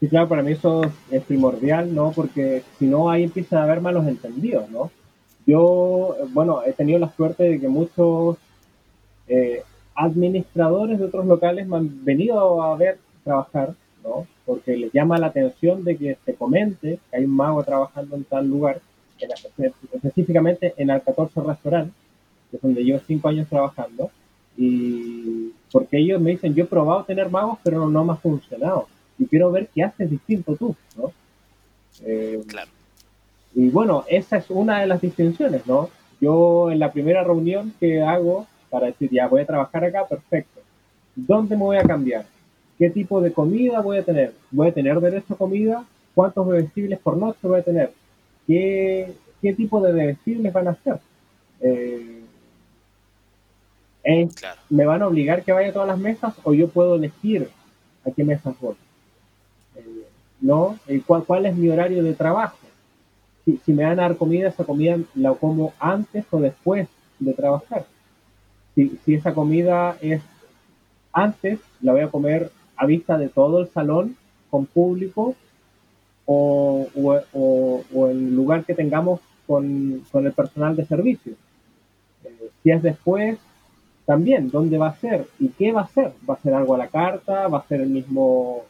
Sí, 0.00 0.08
claro, 0.08 0.28
para 0.28 0.42
mí 0.42 0.52
eso 0.52 0.82
es 1.10 1.24
primordial, 1.24 1.92
¿no? 1.92 2.12
Porque 2.12 2.62
si 2.78 2.86
no, 2.86 3.10
ahí 3.10 3.24
empieza 3.24 3.58
a 3.58 3.64
haber 3.64 3.80
malos 3.80 4.06
entendidos, 4.06 4.70
¿no? 4.70 4.92
Yo, 5.44 6.16
bueno, 6.32 6.62
he 6.64 6.72
tenido 6.72 7.00
la 7.00 7.10
suerte 7.10 7.42
de 7.44 7.60
que 7.60 7.68
muchos 7.68 8.36
eh, 9.26 9.62
administradores 9.96 11.00
de 11.00 11.06
otros 11.06 11.26
locales 11.26 11.66
me 11.66 11.78
han 11.78 12.04
venido 12.04 12.62
a 12.62 12.76
ver 12.76 12.98
trabajar, 13.24 13.74
¿no? 14.04 14.26
Porque 14.46 14.76
les 14.76 14.92
llama 14.92 15.18
la 15.18 15.28
atención 15.28 15.82
de 15.82 15.96
que 15.96 16.16
se 16.24 16.34
comente 16.34 17.00
que 17.10 17.16
hay 17.16 17.24
un 17.24 17.34
mago 17.34 17.64
trabajando 17.64 18.14
en 18.14 18.24
tal 18.24 18.46
lugar, 18.46 18.80
específicamente 19.92 20.74
en 20.76 20.90
el 20.90 21.02
14 21.02 21.40
Restaurant, 21.40 21.92
que 22.50 22.56
es 22.56 22.62
donde 22.62 22.84
llevo 22.84 23.00
cinco 23.04 23.28
años 23.28 23.48
trabajando, 23.48 24.12
y 24.56 25.52
porque 25.72 25.98
ellos 25.98 26.20
me 26.20 26.30
dicen, 26.30 26.54
yo 26.54 26.64
he 26.64 26.68
probado 26.68 27.02
tener 27.02 27.28
magos, 27.30 27.58
pero 27.64 27.88
no 27.88 28.04
me 28.04 28.12
ha 28.12 28.16
funcionado 28.16 28.86
y 29.18 29.26
quiero 29.26 29.50
ver 29.50 29.68
qué 29.74 29.82
haces 29.82 30.10
distinto 30.10 30.56
tú, 30.56 30.76
¿no? 30.96 31.12
Eh, 32.04 32.42
claro. 32.46 32.70
Y 33.54 33.70
bueno, 33.70 34.04
esa 34.08 34.36
es 34.36 34.50
una 34.50 34.80
de 34.80 34.86
las 34.86 35.00
distinciones, 35.00 35.66
¿no? 35.66 35.90
Yo 36.20 36.70
en 36.70 36.78
la 36.78 36.92
primera 36.92 37.24
reunión 37.24 37.72
que 37.80 38.02
hago 38.02 38.46
para 38.70 38.86
decir, 38.86 39.10
ya 39.10 39.26
voy 39.28 39.42
a 39.42 39.46
trabajar 39.46 39.84
acá, 39.84 40.06
perfecto. 40.06 40.60
¿Dónde 41.14 41.56
me 41.56 41.62
voy 41.62 41.76
a 41.76 41.82
cambiar? 41.82 42.26
¿Qué 42.78 42.90
tipo 42.90 43.20
de 43.20 43.32
comida 43.32 43.80
voy 43.80 43.98
a 43.98 44.04
tener? 44.04 44.34
¿Voy 44.50 44.68
a 44.68 44.72
tener 44.72 45.00
derecho 45.00 45.34
a 45.34 45.38
comida? 45.38 45.84
¿Cuántos 46.14 46.46
bebestibles 46.46 46.98
por 46.98 47.16
noche 47.16 47.38
voy 47.42 47.60
a 47.60 47.64
tener? 47.64 47.92
¿Qué, 48.46 49.12
qué 49.42 49.54
tipo 49.54 49.80
de 49.80 49.92
bebestibles 49.92 50.52
van 50.52 50.68
a 50.68 50.74
ser? 50.76 50.98
Eh, 51.60 52.22
¿Me 54.70 54.86
van 54.86 55.02
a 55.02 55.08
obligar 55.08 55.42
que 55.42 55.52
vaya 55.52 55.70
a 55.70 55.72
todas 55.72 55.88
las 55.88 55.98
mesas 55.98 56.34
o 56.44 56.54
yo 56.54 56.68
puedo 56.68 56.94
elegir 56.94 57.50
a 58.06 58.10
qué 58.10 58.24
mesas 58.24 58.54
voy? 58.60 58.76
¿No? 60.40 60.78
¿Cuál, 61.06 61.24
¿Cuál 61.24 61.46
es 61.46 61.56
mi 61.56 61.68
horario 61.68 62.02
de 62.02 62.14
trabajo? 62.14 62.56
Si, 63.44 63.58
si, 63.64 63.72
me 63.72 63.84
van 63.84 63.98
a 63.98 64.02
dar 64.02 64.16
comida, 64.16 64.48
esa 64.48 64.64
comida 64.64 64.98
la 65.14 65.32
como 65.34 65.72
antes 65.78 66.24
o 66.30 66.40
después 66.40 66.88
de 67.18 67.32
trabajar. 67.32 67.86
Si, 68.74 68.98
si 69.04 69.14
esa 69.14 69.34
comida 69.34 69.96
es 70.00 70.22
antes, 71.12 71.58
la 71.80 71.92
voy 71.92 72.02
a 72.02 72.10
comer 72.10 72.50
a 72.76 72.86
vista 72.86 73.18
de 73.18 73.28
todo 73.28 73.60
el 73.60 73.68
salón, 73.68 74.16
con 74.50 74.66
público, 74.66 75.34
o, 76.30 76.86
o, 76.94 77.82
o, 77.94 78.08
el 78.08 78.36
lugar 78.36 78.64
que 78.64 78.74
tengamos 78.74 79.20
con, 79.46 80.04
con 80.12 80.26
el 80.26 80.32
personal 80.32 80.76
de 80.76 80.84
servicio. 80.84 81.32
Eh, 82.24 82.50
si 82.62 82.70
es 82.70 82.82
después, 82.82 83.38
también, 84.04 84.50
¿dónde 84.50 84.78
va 84.78 84.88
a 84.88 84.96
ser? 84.96 85.26
¿Y 85.38 85.48
qué 85.48 85.72
va 85.72 85.82
a 85.82 85.88
ser? 85.88 86.12
¿Va 86.28 86.34
a 86.34 86.40
ser 86.40 86.54
algo 86.54 86.74
a 86.74 86.78
la 86.78 86.88
carta? 86.88 87.48
¿Va 87.48 87.58
a 87.58 87.66
ser 87.66 87.80
el 87.80 87.88
mismo 87.88 88.64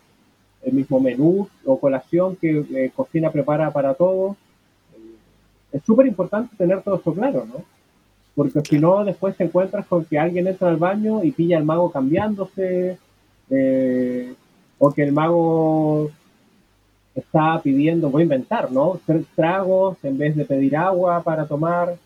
el 0.62 0.73
mismo 0.73 1.01
menú 1.01 1.49
o 1.64 1.79
colación 1.79 2.37
que 2.37 2.64
eh, 2.75 2.90
cocina 2.94 3.31
prepara 3.31 3.71
para 3.71 3.94
todos. 3.94 4.37
Eh, 4.94 5.77
es 5.77 5.83
súper 5.83 6.07
importante 6.07 6.57
tener 6.57 6.83
todo 6.83 6.97
eso 6.97 7.14
claro, 7.14 7.47
¿no? 7.47 7.64
Porque 8.35 8.61
si 8.61 8.79
no, 8.79 9.05
después 9.05 9.37
te 9.37 9.44
encuentras 9.44 9.87
con 9.87 10.05
que 10.05 10.18
alguien 10.18 10.47
entra 10.47 10.68
al 10.68 10.77
baño 10.77 11.25
y 11.25 11.33
pilla 11.33 11.59
al 11.59 11.64
mago 11.64 11.90
cambiándose, 11.90 12.99
eh, 13.51 14.35
o 14.79 14.92
que 14.92 15.03
el 15.03 15.12
mago 15.12 16.11
está 17.16 17.61
pidiendo, 17.61 18.11
voy 18.11 18.23
a 18.23 18.25
inventar, 18.25 18.71
¿no? 18.71 19.01
Tragos 19.35 19.97
en 20.05 20.18
vez 20.18 20.37
de 20.37 20.44
pedir 20.44 20.77
agua 20.77 21.21
para 21.25 21.47
tomar, 21.47 21.97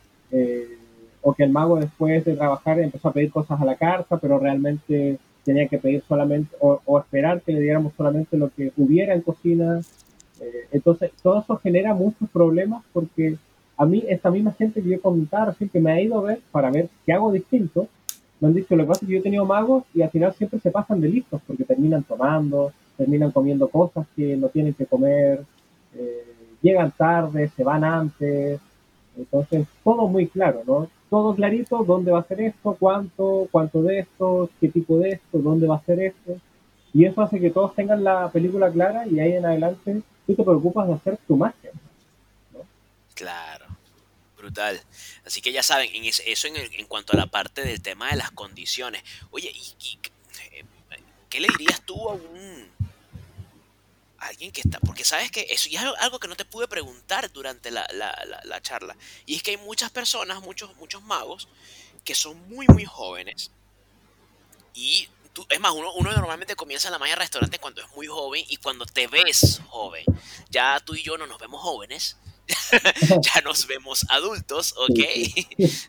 o 1.21 1.35
que 1.35 1.45
el 1.45 1.51
mago 1.51 1.77
después 1.79 2.25
de 2.25 2.35
trabajar 2.35 2.81
empezó 2.81 3.09
a 3.09 3.13
pedir 3.13 3.31
cosas 3.31 3.61
a 3.61 3.65
la 3.67 3.77
carta, 3.77 4.17
pero 4.17 4.39
realmente 4.39 5.19
tenía 5.45 5.69
que 5.69 5.79
pedir 5.79 6.03
solamente 6.07 6.55
o, 6.61 6.99
esperar 6.99 7.43
que 7.43 7.53
le 7.53 7.61
diéramos 7.61 7.93
solamente 7.97 8.37
lo 8.37 8.51
que 8.51 8.73
hubiera 8.77 9.15
en 9.15 9.23
cocina. 9.23 9.81
Eh, 10.41 10.67
entonces, 10.73 11.11
todo 11.23 11.41
eso 11.41 11.57
genera 11.57 11.95
muchos 11.95 12.29
problemas 12.31 12.85
porque 12.93 13.37
a 13.77 13.87
mí, 13.87 14.05
esta 14.09 14.31
misma 14.31 14.53
gente 14.53 14.83
que 14.83 14.91
yo 14.91 15.01
comentaba 15.01 15.55
que 15.55 15.81
me 15.81 15.93
ha 15.93 16.01
ido 16.01 16.19
a 16.19 16.23
ver 16.23 16.41
para 16.51 16.71
ver 16.71 16.89
qué 17.05 17.13
hago 17.13 17.33
distinto, 17.33 17.89
me 18.41 18.49
han 18.49 18.55
dicho 18.55 18.77
lo 18.77 18.85
que 18.85 18.89
pasa 18.89 19.05
es 19.05 19.07
que 19.07 19.13
yo 19.15 19.19
he 19.21 19.23
tenido 19.23 19.45
magos 19.45 19.85
y 19.95 20.03
al 20.03 20.11
final 20.11 20.33
siempre 20.35 20.61
se 20.61 20.71
pasan 20.71 21.01
de 21.01 21.09
listos 21.09 21.41
porque 21.47 21.65
terminan 21.65 22.03
tomando, 22.03 22.73
terminan 22.97 23.31
comiendo 23.31 23.69
cosas 23.69 24.07
que 24.15 24.37
no 24.37 24.49
tienen 24.49 24.75
que 24.75 24.87
comer, 24.87 25.45
eh, 25.95 26.25
llegan 26.61 26.93
tarde, 26.93 27.51
se 27.57 27.65
van 27.65 27.85
antes. 27.85 28.61
Entonces, 29.17 29.67
todo 29.85 30.09
muy 30.09 30.27
claro, 30.27 30.63
¿no? 30.67 30.89
Todo 31.13 31.35
clarito, 31.35 31.85
dónde 31.85 32.11
va 32.11 32.21
a 32.21 32.27
ser 32.27 32.41
esto, 32.41 32.75
cuánto, 32.81 33.47
cuánto 33.51 33.83
de 33.83 33.99
esto, 33.99 34.49
qué 34.59 34.69
tipo 34.69 34.99
de 34.99 35.11
esto, 35.11 35.41
dónde 35.41 35.67
va 35.67 35.77
a 35.77 35.85
ser 35.85 36.01
esto. 36.01 36.41
Y 36.95 37.05
eso 37.05 37.21
hace 37.21 37.39
que 37.39 37.51
todos 37.51 37.75
tengan 37.75 38.03
la 38.03 38.31
película 38.31 38.73
clara 38.73 39.07
y 39.07 39.21
ahí 39.21 39.35
en 39.35 39.45
adelante 39.45 40.01
tú 40.27 40.35
te 40.35 40.43
preocupas 40.43 40.89
de 40.89 40.95
hacer 40.95 41.19
tu 41.29 41.37
magia. 41.37 41.71
Claro, 43.15 43.67
brutal. 44.39 44.81
Así 45.27 45.43
que 45.43 45.53
ya 45.53 45.63
saben, 45.63 45.91
en 45.95 46.07
eso 46.07 46.49
en, 46.49 46.57
en, 46.57 46.87
cuanto 46.87 47.13
a 47.13 47.17
la 47.17 47.27
parte 47.27 47.61
del 47.61 47.83
tema 47.83 48.09
de 48.09 48.17
las 48.17 48.31
condiciones. 48.31 49.03
Oye, 49.33 49.53
¿y, 49.55 49.99
eh, 50.51 50.65
qué 51.29 51.41
le 51.41 51.49
dirías 51.59 51.83
tú 51.83 52.09
a 52.09 52.15
un, 52.15 52.69
alguien 54.23 54.53
que 54.53 54.61
está, 54.61 54.79
porque 54.81 55.05
sabes 55.05 55.31
que 55.31 55.47
eso 55.51 55.69
ya 55.69 55.83
es 55.83 55.95
algo 55.99 56.19
que 56.19 56.29
no 56.29 56.37
te 56.37 56.45
pude 56.45 56.69
preguntar 56.69 57.31
durante 57.33 57.71
la, 57.71 57.87
charla, 58.63 58.97
y 59.27 59.37
es 59.37 59.43
que 59.43 59.53
hay 59.53 59.57
muchas 59.57 59.91
personas, 59.91 60.41
muchos, 60.43 60.75
muchos 60.77 61.03
magos, 61.03 61.49
que 62.05 62.15
son 62.15 62.49
muy, 62.49 62.67
muy 62.69 62.85
jóvenes, 62.85 63.51
y 64.75 65.09
tú, 65.33 65.45
es 65.49 65.61
más, 65.61 65.73
uno, 65.73 65.93
uno 65.95 66.13
normalmente 66.13 66.55
comienza 66.57 66.91
la 66.91 66.99
magia 66.99 67.15
de 67.15 67.21
restaurante 67.21 67.59
cuando 67.59 67.83
es 67.83 67.89
muy 67.97 68.07
joven 68.07 68.45
y 68.49 68.57
cuando 68.57 68.87
te 68.87 69.07
ves 69.07 69.61
joven, 69.69 70.05
ya 70.51 70.81
tú 70.81 70.95
y 70.95 71.03
yo 71.03 71.19
no 71.19 71.27
nos 71.27 71.39
vemos 71.39 71.61
jóvenes, 71.61 72.17
ya 73.23 73.41
nos 73.43 73.67
vemos 73.67 74.07
adultos, 74.09 74.75
¿ok? 74.77 75.01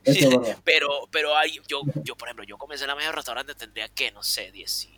pero, 0.63 1.07
pero 1.11 1.35
hay, 1.35 1.59
yo, 1.67 1.81
yo, 2.03 2.15
por 2.15 2.27
ejemplo, 2.27 2.45
yo 2.45 2.57
comencé 2.57 2.87
la 2.87 2.95
magia 2.95 3.09
de 3.09 3.15
restaurante, 3.15 3.55
tendría 3.55 3.89
que, 3.89 4.11
no 4.11 4.23
sé, 4.23 4.51
10, 4.51 4.89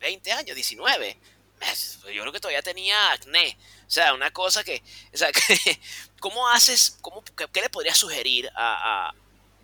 20 0.00 0.32
años, 0.32 0.54
19 0.54 1.18
yo 2.12 2.20
creo 2.22 2.32
que 2.32 2.40
todavía 2.40 2.62
tenía 2.62 3.12
acné. 3.12 3.56
O 3.86 3.90
sea, 3.90 4.14
una 4.14 4.30
cosa 4.30 4.64
que, 4.64 4.82
o 5.12 5.16
sea, 5.16 5.28
¿cómo 6.20 6.48
haces, 6.48 6.98
cómo, 7.00 7.22
qué, 7.52 7.60
le 7.60 7.68
podrías 7.68 7.96
sugerir 7.96 8.48
a, 8.54 9.12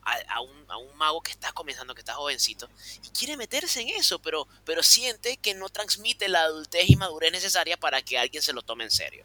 a, 0.04 0.40
un, 0.40 0.50
a, 0.68 0.76
un, 0.76 0.96
mago 0.96 1.20
que 1.20 1.30
está 1.30 1.52
comenzando, 1.52 1.94
que 1.94 2.00
está 2.00 2.14
jovencito, 2.14 2.68
y 3.04 3.08
quiere 3.10 3.36
meterse 3.36 3.80
en 3.80 3.88
eso, 3.88 4.18
pero, 4.18 4.46
pero 4.64 4.82
siente 4.82 5.36
que 5.36 5.54
no 5.54 5.68
transmite 5.68 6.28
la 6.28 6.42
adultez 6.42 6.88
y 6.88 6.96
madurez 6.96 7.32
necesaria 7.32 7.76
para 7.76 8.02
que 8.02 8.18
alguien 8.18 8.42
se 8.42 8.52
lo 8.52 8.62
tome 8.62 8.84
en 8.84 8.90
serio? 8.90 9.24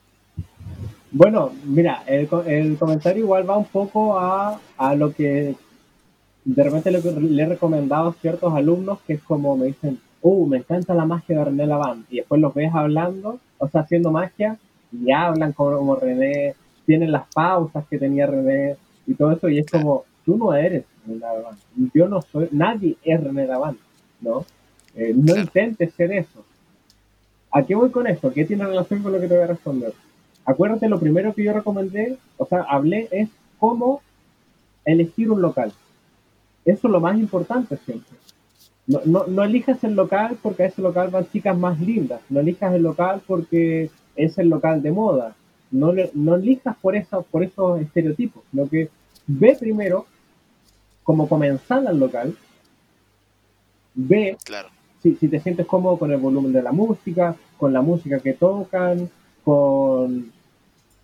Bueno, 1.12 1.54
mira, 1.64 2.04
el, 2.08 2.28
el 2.46 2.78
comentario 2.78 3.24
igual 3.24 3.50
va 3.50 3.58
un 3.58 3.68
poco 3.68 4.18
a, 4.20 4.60
a 4.78 4.96
lo 4.96 5.14
que 5.14 5.56
de 6.46 6.64
repente 6.64 6.92
le, 6.92 7.02
le, 7.02 7.44
he 7.44 7.46
recomendado 7.46 8.10
a 8.10 8.14
ciertos 8.22 8.54
alumnos, 8.54 9.00
que 9.08 9.14
es 9.14 9.24
como 9.24 9.58
me 9.58 9.68
dicen, 9.68 10.00
uh, 10.26 10.48
me 10.48 10.58
encanta 10.58 10.96
la 10.96 11.06
magia 11.06 11.38
de 11.38 11.46
René 11.46 11.68
Lavand, 11.68 12.06
y 12.10 12.18
después 12.18 12.42
los 12.42 12.52
ves 12.56 12.74
hablando, 12.74 13.40
o 13.60 13.68
sea, 13.68 13.82
haciendo 13.82 14.12
magia, 14.12 14.58
y 14.92 15.12
hablan 15.12 15.54
como, 15.54 15.96
René, 15.96 16.56
tienen 16.88 17.12
las 17.12 17.28
pausas 17.32 17.86
que 17.88 18.00
tenía 18.00 18.26
René, 18.26 18.76
y 19.06 19.14
todo 19.14 19.32
eso, 19.34 19.50
y 19.50 19.60
es 19.60 19.70
como, 19.70 20.04
tú 20.26 20.36
no 20.36 20.56
eres 20.56 20.84
René 21.06 21.20
Davant. 21.20 21.60
Yo 21.94 22.08
no 22.08 22.24
soy, 22.24 22.50
nadie 22.52 22.98
es 23.04 23.24
René 23.24 23.46
Davant, 23.46 23.78
¿no? 24.20 24.46
Eh, 24.96 25.14
no 25.16 25.36
intentes 25.36 25.94
ser 25.94 26.12
eso. 26.12 26.44
¿A 27.52 27.62
qué 27.62 27.76
voy 27.76 27.92
con 27.92 28.08
esto? 28.08 28.34
¿Qué 28.34 28.46
tiene 28.46 28.66
relación 28.66 29.04
con 29.04 29.12
lo 29.12 29.20
que 29.20 29.28
te 29.28 29.36
voy 29.36 29.44
a 29.44 29.48
responder? 29.48 29.94
Acuérdate, 30.44 30.90
lo 30.90 31.00
primero 31.00 31.36
que 31.36 31.44
yo 31.44 31.54
recomendé, 31.54 32.18
o 32.38 32.48
sea, 32.48 32.64
hablé 32.64 33.08
es 33.12 33.30
cómo 33.60 34.02
elegir 34.86 35.30
un 35.30 35.44
local. 35.44 35.72
Eso 36.66 36.88
es 36.88 36.92
lo 36.92 37.00
más 37.00 37.16
importante 37.20 37.78
siempre. 37.78 38.18
No, 38.88 39.02
no, 39.06 39.26
no, 39.28 39.44
elijas 39.44 39.84
el 39.84 39.96
local 39.96 40.38
porque 40.42 40.64
a 40.64 40.66
ese 40.68 40.82
local 40.82 41.10
van 41.10 41.28
chicas 41.32 41.58
más 41.58 41.80
lindas. 41.80 42.22
No 42.30 42.40
elijas 42.40 42.74
el 42.74 42.84
local 42.84 43.22
porque 43.26 43.90
es 44.16 44.38
el 44.38 44.50
local 44.50 44.82
de 44.82 44.92
moda. 44.92 45.36
No, 45.72 45.92
no 46.14 46.36
elijas 46.36 46.78
por, 46.78 46.96
eso, 46.96 47.24
por 47.24 47.44
esos 47.44 47.82
estereotipos, 47.82 48.44
Lo 48.54 48.70
que 48.70 48.90
ve 49.28 49.58
primero 49.60 50.06
como 51.04 51.28
comenzar 51.28 51.86
al 51.88 52.00
local, 52.00 52.36
ve 53.94 54.38
claro. 54.44 54.70
si, 55.02 55.16
si 55.16 55.28
te 55.28 55.40
sientes 55.40 55.66
cómodo 55.66 55.98
con 55.98 56.12
el 56.12 56.18
volumen 56.18 56.52
de 56.52 56.64
la 56.64 56.72
música, 56.72 57.36
con 57.58 57.74
la 57.74 57.82
música 57.82 58.20
que 58.20 58.34
tocan, 58.34 59.10
con, 59.44 60.32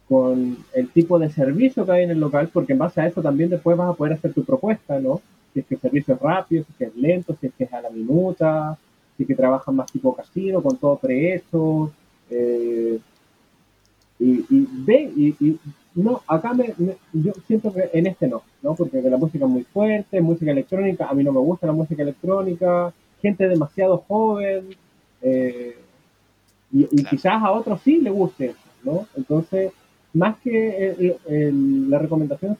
con 0.10 0.58
el 0.74 0.90
tipo 0.90 1.20
de 1.20 1.30
servicio 1.30 1.86
que 1.86 1.92
hay 1.92 2.04
en 2.04 2.12
el 2.12 2.20
local, 2.20 2.50
porque 2.52 2.74
en 2.74 2.80
base 2.80 3.00
a 3.00 3.08
eso 3.08 3.22
también 3.22 3.50
después 3.50 3.78
vas 3.78 3.90
a 3.90 3.94
poder 3.94 4.14
hacer 4.14 4.34
tu 4.34 4.44
propuesta, 4.44 5.00
¿no? 5.00 5.22
Si 5.54 5.60
es 5.60 5.66
que 5.66 5.76
el 5.76 5.82
servicio 5.82 6.14
es 6.14 6.20
rápido, 6.22 6.64
si 6.64 6.72
es 6.72 6.78
que 6.78 6.84
es 6.86 6.96
lento, 6.96 7.36
si 7.40 7.48
es 7.48 7.54
que 7.54 7.64
es 7.66 7.74
a 7.74 7.82
la 7.82 7.90
minuta, 7.90 8.78
si 9.16 9.24
es 9.24 9.28
que 9.28 9.36
trabajan 9.36 9.76
más 9.76 9.92
tipo 9.92 10.16
casino, 10.16 10.62
con 10.62 10.78
todo 10.78 10.98
prehecho. 10.98 11.92
Eh, 12.30 13.00
y, 14.20 14.68
ve, 14.86 15.12
y, 15.16 15.58
no, 15.96 16.22
acá 16.28 16.54
me, 16.54 16.74
yo 17.12 17.34
siento 17.48 17.74
que 17.74 17.90
en 17.92 18.08
este 18.08 18.28
no, 18.28 18.44
¿no? 18.62 18.76
Porque 18.76 19.02
la 19.02 19.18
música 19.18 19.46
es 19.46 19.52
muy 19.52 19.64
fuerte, 19.64 20.22
música 20.22 20.52
electrónica, 20.52 21.08
a 21.08 21.14
mí 21.14 21.24
no 21.24 21.34
me 21.34 21.40
gusta 21.40 21.68
la 21.68 21.74
música 21.74 22.04
electrónica, 22.04 22.94
gente 23.22 23.48
demasiado 23.48 23.98
joven, 24.08 24.70
eh, 25.22 25.76
y, 26.72 27.04
quizás 27.04 27.44
a 27.44 27.52
otros 27.52 27.82
sí 27.82 27.98
le 27.98 28.10
guste, 28.10 28.56
¿no? 28.84 29.08
Entonces, 29.18 29.74
más 30.14 30.38
que 30.40 31.18
la 31.88 32.00
recomendación 32.00 32.58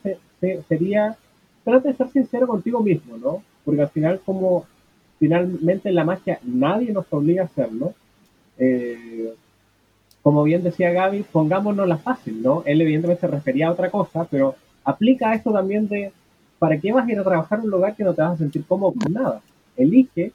sería, 0.68 1.18
trata 1.64 1.90
de 1.90 1.96
ser 1.96 2.10
sincero 2.10 2.48
contigo 2.48 2.82
mismo, 2.82 3.18
¿no? 3.18 3.44
Porque 3.64 3.82
al 3.82 3.90
final, 3.90 4.22
como 4.26 4.66
finalmente 5.20 5.90
en 5.90 5.96
la 5.96 6.04
magia 6.04 6.40
nadie 6.44 6.92
nos 6.92 7.06
obliga 7.12 7.44
a 7.44 7.46
hacerlo, 7.46 7.94
eh, 8.58 9.34
como 10.22 10.44
bien 10.44 10.64
decía 10.64 10.92
Gaby, 10.92 11.24
pongámonos 11.32 11.88
la 11.88 11.98
fácil, 11.98 12.42
¿no? 12.42 12.64
Él 12.66 12.82
evidentemente 12.82 13.22
se 13.22 13.28
refería 13.28 13.68
a 13.68 13.72
otra 13.72 13.90
cosa, 13.90 14.28
pero 14.30 14.56
aplica 14.84 15.34
esto 15.34 15.52
también 15.52 15.88
de, 15.88 16.12
¿para 16.60 16.80
qué 16.80 16.92
vas 16.92 17.08
a 17.08 17.12
ir 17.12 17.20
a 17.20 17.24
trabajar 17.24 17.60
en 17.60 17.66
un 17.66 17.72
lugar 17.72 17.96
que 17.96 18.04
no 18.04 18.14
te 18.14 18.22
vas 18.22 18.34
a 18.34 18.38
sentir 18.38 18.64
cómodo 18.66 18.94
con 18.94 19.14
nada? 19.14 19.42
Elige 19.76 20.32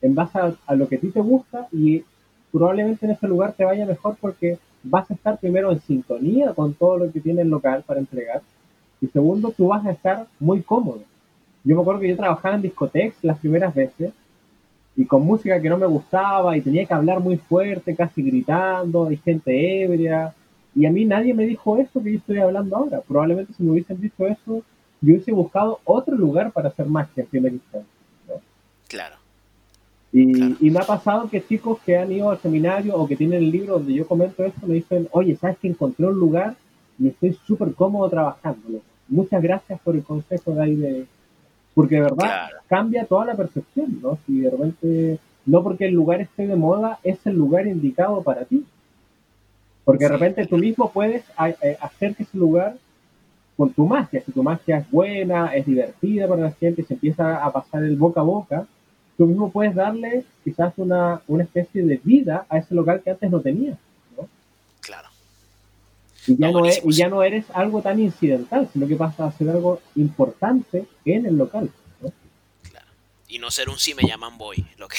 en 0.00 0.14
base 0.14 0.38
a, 0.38 0.74
lo 0.74 0.88
que 0.88 0.96
a 0.96 1.00
ti 1.00 1.08
te 1.10 1.20
gusta 1.20 1.66
y 1.72 2.04
probablemente 2.52 3.06
en 3.06 3.12
ese 3.12 3.26
lugar 3.26 3.52
te 3.52 3.64
vaya 3.64 3.84
mejor 3.84 4.16
porque 4.20 4.58
vas 4.84 5.10
a 5.10 5.14
estar 5.14 5.38
primero 5.38 5.72
en 5.72 5.80
sintonía 5.80 6.54
con 6.54 6.74
todo 6.74 6.98
lo 6.98 7.12
que 7.12 7.20
tiene 7.20 7.42
el 7.42 7.48
local 7.48 7.82
para 7.84 8.00
entregar 8.00 8.42
y 9.00 9.06
segundo, 9.08 9.52
tú 9.56 9.68
vas 9.68 9.84
a 9.84 9.92
estar 9.92 10.26
muy 10.40 10.62
cómodo. 10.62 11.02
Yo 11.64 11.74
me 11.74 11.82
acuerdo 11.82 12.00
que 12.00 12.08
yo 12.08 12.16
trabajaba 12.16 12.54
en 12.54 12.62
discotecas 12.62 13.18
las 13.22 13.38
primeras 13.38 13.74
veces 13.74 14.12
y 14.96 15.04
con 15.04 15.26
música 15.26 15.60
que 15.60 15.68
no 15.68 15.76
me 15.76 15.86
gustaba 15.86 16.56
y 16.56 16.62
tenía 16.62 16.86
que 16.86 16.94
hablar 16.94 17.20
muy 17.20 17.36
fuerte, 17.36 17.94
casi 17.94 18.22
gritando, 18.22 19.10
y 19.12 19.18
gente 19.18 19.82
ebria. 19.82 20.32
Y 20.74 20.86
a 20.86 20.90
mí 20.90 21.04
nadie 21.04 21.34
me 21.34 21.44
dijo 21.44 21.76
eso 21.76 22.02
que 22.02 22.12
yo 22.12 22.18
estoy 22.18 22.38
hablando 22.38 22.76
ahora. 22.76 23.02
Probablemente 23.02 23.52
si 23.52 23.62
me 23.62 23.72
hubiesen 23.72 24.00
dicho 24.00 24.26
eso, 24.26 24.62
yo 25.00 25.14
hubiese 25.14 25.32
buscado 25.32 25.80
otro 25.84 26.16
lugar 26.16 26.52
para 26.52 26.68
hacer 26.68 26.86
magia 26.86 27.26
en 27.30 27.60
¿no? 27.72 28.40
Claro. 28.88 29.16
Y, 30.12 30.70
me 30.70 30.78
ha 30.78 30.84
pasado 30.84 31.28
que 31.28 31.44
chicos 31.44 31.78
que 31.84 31.98
han 31.98 32.10
ido 32.10 32.30
al 32.30 32.38
seminario 32.38 32.96
o 32.96 33.06
que 33.06 33.16
tienen 33.16 33.42
el 33.42 33.50
libro 33.50 33.74
donde 33.74 33.92
yo 33.92 34.06
comento 34.06 34.44
esto 34.44 34.66
me 34.66 34.74
dicen, 34.74 35.08
oye, 35.10 35.36
¿sabes 35.36 35.58
que 35.58 35.68
encontré 35.68 36.06
un 36.06 36.18
lugar 36.18 36.56
y 36.98 37.08
estoy 37.08 37.36
súper 37.46 37.74
cómodo 37.74 38.08
trabajando? 38.08 38.80
Muchas 39.08 39.42
gracias 39.42 39.80
por 39.80 39.94
el 39.94 40.02
consejo 40.02 40.52
de 40.52 40.62
ahí 40.62 40.74
de, 40.74 41.06
porque 41.76 41.96
de 41.96 42.00
verdad 42.00 42.48
cambia 42.68 43.04
toda 43.04 43.26
la 43.26 43.34
percepción, 43.34 44.00
¿no? 44.02 44.18
Si 44.26 44.40
de 44.40 44.50
repente, 44.50 45.18
no 45.44 45.62
porque 45.62 45.84
el 45.84 45.94
lugar 45.94 46.22
esté 46.22 46.46
de 46.46 46.56
moda, 46.56 46.98
es 47.02 47.18
el 47.26 47.34
lugar 47.34 47.66
indicado 47.66 48.22
para 48.22 48.46
ti. 48.46 48.64
Porque 49.84 50.04
de 50.04 50.10
repente 50.10 50.46
tú 50.46 50.56
mismo 50.56 50.90
puedes 50.90 51.22
eh, 51.62 51.76
hacer 51.78 52.16
que 52.16 52.22
ese 52.22 52.38
lugar, 52.38 52.76
con 53.58 53.74
tu 53.74 53.86
magia, 53.86 54.22
si 54.22 54.32
tu 54.32 54.42
magia 54.42 54.78
es 54.78 54.90
buena, 54.90 55.54
es 55.54 55.66
divertida 55.66 56.26
para 56.26 56.42
la 56.42 56.50
gente, 56.52 56.82
se 56.82 56.94
empieza 56.94 57.44
a 57.44 57.52
pasar 57.52 57.84
el 57.84 57.96
boca 57.96 58.20
a 58.20 58.24
boca, 58.24 58.66
tú 59.18 59.26
mismo 59.26 59.50
puedes 59.50 59.74
darle 59.74 60.24
quizás 60.44 60.72
una, 60.78 61.20
una 61.28 61.44
especie 61.44 61.84
de 61.84 62.00
vida 62.02 62.46
a 62.48 62.56
ese 62.56 62.74
local 62.74 63.02
que 63.04 63.10
antes 63.10 63.30
no 63.30 63.40
tenía. 63.40 63.76
Y 66.26 66.36
ya, 66.36 66.50
no, 66.50 66.64
ya 66.66 67.08
no 67.08 67.22
eres 67.22 67.46
algo 67.52 67.82
tan 67.82 68.00
incidental, 68.00 68.68
sino 68.72 68.86
que 68.86 68.96
pasa 68.96 69.26
a 69.26 69.32
ser 69.32 69.50
algo 69.50 69.80
importante 69.94 70.86
en 71.04 71.26
el 71.26 71.36
local. 71.36 71.70
Claro. 72.70 72.86
Y 73.28 73.38
no 73.38 73.50
ser 73.50 73.68
un 73.68 73.78
si 73.78 73.94
me 73.94 74.02
llaman 74.02 74.36
voy. 74.38 74.66
Lo 74.76 74.88
que, 74.88 74.98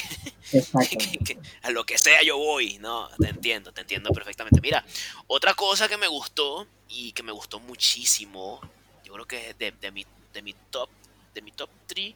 a 1.64 1.72
lo 1.72 1.84
que 1.86 1.98
sea 1.98 2.24
yo 2.24 2.38
voy. 2.38 2.78
No, 2.80 3.10
te 3.20 3.30
entiendo, 3.30 3.72
te 3.72 3.82
entiendo 3.82 4.12
perfectamente. 4.12 4.62
Mira, 4.62 4.86
otra 5.28 5.54
cosa 5.54 5.88
que 5.88 5.98
me 5.98 6.08
gustó 6.08 6.68
y 6.90 7.12
que 7.12 7.24
me 7.24 7.32
gustó 7.32 7.60
muchísimo, 7.60 8.62
yo 9.04 9.14
creo 9.14 9.26
que 9.26 9.54
de, 9.60 9.72
de 9.72 9.92
mi, 9.92 10.06
de 10.34 10.42
mi 10.42 10.54
top 10.70 10.90
de 11.38 11.42
mi 11.44 11.52
top 11.52 11.70
3 11.86 12.14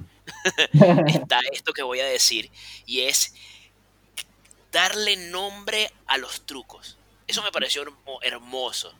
está 1.07 1.39
esto 1.51 1.73
que 1.73 1.83
voy 1.83 1.99
a 1.99 2.05
decir 2.05 2.49
y 2.87 3.01
es 3.01 3.35
darle 4.71 5.15
nombre 5.15 5.91
a 6.07 6.17
los 6.17 6.45
trucos. 6.45 6.97
Eso 7.31 7.41
me 7.43 7.51
pareció 7.53 7.85
hermoso. 8.23 8.93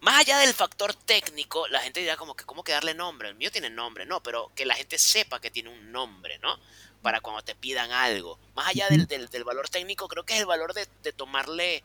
Más 0.00 0.20
allá 0.20 0.38
del 0.38 0.54
factor 0.54 0.94
técnico, 0.94 1.68
la 1.68 1.80
gente 1.80 2.00
dirá 2.00 2.16
como 2.16 2.34
que, 2.34 2.46
¿cómo 2.46 2.64
que 2.64 2.72
darle 2.72 2.94
nombre? 2.94 3.28
El 3.28 3.34
mío 3.34 3.50
tiene 3.52 3.68
nombre, 3.68 4.06
no, 4.06 4.22
pero 4.22 4.50
que 4.54 4.64
la 4.64 4.72
gente 4.72 4.96
sepa 4.96 5.38
que 5.38 5.50
tiene 5.50 5.68
un 5.68 5.92
nombre, 5.92 6.38
¿no? 6.38 6.56
Para 7.02 7.20
cuando 7.20 7.42
te 7.42 7.54
pidan 7.54 7.92
algo. 7.92 8.38
Más 8.54 8.68
allá 8.68 8.86
del, 8.88 9.06
del, 9.06 9.44
valor 9.44 9.68
técnico, 9.68 10.08
creo 10.08 10.24
que 10.24 10.32
es 10.32 10.40
el 10.40 10.46
valor 10.46 10.72
de, 10.72 10.86
de 11.02 11.12
tomarle, 11.12 11.82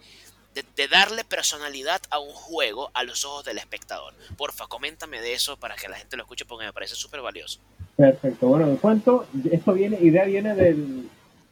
de, 0.54 0.64
de, 0.74 0.88
darle 0.88 1.26
personalidad 1.26 2.02
a 2.12 2.20
un 2.20 2.32
juego 2.32 2.90
a 2.94 3.04
los 3.04 3.26
ojos 3.26 3.44
del 3.44 3.58
espectador. 3.58 4.14
Porfa, 4.38 4.68
coméntame 4.68 5.20
de 5.20 5.34
eso 5.34 5.58
para 5.58 5.76
que 5.76 5.90
la 5.90 5.98
gente 5.98 6.16
lo 6.16 6.24
escuche 6.24 6.46
porque 6.46 6.66
me 6.66 6.72
parece 6.72 6.96
súper 6.96 7.20
valioso. 7.20 7.60
Perfecto. 7.98 8.48
Bueno, 8.48 8.70
en 8.70 8.78
cuanto, 8.78 9.28
esto 9.52 9.74
viene, 9.74 10.00
idea 10.00 10.24
viene 10.24 10.56
del, 10.56 11.10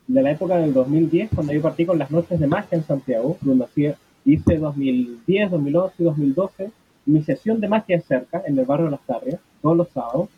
de 0.08 0.22
la 0.22 0.32
época 0.32 0.58
del 0.58 0.74
2010, 0.74 1.32
cuando 1.36 1.52
yo 1.52 1.62
partí 1.62 1.86
con 1.86 2.00
las 2.00 2.12
noches 2.12 2.40
de 2.40 2.48
magia 2.48 2.78
en 2.78 2.86
Santiago, 2.86 3.38
donde 3.42 3.66
hacía 3.66 3.98
hice 4.26 4.58
2010, 4.58 5.52
2011 5.52 5.96
y 5.98 6.04
2012 6.04 6.72
mi 7.06 7.24
sesión 7.24 7.60
de 7.60 7.68
magia 7.68 8.00
cerca, 8.02 8.44
en 8.46 8.58
el 8.58 8.66
barrio 8.66 8.86
de 8.86 8.92
Las 8.92 9.06
Tarrias, 9.06 9.40
todos 9.62 9.78
los 9.78 9.90
sábados. 9.90 10.30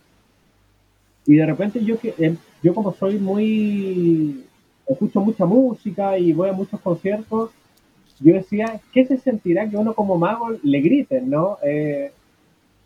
Y 1.25 1.35
de 1.35 1.45
repente 1.45 1.83
yo, 1.83 1.95
eh, 2.03 2.35
yo 2.61 2.73
como 2.73 2.93
soy 2.93 3.19
muy... 3.19 4.43
escucho 4.87 5.21
mucha 5.21 5.45
música 5.45 6.17
y 6.17 6.33
voy 6.33 6.49
a 6.49 6.53
muchos 6.53 6.79
conciertos, 6.79 7.51
yo 8.19 8.33
decía, 8.33 8.79
¿qué 8.93 9.05
se 9.05 9.17
sentirá 9.17 9.69
que 9.69 9.77
uno 9.77 9.93
como 9.93 10.17
mago 10.17 10.51
le 10.61 10.81
griten, 10.81 11.29
no? 11.29 11.57
Eh, 11.63 12.11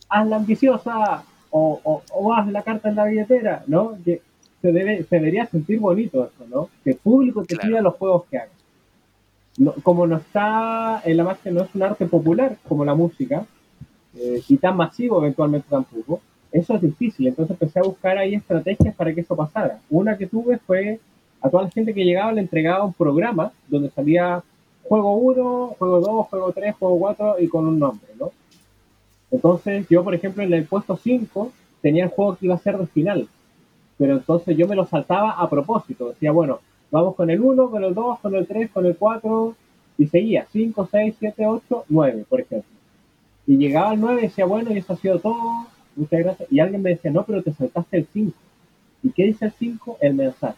haz 0.09 0.27
la 0.27 0.37
ambiciosa 0.37 1.23
o, 1.49 2.01
o, 2.11 2.33
haz 2.33 2.47
la 2.47 2.63
carta 2.63 2.89
en 2.89 2.95
la 2.95 3.05
billetera, 3.05 3.63
¿no? 3.67 3.97
Que 4.03 4.21
se, 4.61 4.71
debe, 4.71 5.03
se 5.03 5.15
debería 5.17 5.45
sentir 5.45 5.79
bonito 5.79 6.25
eso, 6.25 6.47
¿no? 6.49 6.69
Que 6.83 6.91
el 6.91 6.97
público 6.97 7.43
te 7.43 7.57
pida 7.57 7.81
los 7.81 7.95
juegos 7.95 8.25
que 8.29 8.39
como 9.83 10.05
no 10.05 10.17
está 10.17 11.01
en 11.03 11.17
la 11.17 11.23
magia, 11.23 11.51
no 11.51 11.63
es 11.63 11.73
un 11.73 11.83
arte 11.83 12.05
popular 12.05 12.57
como 12.67 12.85
la 12.85 12.95
música, 12.95 13.45
eh, 14.15 14.41
y 14.47 14.57
tan 14.57 14.77
masivo 14.77 15.19
eventualmente 15.19 15.67
tampoco, 15.69 16.21
eso 16.51 16.75
es 16.75 16.81
difícil. 16.81 17.27
Entonces 17.27 17.51
empecé 17.51 17.79
a 17.79 17.83
buscar 17.83 18.17
ahí 18.17 18.35
estrategias 18.35 18.95
para 18.95 19.13
que 19.13 19.21
eso 19.21 19.35
pasara. 19.35 19.79
Una 19.89 20.17
que 20.17 20.27
tuve 20.27 20.57
fue 20.57 20.99
a 21.41 21.49
toda 21.49 21.63
la 21.63 21.71
gente 21.71 21.93
que 21.93 22.03
llegaba 22.03 22.31
le 22.31 22.41
entregaba 22.41 22.85
un 22.85 22.93
programa 22.93 23.51
donde 23.67 23.89
salía 23.89 24.43
juego 24.83 25.15
1, 25.15 25.75
juego 25.77 25.99
2, 25.99 26.27
juego 26.27 26.51
3, 26.51 26.75
juego 26.79 26.99
4 26.99 27.35
y 27.39 27.47
con 27.47 27.67
un 27.67 27.79
nombre, 27.79 28.09
¿no? 28.19 28.31
Entonces 29.29 29.85
yo, 29.89 30.03
por 30.03 30.15
ejemplo, 30.15 30.43
en 30.43 30.53
el 30.53 30.65
puesto 30.65 30.95
5 30.95 31.51
tenía 31.81 32.05
el 32.05 32.09
juego 32.09 32.37
que 32.37 32.45
iba 32.45 32.55
a 32.55 32.59
ser 32.59 32.77
del 32.77 32.87
final, 32.87 33.27
pero 33.97 34.13
entonces 34.13 34.55
yo 34.57 34.67
me 34.67 34.75
lo 34.75 34.85
saltaba 34.85 35.31
a 35.31 35.49
propósito. 35.49 36.09
Decía, 36.09 36.31
bueno, 36.31 36.59
Vamos 36.89 37.15
con 37.15 37.29
el 37.29 37.41
1, 37.41 37.69
con 37.69 37.83
el 37.83 37.93
2, 37.93 38.19
con 38.19 38.35
el 38.35 38.47
3, 38.47 38.71
con 38.71 38.85
el 38.85 38.95
4, 38.95 39.55
y 39.97 40.07
seguía 40.07 40.47
5, 40.51 40.88
6, 40.89 41.15
7, 41.19 41.45
8, 41.45 41.85
9, 41.89 42.25
por 42.29 42.41
ejemplo. 42.41 42.69
Y 43.45 43.57
llegaba 43.57 43.91
al 43.91 43.99
9 43.99 44.19
y 44.19 44.23
decía, 44.27 44.45
bueno, 44.45 44.71
y 44.71 44.77
eso 44.77 44.93
ha 44.93 44.97
sido 44.97 45.19
todo, 45.19 45.67
muchas 45.95 46.19
gracias. 46.19 46.51
Y 46.51 46.59
alguien 46.59 46.81
me 46.81 46.91
decía, 46.91 47.11
no, 47.11 47.23
pero 47.23 47.41
te 47.41 47.53
saltaste 47.53 47.97
el 47.97 48.07
5. 48.13 48.33
¿Y 49.03 49.09
qué 49.11 49.23
dice 49.23 49.45
el 49.45 49.51
5? 49.51 49.97
El 50.01 50.13
mensaje. 50.13 50.57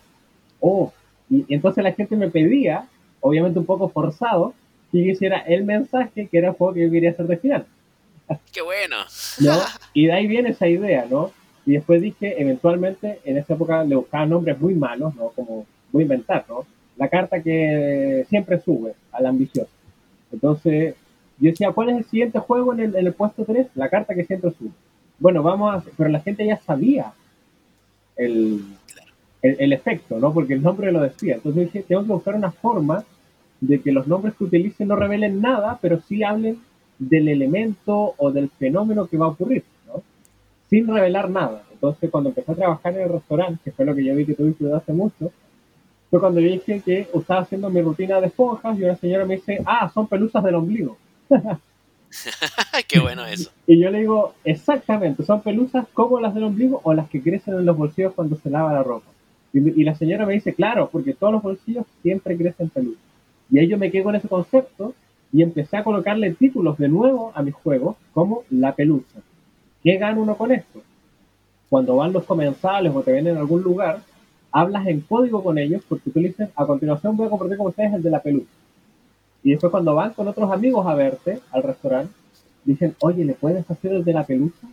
Oh, 0.59 0.91
y, 1.29 1.45
entonces 1.53 1.83
la 1.83 1.93
gente 1.93 2.15
me 2.15 2.29
pedía, 2.29 2.87
obviamente 3.21 3.59
un 3.59 3.65
poco 3.65 3.89
forzado, 3.89 4.53
que 4.91 5.03
yo 5.03 5.11
hiciera 5.11 5.39
el 5.39 5.63
mensaje 5.63 6.27
que 6.27 6.37
era 6.37 6.49
el 6.49 6.55
juego 6.55 6.73
que 6.73 6.81
yo 6.81 6.91
quería 6.91 7.11
hacer 7.11 7.27
de 7.27 7.37
final. 7.37 7.65
¡Qué 8.51 8.61
bueno! 8.61 8.97
¿No? 9.39 9.53
Y 9.93 10.05
de 10.05 10.13
ahí 10.13 10.27
viene 10.27 10.49
esa 10.49 10.67
idea, 10.67 11.07
¿no? 11.09 11.31
Y 11.65 11.73
después 11.73 12.01
dije, 12.01 12.41
eventualmente, 12.41 13.19
en 13.25 13.37
esa 13.37 13.53
época 13.53 13.83
le 13.83 13.95
buscaba 13.95 14.25
nombres 14.25 14.59
muy 14.59 14.75
malos, 14.75 15.15
¿no? 15.15 15.29
Como 15.29 15.65
voy 15.91 16.03
a 16.03 16.05
inventar, 16.05 16.45
¿no? 16.47 16.65
La 16.97 17.07
carta 17.07 17.41
que 17.41 18.25
siempre 18.29 18.59
sube 18.59 18.93
al 19.11 19.25
ambicioso. 19.25 19.71
Entonces, 20.31 20.95
yo 21.39 21.49
decía, 21.49 21.71
¿cuál 21.71 21.89
es 21.89 21.97
el 21.97 22.05
siguiente 22.05 22.39
juego 22.39 22.73
en 22.73 22.81
el, 22.81 22.95
en 22.95 23.07
el 23.07 23.13
puesto 23.13 23.45
3? 23.45 23.67
La 23.75 23.89
carta 23.89 24.13
que 24.13 24.25
siempre 24.25 24.51
sube. 24.51 24.71
Bueno, 25.19 25.41
vamos 25.41 25.73
a... 25.73 25.89
Pero 25.97 26.09
la 26.09 26.19
gente 26.19 26.45
ya 26.45 26.57
sabía 26.57 27.13
el, 28.17 28.61
el, 29.41 29.73
efecto, 29.73 30.19
¿no? 30.19 30.33
Porque 30.33 30.53
el 30.53 30.61
nombre 30.61 30.91
lo 30.91 31.01
decía. 31.01 31.35
Entonces 31.35 31.65
dije, 31.65 31.85
tengo 31.87 32.01
que 32.01 32.11
buscar 32.11 32.35
una 32.35 32.51
forma 32.51 33.03
de 33.61 33.81
que 33.81 33.91
los 33.91 34.07
nombres 34.07 34.35
que 34.35 34.43
utilicen 34.43 34.89
no 34.89 34.95
revelen 34.95 35.41
nada, 35.41 35.79
pero 35.81 35.99
sí 36.01 36.23
hablen 36.23 36.59
del 36.97 37.29
elemento 37.29 38.13
o 38.17 38.31
del 38.31 38.49
fenómeno 38.49 39.07
que 39.07 39.17
va 39.17 39.27
a 39.27 39.29
ocurrir, 39.29 39.63
¿no? 39.87 40.03
Sin 40.69 40.87
revelar 40.87 41.29
nada. 41.29 41.63
Entonces, 41.71 42.09
cuando 42.09 42.29
empecé 42.29 42.51
a 42.51 42.55
trabajar 42.55 42.93
en 42.93 43.01
el 43.03 43.09
restaurante, 43.09 43.61
que 43.63 43.71
fue 43.71 43.85
lo 43.85 43.95
que 43.95 44.03
yo 44.03 44.15
vi 44.15 44.25
que 44.25 44.35
desde 44.35 44.75
hace 44.75 44.91
mucho, 44.91 45.31
fue 46.09 46.19
cuando 46.19 46.39
yo 46.39 46.49
dije 46.49 46.81
que 46.81 47.07
estaba 47.13 47.41
haciendo 47.41 47.69
mi 47.69 47.81
rutina 47.81 48.19
de 48.19 48.27
esponjas 48.27 48.77
y 48.77 48.83
una 48.83 48.95
señora 48.95 49.25
me 49.25 49.35
dice, 49.35 49.61
ah, 49.65 49.91
son 49.93 50.07
pelusas 50.07 50.43
del 50.43 50.55
ombligo. 50.55 50.97
Qué 52.87 52.99
bueno 52.99 53.25
eso. 53.25 53.51
Y 53.67 53.79
yo 53.79 53.91
le 53.91 53.99
digo, 53.99 54.33
exactamente, 54.43 55.23
son 55.23 55.41
pelusas 55.41 55.85
como 55.93 56.19
las 56.19 56.33
del 56.33 56.45
ombligo 56.45 56.81
o 56.83 56.93
las 56.93 57.09
que 57.09 57.21
crecen 57.21 57.53
en 57.55 57.65
los 57.65 57.77
bolsillos 57.77 58.13
cuando 58.13 58.35
se 58.37 58.49
lava 58.49 58.73
la 58.73 58.83
ropa. 58.83 59.11
Y, 59.53 59.83
la 59.83 59.95
señora 59.95 60.25
me 60.25 60.33
dice, 60.33 60.53
claro, 60.53 60.89
porque 60.91 61.13
todos 61.13 61.33
los 61.33 61.41
bolsillos 61.41 61.85
siempre 62.01 62.37
crecen 62.37 62.69
pelusas. 62.69 63.01
Y 63.51 63.59
ahí 63.59 63.67
yo 63.67 63.77
me 63.77 63.91
quedé 63.91 64.03
con 64.03 64.15
ese 64.15 64.27
concepto 64.27 64.93
y 65.31 65.41
empecé 65.43 65.77
a 65.77 65.83
colocarle 65.83 66.33
títulos 66.33 66.77
de 66.77 66.87
nuevo 66.87 67.31
a 67.35 67.41
mis 67.41 67.53
juegos 67.53 67.97
como 68.13 68.43
la 68.49 68.73
pelusa. 68.75 69.19
¿Qué 69.83 69.97
gana 69.97 70.19
uno 70.19 70.35
con 70.35 70.51
esto? 70.51 70.81
Cuando 71.69 71.95
van 71.95 72.13
los 72.13 72.25
comensales 72.25 72.93
o 72.95 73.01
te 73.01 73.11
ven 73.11 73.27
en 73.27 73.37
algún 73.37 73.61
lugar, 73.61 74.01
hablas 74.51 74.87
en 74.87 75.01
código 75.01 75.43
con 75.43 75.57
ellos 75.57 75.83
porque 75.87 76.09
tú 76.09 76.19
le 76.19 76.29
dices, 76.29 76.49
a 76.55 76.65
continuación 76.65 77.15
voy 77.15 77.27
a 77.27 77.29
compartir 77.29 77.57
con 77.57 77.67
ustedes 77.67 77.93
el 77.93 78.03
de 78.03 78.09
la 78.09 78.21
pelusa. 78.21 78.49
Y 79.43 79.51
después 79.51 79.71
cuando 79.71 79.95
van 79.95 80.13
con 80.13 80.27
otros 80.27 80.51
amigos 80.51 80.85
a 80.85 80.95
verte 80.95 81.39
al 81.51 81.63
restaurante, 81.63 82.13
dicen, 82.65 82.95
oye, 82.99 83.23
¿le 83.25 83.33
puedes 83.33 83.69
hacer 83.69 83.93
el 83.93 84.03
de 84.03 84.13
la 84.13 84.25
pelusa? 84.25 84.67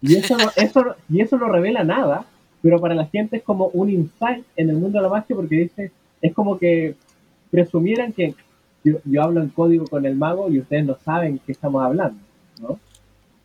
Y 0.00 0.16
eso 0.16 0.36
no, 0.36 0.44
eso, 0.56 0.94
y 1.08 1.20
eso 1.20 1.36
no 1.36 1.48
revela 1.48 1.84
nada, 1.84 2.24
pero 2.62 2.80
para 2.80 2.94
la 2.94 3.06
gente 3.06 3.38
es 3.38 3.42
como 3.42 3.66
un 3.68 3.90
insight 3.90 4.44
en 4.56 4.70
el 4.70 4.76
mundo 4.76 4.98
de 4.98 5.02
la 5.02 5.08
magia 5.10 5.36
porque 5.36 5.56
dice, 5.56 5.92
es 6.22 6.34
como 6.34 6.58
que 6.58 6.94
presumieran 7.50 8.12
que 8.12 8.34
yo, 8.84 9.22
hablo 9.22 9.40
en 9.40 9.48
código 9.48 9.86
con 9.86 10.06
el 10.06 10.16
mago 10.16 10.50
y 10.50 10.60
ustedes 10.60 10.84
no 10.84 10.96
saben 11.04 11.40
qué 11.44 11.52
estamos 11.52 11.82
hablando, 11.82 12.18
¿no? 12.60 12.78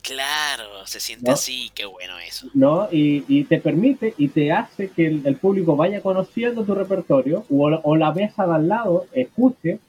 Claro, 0.04 0.86
se 0.86 1.00
siente 1.00 1.32
así, 1.32 1.72
qué 1.74 1.86
bueno 1.86 2.20
eso. 2.20 2.48
¿No? 2.54 2.90
Y, 2.92 3.24
y, 3.30 3.46
te 3.46 3.60
permite 3.60 4.14
y 4.18 4.28
te 4.28 4.52
hace 4.52 4.90
que 4.90 5.08
el, 5.08 5.38
público 5.38 5.78
vaya 5.78 6.02
conociendo 6.02 6.66
tu 6.66 6.76
repertorio 6.76 7.46
o, 7.50 7.68
o, 7.84 7.96
la 7.96 8.12
mesa 8.12 8.46
de 8.46 8.54
al 8.54 8.68
lado 8.68 9.06
escuche 9.14 9.80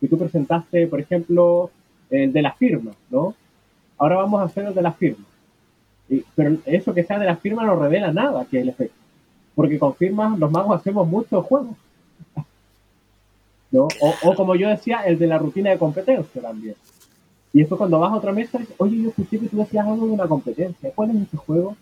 que 0.00 0.08
tú 0.08 0.18
presentaste, 0.18 0.88
por 0.88 1.00
ejemplo, 1.00 1.70
el 2.10 2.32
de 2.32 2.42
la 2.42 2.52
firma, 2.54 2.92
¿no? 3.10 3.34
Ahora 3.96 4.16
vamos 4.16 4.40
a 4.40 4.44
hacer 4.44 4.64
el 4.64 4.74
de 4.74 4.82
la 4.82 4.92
firma. 4.92 5.24
pero 6.34 6.56
eso 6.64 6.92
que 6.92 7.04
sea 7.04 7.20
de 7.20 7.26
la 7.26 7.36
firma 7.36 7.64
no 7.64 7.76
revela 7.76 8.12
nada 8.12 8.46
que 8.50 8.56
es 8.56 8.62
el 8.62 8.70
efecto. 8.70 8.96
Porque 9.54 9.78
con 9.78 9.94
firmas 9.94 10.38
los 10.38 10.50
magos 10.50 10.80
hacemos 10.80 11.06
muchos 11.06 11.44
juegos. 11.46 11.76
¿No? 13.70 13.86
O, 14.24 14.34
como 14.34 14.56
yo 14.56 14.68
decía, 14.68 15.02
el 15.06 15.16
de 15.16 15.28
la 15.28 15.38
rutina 15.38 15.70
de 15.70 15.78
competencia 15.78 16.42
también. 16.42 16.74
Y 17.52 17.58
después 17.60 17.78
cuando 17.78 17.98
vas 17.98 18.12
a 18.12 18.16
otra 18.16 18.32
mesa, 18.32 18.58
dices, 18.58 18.74
oye, 18.78 19.02
yo 19.02 19.08
escuché 19.08 19.38
que 19.38 19.48
tú 19.48 19.58
decías 19.58 19.86
algo 19.86 20.06
de 20.06 20.12
una 20.12 20.28
competencia. 20.28 20.92
¿Cuál 20.94 21.10
es 21.10 21.28
ese 21.28 21.36
juego? 21.36 21.76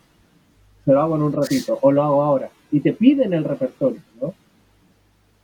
Se 0.85 0.93
lo 0.93 1.03
hago 1.03 1.17
en 1.17 1.23
un 1.23 1.33
ratito, 1.33 1.79
o 1.83 1.93
lo 1.93 2.03
hago 2.03 2.23
ahora. 2.23 2.51
Y 2.73 2.81
te 2.81 2.93
piden 2.93 3.35
el 3.35 3.45
repertorio, 3.45 4.01
¿no? 4.21 4.35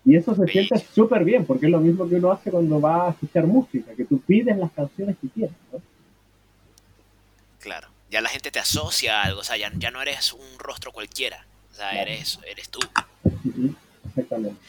Y 0.06 0.16
eso 0.16 0.34
se 0.34 0.46
siente 0.46 0.78
súper 0.78 1.24
bien, 1.24 1.46
porque 1.46 1.66
es 1.66 1.72
lo 1.72 1.80
mismo 1.80 2.08
que 2.08 2.16
uno 2.16 2.30
hace 2.30 2.50
cuando 2.50 2.80
va 2.80 3.08
a 3.08 3.10
escuchar 3.10 3.46
música, 3.46 3.94
que 3.94 4.04
tú 4.04 4.20
pides 4.20 4.56
las 4.56 4.70
canciones 4.72 5.16
que 5.20 5.28
quieres, 5.28 5.56
¿no? 5.72 5.80
Claro, 7.58 7.88
ya 8.10 8.20
la 8.20 8.28
gente 8.28 8.50
te 8.50 8.58
asocia 8.58 9.20
a 9.20 9.24
algo, 9.24 9.40
o 9.40 9.44
sea, 9.44 9.56
ya, 9.56 9.70
no 9.90 10.02
eres 10.02 10.34
un 10.34 10.58
rostro 10.58 10.92
cualquiera, 10.92 11.46
o 11.72 11.74
sea, 11.74 12.02
eres, 12.02 12.38
eres 12.46 12.68
tú. 12.68 12.80
Exactamente. 14.08 14.60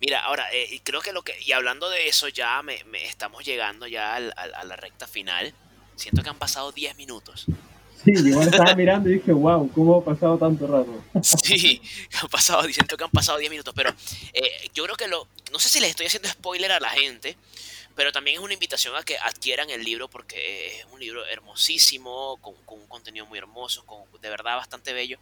Mira, 0.00 0.20
ahora, 0.20 0.46
eh, 0.52 0.80
creo 0.82 1.00
que 1.00 1.12
lo 1.12 1.22
que, 1.22 1.34
y 1.44 1.52
hablando 1.52 1.88
de 1.90 2.08
eso, 2.08 2.28
ya 2.28 2.62
me, 2.62 2.82
estamos 3.04 3.44
llegando 3.44 3.86
ya 3.86 4.16
a 4.16 4.64
la 4.64 4.76
recta 4.76 5.06
final. 5.06 5.54
Siento 5.96 6.22
que 6.22 6.28
han 6.28 6.38
pasado 6.38 6.72
10 6.72 6.96
minutos. 6.96 7.46
Sí, 8.04 8.12
igual 8.12 8.46
estaba 8.46 8.74
mirando 8.74 9.08
y 9.08 9.14
dije, 9.14 9.32
wow, 9.32 9.68
¿cómo 9.72 9.96
ha 9.96 10.04
pasado 10.04 10.38
tanto 10.38 10.66
rato? 10.66 11.02
Sí, 11.22 11.80
han 12.22 12.28
pasado, 12.28 12.62
siento 12.64 12.96
que 12.96 13.04
han 13.04 13.10
pasado 13.10 13.38
10 13.38 13.50
minutos, 13.50 13.74
pero 13.74 13.90
eh, 14.32 14.70
yo 14.74 14.84
creo 14.84 14.96
que 14.96 15.08
lo, 15.08 15.26
no 15.50 15.58
sé 15.58 15.68
si 15.68 15.80
les 15.80 15.90
estoy 15.90 16.06
haciendo 16.06 16.28
spoiler 16.28 16.70
a 16.70 16.78
la 16.78 16.90
gente, 16.90 17.36
pero 17.96 18.12
también 18.12 18.36
es 18.36 18.42
una 18.42 18.52
invitación 18.52 18.94
a 18.94 19.02
que 19.02 19.18
adquieran 19.18 19.70
el 19.70 19.82
libro 19.82 20.08
porque 20.08 20.78
es 20.78 20.84
un 20.92 21.00
libro 21.00 21.26
hermosísimo, 21.26 22.36
con, 22.42 22.54
un 22.68 22.86
contenido 22.86 23.26
muy 23.26 23.38
hermoso, 23.38 23.84
con, 23.86 24.00
de 24.20 24.28
verdad 24.30 24.56
bastante 24.56 24.92
bello. 24.92 25.18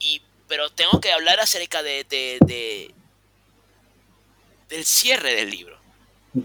Y, 0.00 0.22
pero 0.48 0.70
tengo 0.70 1.00
que 1.00 1.12
hablar 1.12 1.38
acerca 1.38 1.82
de, 1.82 2.04
de, 2.08 2.94
del 4.68 4.84
cierre 4.84 5.34
del 5.34 5.50
libro. 5.50 5.78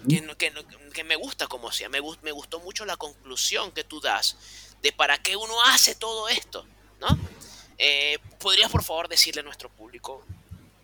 que, 0.08 0.22
que, 0.38 0.54
que, 0.94 1.04
me 1.04 1.16
gusta 1.16 1.48
como 1.48 1.72
sea, 1.72 1.90
me, 1.90 2.00
me 2.22 2.32
gustó 2.32 2.60
mucho 2.60 2.86
la 2.86 2.98
conclusión 2.98 3.72
que 3.72 3.84
tú 3.84 4.00
das 4.00 4.38
de 4.82 4.92
para 4.92 5.18
qué 5.18 5.36
uno 5.36 5.54
hace 5.66 5.96
todo 5.96 6.30
esto, 6.30 6.66
¿no? 7.02 7.08
Eh, 7.78 8.18
¿Podrías 8.42 8.70
por 8.70 8.84
favor 8.84 9.08
decirle 9.08 9.42
a 9.42 9.44
nuestro 9.44 9.70
público 9.70 10.22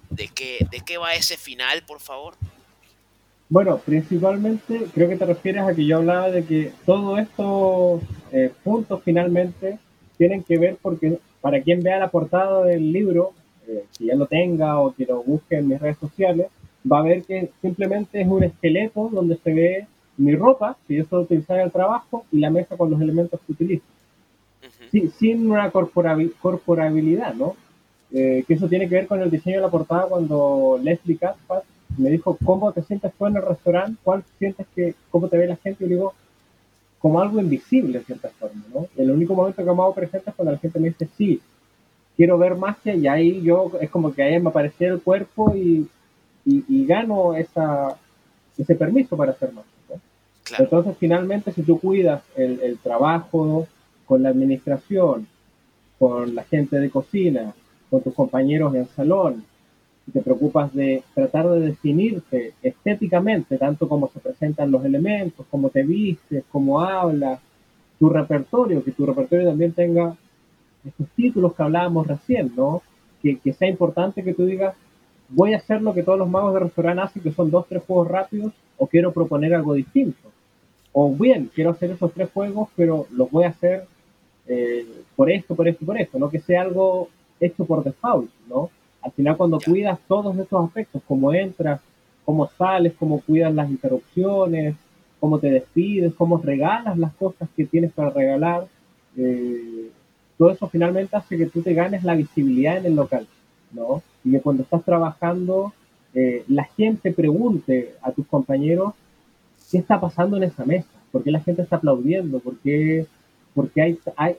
de 0.09 0.29
qué, 0.29 0.65
de 0.71 0.81
qué 0.85 0.97
va 0.97 1.13
ese 1.13 1.37
final, 1.37 1.83
por 1.85 1.99
favor? 1.99 2.35
Bueno, 3.49 3.77
principalmente 3.77 4.87
creo 4.93 5.09
que 5.09 5.17
te 5.17 5.25
refieres 5.25 5.63
a 5.63 5.75
que 5.75 5.85
yo 5.85 5.97
hablaba 5.97 6.31
de 6.31 6.45
que 6.45 6.73
todos 6.85 7.19
estos 7.19 8.01
eh, 8.31 8.51
puntos 8.63 9.01
finalmente 9.03 9.77
tienen 10.17 10.43
que 10.43 10.57
ver 10.57 10.77
porque 10.81 11.19
para 11.41 11.61
quien 11.61 11.83
vea 11.83 11.99
la 11.99 12.09
portada 12.09 12.63
del 12.63 12.91
libro, 12.91 13.33
eh, 13.67 13.85
si 13.91 14.05
ya 14.05 14.15
lo 14.15 14.25
tenga 14.25 14.79
o 14.79 14.95
que 14.95 15.05
lo 15.05 15.21
busque 15.21 15.57
en 15.57 15.67
mis 15.67 15.79
redes 15.79 15.97
sociales, 15.99 16.47
va 16.89 16.99
a 16.99 17.03
ver 17.03 17.23
que 17.23 17.51
simplemente 17.61 18.21
es 18.21 18.27
un 18.27 18.43
esqueleto 18.43 19.09
donde 19.11 19.37
se 19.37 19.53
ve 19.53 19.87
mi 20.17 20.35
ropa, 20.35 20.77
que 20.87 20.95
yo 20.95 21.05
suelo 21.05 21.25
utilizar 21.25 21.57
en 21.57 21.65
el 21.65 21.71
trabajo, 21.71 22.25
y 22.31 22.39
la 22.39 22.49
mesa 22.49 22.77
con 22.77 22.89
los 22.89 23.01
elementos 23.01 23.39
que 23.45 23.51
utilizo. 23.51 23.85
sin, 25.19 25.51
una 25.51 25.71
corporabilidad, 25.71 27.33
¿no? 27.33 27.55
Eh, 28.11 28.43
que 28.47 28.53
eso 28.53 28.67
tiene 28.67 28.87
que 28.87 28.95
ver 28.95 29.07
con 29.07 29.21
el 29.21 29.31
diseño 29.31 29.57
de 29.57 29.63
la 29.63 29.71
portada 29.71 30.07
cuando 30.07 30.79
Leslie 30.81 31.17
Caspar 31.17 31.63
me 31.97 32.09
dijo, 32.09 32.37
¿cómo 32.45 32.71
te 32.71 32.81
sientes 32.83 33.11
tú 33.17 33.25
en 33.25 33.35
el 33.35 33.41
restaurante? 33.41 33.99
¿Cuál 34.03 34.23
sientes 34.37 34.65
que, 34.75 34.95
cómo 35.09 35.27
te 35.27 35.37
ve 35.37 35.47
la 35.47 35.55
gente? 35.57 35.85
Y 35.85 35.89
digo, 35.89 36.13
como 36.99 37.19
algo 37.19 37.39
invisible 37.39 37.99
en 37.99 38.05
cierta 38.05 38.29
forma, 38.29 38.63
¿no? 38.73 38.87
El 38.95 39.11
único 39.11 39.33
momento 39.33 39.57
que 39.57 39.63
me 39.63 39.71
hago 39.71 39.93
presente 39.93 40.29
es 40.29 40.35
cuando 40.35 40.53
la 40.53 40.59
gente 40.59 40.79
me 40.79 40.89
dice, 40.89 41.09
sí, 41.17 41.41
quiero 42.15 42.37
ver 42.37 42.55
magia, 42.55 42.95
y 42.95 43.07
ahí 43.07 43.41
yo, 43.41 43.71
es 43.81 43.89
como 43.89 44.13
que 44.13 44.23
ahí 44.23 44.39
me 44.39 44.49
aparece 44.49 44.85
el 44.85 45.01
cuerpo 45.01 45.53
y, 45.55 45.87
y, 46.45 46.85
gano 46.85 47.33
esa, 47.33 47.97
ese 48.57 48.75
permiso 48.75 49.17
para 49.17 49.31
hacer 49.31 49.51
magia. 49.51 49.71
Entonces, 50.59 50.95
finalmente, 50.99 51.51
si 51.51 51.63
tú 51.63 51.79
cuidas 51.79 52.23
el, 52.35 52.77
trabajo 52.83 53.67
con 54.05 54.21
la 54.21 54.29
administración, 54.29 55.27
con 55.97 56.35
la 56.35 56.43
gente 56.43 56.79
de 56.79 56.89
cocina, 56.89 57.53
con 57.89 58.01
tus 58.01 58.13
compañeros 58.13 58.75
en 58.75 58.87
salón, 58.87 59.43
si 60.05 60.11
te 60.11 60.21
preocupas 60.21 60.71
de 60.73 61.01
tratar 61.15 61.49
de 61.49 61.61
definirte 61.61 62.53
estéticamente, 62.61 63.57
tanto 63.57 63.89
como 63.89 64.07
se 64.09 64.19
presentan 64.19 64.69
los 64.69 64.85
elementos, 64.85 65.47
cómo 65.49 65.69
te 65.69 65.81
vistes, 65.81 66.43
cómo 66.51 66.79
hablas, 66.79 67.39
tu 67.97 68.09
repertorio, 68.09 68.83
que 68.83 68.91
tu 68.91 69.05
repertorio 69.05 69.47
también 69.47 69.71
tenga 69.71 70.15
estos 70.85 71.07
títulos 71.15 71.55
que 71.55 71.63
hablábamos 71.63 72.05
recién, 72.05 72.53
¿no? 72.55 72.83
Que, 73.23 73.39
que 73.39 73.53
sea 73.53 73.67
importante 73.67 74.23
que 74.23 74.35
tú 74.35 74.45
digas, 74.45 74.75
voy 75.29 75.53
a 75.53 75.57
hacer 75.57 75.81
lo 75.81 75.93
que 75.93 76.03
todos 76.03 76.19
los 76.19 76.29
magos 76.29 76.53
de 76.53 76.59
restaurante 76.61 77.01
hacen, 77.01 77.23
que 77.23 77.31
son 77.31 77.51
dos, 77.51 77.65
tres 77.67 77.83
juegos 77.85 78.07
rápidos, 78.07 78.53
o 78.77 78.87
quiero 78.87 79.11
proponer 79.11 79.53
algo 79.53 79.73
distinto 79.73 80.29
o 80.97 81.13
bien, 81.13 81.51
quiero 81.53 81.71
hacer 81.71 81.91
esos 81.91 82.13
tres 82.13 82.29
juegos, 82.33 82.69
pero 82.73 83.05
los 83.11 83.29
voy 83.29 83.43
a 83.43 83.49
hacer 83.49 83.85
eh, 84.47 84.85
por 85.17 85.29
esto, 85.29 85.53
por 85.53 85.67
esto 85.67 85.83
y 85.83 85.87
por 85.87 85.99
esto, 85.99 86.17
no 86.17 86.29
que 86.29 86.39
sea 86.39 86.61
algo 86.61 87.09
hecho 87.37 87.65
por 87.65 87.83
default, 87.83 88.31
¿no? 88.47 88.69
Al 89.01 89.11
final 89.11 89.35
cuando 89.35 89.59
cuidas 89.59 89.99
todos 90.07 90.37
esos 90.37 90.65
aspectos, 90.65 91.01
cómo 91.05 91.33
entras, 91.33 91.81
cómo 92.23 92.49
sales, 92.57 92.93
cómo 92.97 93.19
cuidas 93.19 93.53
las 93.53 93.69
interrupciones, 93.69 94.77
cómo 95.19 95.37
te 95.37 95.49
despides, 95.49 96.13
cómo 96.13 96.37
regalas 96.37 96.97
las 96.97 97.13
cosas 97.15 97.49
que 97.57 97.65
tienes 97.65 97.91
para 97.91 98.11
regalar, 98.11 98.65
eh, 99.17 99.89
todo 100.37 100.49
eso 100.49 100.69
finalmente 100.69 101.17
hace 101.17 101.37
que 101.37 101.47
tú 101.47 101.61
te 101.61 101.73
ganes 101.73 102.05
la 102.05 102.15
visibilidad 102.15 102.77
en 102.77 102.85
el 102.85 102.95
local, 102.95 103.27
¿no? 103.73 104.01
Y 104.25 104.31
que 104.31 104.41
cuando 104.41 104.63
estás 104.63 104.83
trabajando, 104.83 105.73
eh, 106.13 106.43
la 106.49 106.65
gente 106.65 107.13
pregunte 107.13 107.95
a 108.01 108.11
tus 108.11 108.27
compañeros 108.27 108.93
qué 109.71 109.77
está 109.77 110.01
pasando 110.01 110.35
en 110.35 110.43
esa 110.43 110.65
mesa, 110.65 110.89
por 111.11 111.23
qué 111.23 111.31
la 111.31 111.39
gente 111.39 111.61
está 111.61 111.77
aplaudiendo, 111.77 112.39
por 112.39 112.57
qué 112.57 113.07
porque 113.55 113.81
hay, 113.81 113.99
hay, 114.17 114.35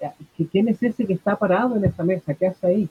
¿quién 0.53 0.69
es 0.69 0.83
ese 0.83 1.07
que 1.07 1.15
está 1.15 1.37
parado 1.37 1.75
en 1.75 1.85
esta 1.87 2.05
mesa? 2.05 2.35
¿Qué 2.35 2.47
hace 2.47 2.67
ahí? 2.67 2.89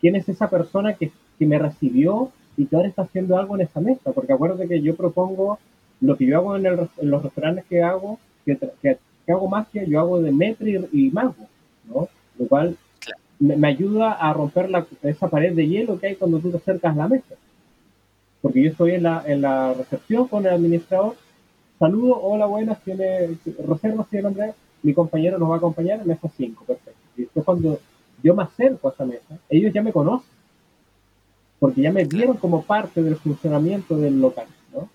¿Quién 0.00 0.14
es 0.14 0.28
esa 0.28 0.48
persona 0.48 0.94
que, 0.94 1.10
que 1.38 1.44
me 1.44 1.58
recibió 1.58 2.30
y 2.56 2.66
que 2.66 2.76
ahora 2.76 2.88
está 2.88 3.02
haciendo 3.02 3.36
algo 3.36 3.56
en 3.56 3.62
esta 3.62 3.80
mesa? 3.80 4.12
Porque 4.12 4.32
acuérdate 4.32 4.68
que 4.68 4.80
yo 4.80 4.94
propongo 4.94 5.58
lo 6.00 6.16
que 6.16 6.26
yo 6.26 6.38
hago 6.38 6.56
en, 6.56 6.66
el, 6.66 6.88
en 6.98 7.10
los 7.10 7.22
restaurantes 7.22 7.64
que 7.64 7.82
hago, 7.82 8.20
que, 8.44 8.56
que, 8.80 8.98
hago 9.32 9.48
magia, 9.48 9.82
yo 9.84 9.98
hago 9.98 10.20
de 10.20 10.30
metri 10.30 10.86
y, 10.92 11.10
mago, 11.10 11.34
¿no? 11.88 12.08
Lo 12.38 12.46
cual 12.46 12.76
me, 13.38 13.68
ayuda 13.68 14.12
a 14.12 14.32
romper 14.32 14.70
esa 15.02 15.28
pared 15.28 15.54
de 15.54 15.68
hielo 15.68 15.98
que 15.98 16.08
hay 16.08 16.16
cuando 16.16 16.38
tú 16.38 16.50
te 16.50 16.56
acercas 16.56 16.94
a 16.94 16.98
la 16.98 17.08
mesa. 17.08 17.34
Porque 18.40 18.62
yo 18.62 18.70
estoy 18.70 18.92
en 18.92 19.02
la, 19.02 19.22
en 19.26 19.40
la 19.42 19.74
recepción 19.74 20.28
con 20.28 20.46
el 20.46 20.52
administrador, 20.52 21.16
saludo, 21.78 22.20
hola, 22.20 22.46
buenas, 22.46 22.80
tiene 22.82 23.36
reserva, 23.66 24.06
señor 24.10 24.26
Andrés, 24.26 24.54
mi 24.82 24.94
compañero 24.94 25.38
nos 25.38 25.50
va 25.50 25.54
a 25.54 25.58
acompañar 25.58 26.04
mesa 26.06 26.28
5, 26.36 26.64
perfecto. 26.64 27.00
Y 27.16 27.22
después 27.22 27.44
cuando 27.44 27.80
yo 28.22 28.34
me 28.34 28.42
acerco 28.42 28.88
a 28.88 28.92
esa 28.92 29.04
mesa, 29.04 29.38
ellos 29.48 29.72
ya 29.72 29.82
me 29.82 29.92
conocen, 29.92 30.30
porque 31.58 31.82
ya 31.82 31.92
me 31.92 32.04
vieron 32.04 32.36
como 32.36 32.62
parte 32.62 33.02
del 33.02 33.16
funcionamiento 33.16 33.96
del 33.96 34.20
local, 34.20 34.46
¿no? 34.72 34.88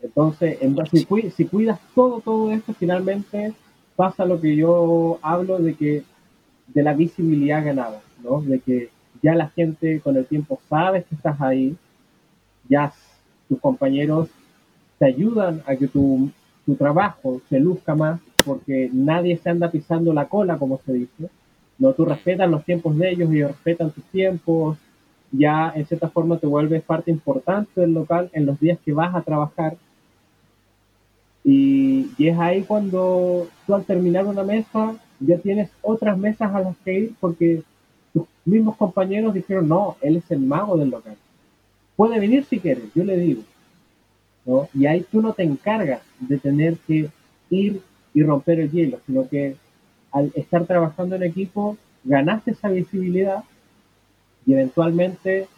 Entonces, 0.00 0.58
en, 0.60 0.76
si, 0.86 1.06
si 1.30 1.44
cuidas 1.46 1.80
todo, 1.94 2.20
todo 2.20 2.52
esto, 2.52 2.74
finalmente 2.74 3.54
pasa 3.96 4.24
lo 4.24 4.40
que 4.40 4.56
yo 4.56 5.18
hablo 5.22 5.58
de 5.58 5.74
que 5.74 6.04
de 6.74 6.82
la 6.82 6.94
visibilidad 6.94 7.64
ganada, 7.64 8.00
¿no? 8.22 8.40
De 8.42 8.60
que 8.60 8.90
ya 9.22 9.34
la 9.34 9.48
gente 9.50 10.00
con 10.00 10.16
el 10.16 10.26
tiempo 10.26 10.60
sabe 10.68 11.04
que 11.04 11.14
estás 11.14 11.40
ahí, 11.40 11.76
ya 12.68 12.92
tus 13.48 13.60
compañeros 13.60 14.28
te 14.98 15.06
ayudan 15.06 15.62
a 15.66 15.76
que 15.76 15.88
tu, 15.88 16.30
tu 16.64 16.74
trabajo 16.74 17.40
se 17.48 17.60
luzca 17.60 17.94
más 17.94 18.20
porque 18.44 18.90
nadie 18.92 19.36
se 19.36 19.50
anda 19.50 19.70
pisando 19.70 20.12
la 20.12 20.28
cola, 20.28 20.58
como 20.58 20.78
se 20.84 20.92
dice. 20.92 21.30
No, 21.78 21.92
tú 21.92 22.04
respetas 22.04 22.50
los 22.50 22.64
tiempos 22.64 22.96
de 22.98 23.10
ellos 23.10 23.30
ellos 23.30 23.50
respetan 23.52 23.90
tus 23.90 24.04
tiempos. 24.04 24.78
Ya 25.30 25.72
en 25.74 25.86
cierta 25.86 26.08
forma 26.08 26.38
te 26.38 26.46
vuelves 26.46 26.82
parte 26.82 27.10
importante 27.10 27.80
del 27.80 27.94
local 27.94 28.30
en 28.32 28.46
los 28.46 28.60
días 28.60 28.78
que 28.84 28.92
vas 28.92 29.14
a 29.14 29.22
trabajar. 29.22 29.76
Y, 31.44 32.10
y 32.18 32.28
es 32.28 32.38
ahí 32.38 32.62
cuando 32.62 33.48
tú 33.66 33.74
al 33.74 33.84
terminar 33.84 34.26
una 34.26 34.44
mesa 34.44 34.94
ya 35.26 35.38
tienes 35.38 35.70
otras 35.82 36.16
mesas 36.18 36.54
a 36.54 36.60
las 36.60 36.76
que 36.78 36.98
ir 36.98 37.14
porque 37.20 37.62
tus 38.12 38.26
mismos 38.44 38.76
compañeros 38.76 39.34
dijeron, 39.34 39.68
no, 39.68 39.96
él 40.00 40.16
es 40.16 40.30
el 40.30 40.40
mago 40.40 40.76
del 40.76 40.90
local. 40.90 41.16
Puede 41.96 42.18
venir 42.18 42.44
si 42.44 42.58
quieres, 42.58 42.84
yo 42.94 43.04
le 43.04 43.16
digo. 43.16 43.42
¿no? 44.44 44.68
Y 44.74 44.86
ahí 44.86 45.06
tú 45.10 45.22
no 45.22 45.32
te 45.32 45.42
encargas 45.42 46.02
de 46.18 46.38
tener 46.38 46.76
que 46.86 47.10
ir 47.50 47.80
y 48.14 48.22
romper 48.22 48.60
el 48.60 48.70
hielo, 48.70 49.00
sino 49.06 49.28
que 49.28 49.56
al 50.10 50.30
estar 50.34 50.66
trabajando 50.66 51.16
en 51.16 51.22
equipo 51.22 51.76
ganaste 52.04 52.50
esa 52.50 52.68
visibilidad 52.68 53.44
y 54.44 54.52
eventualmente 54.52 55.48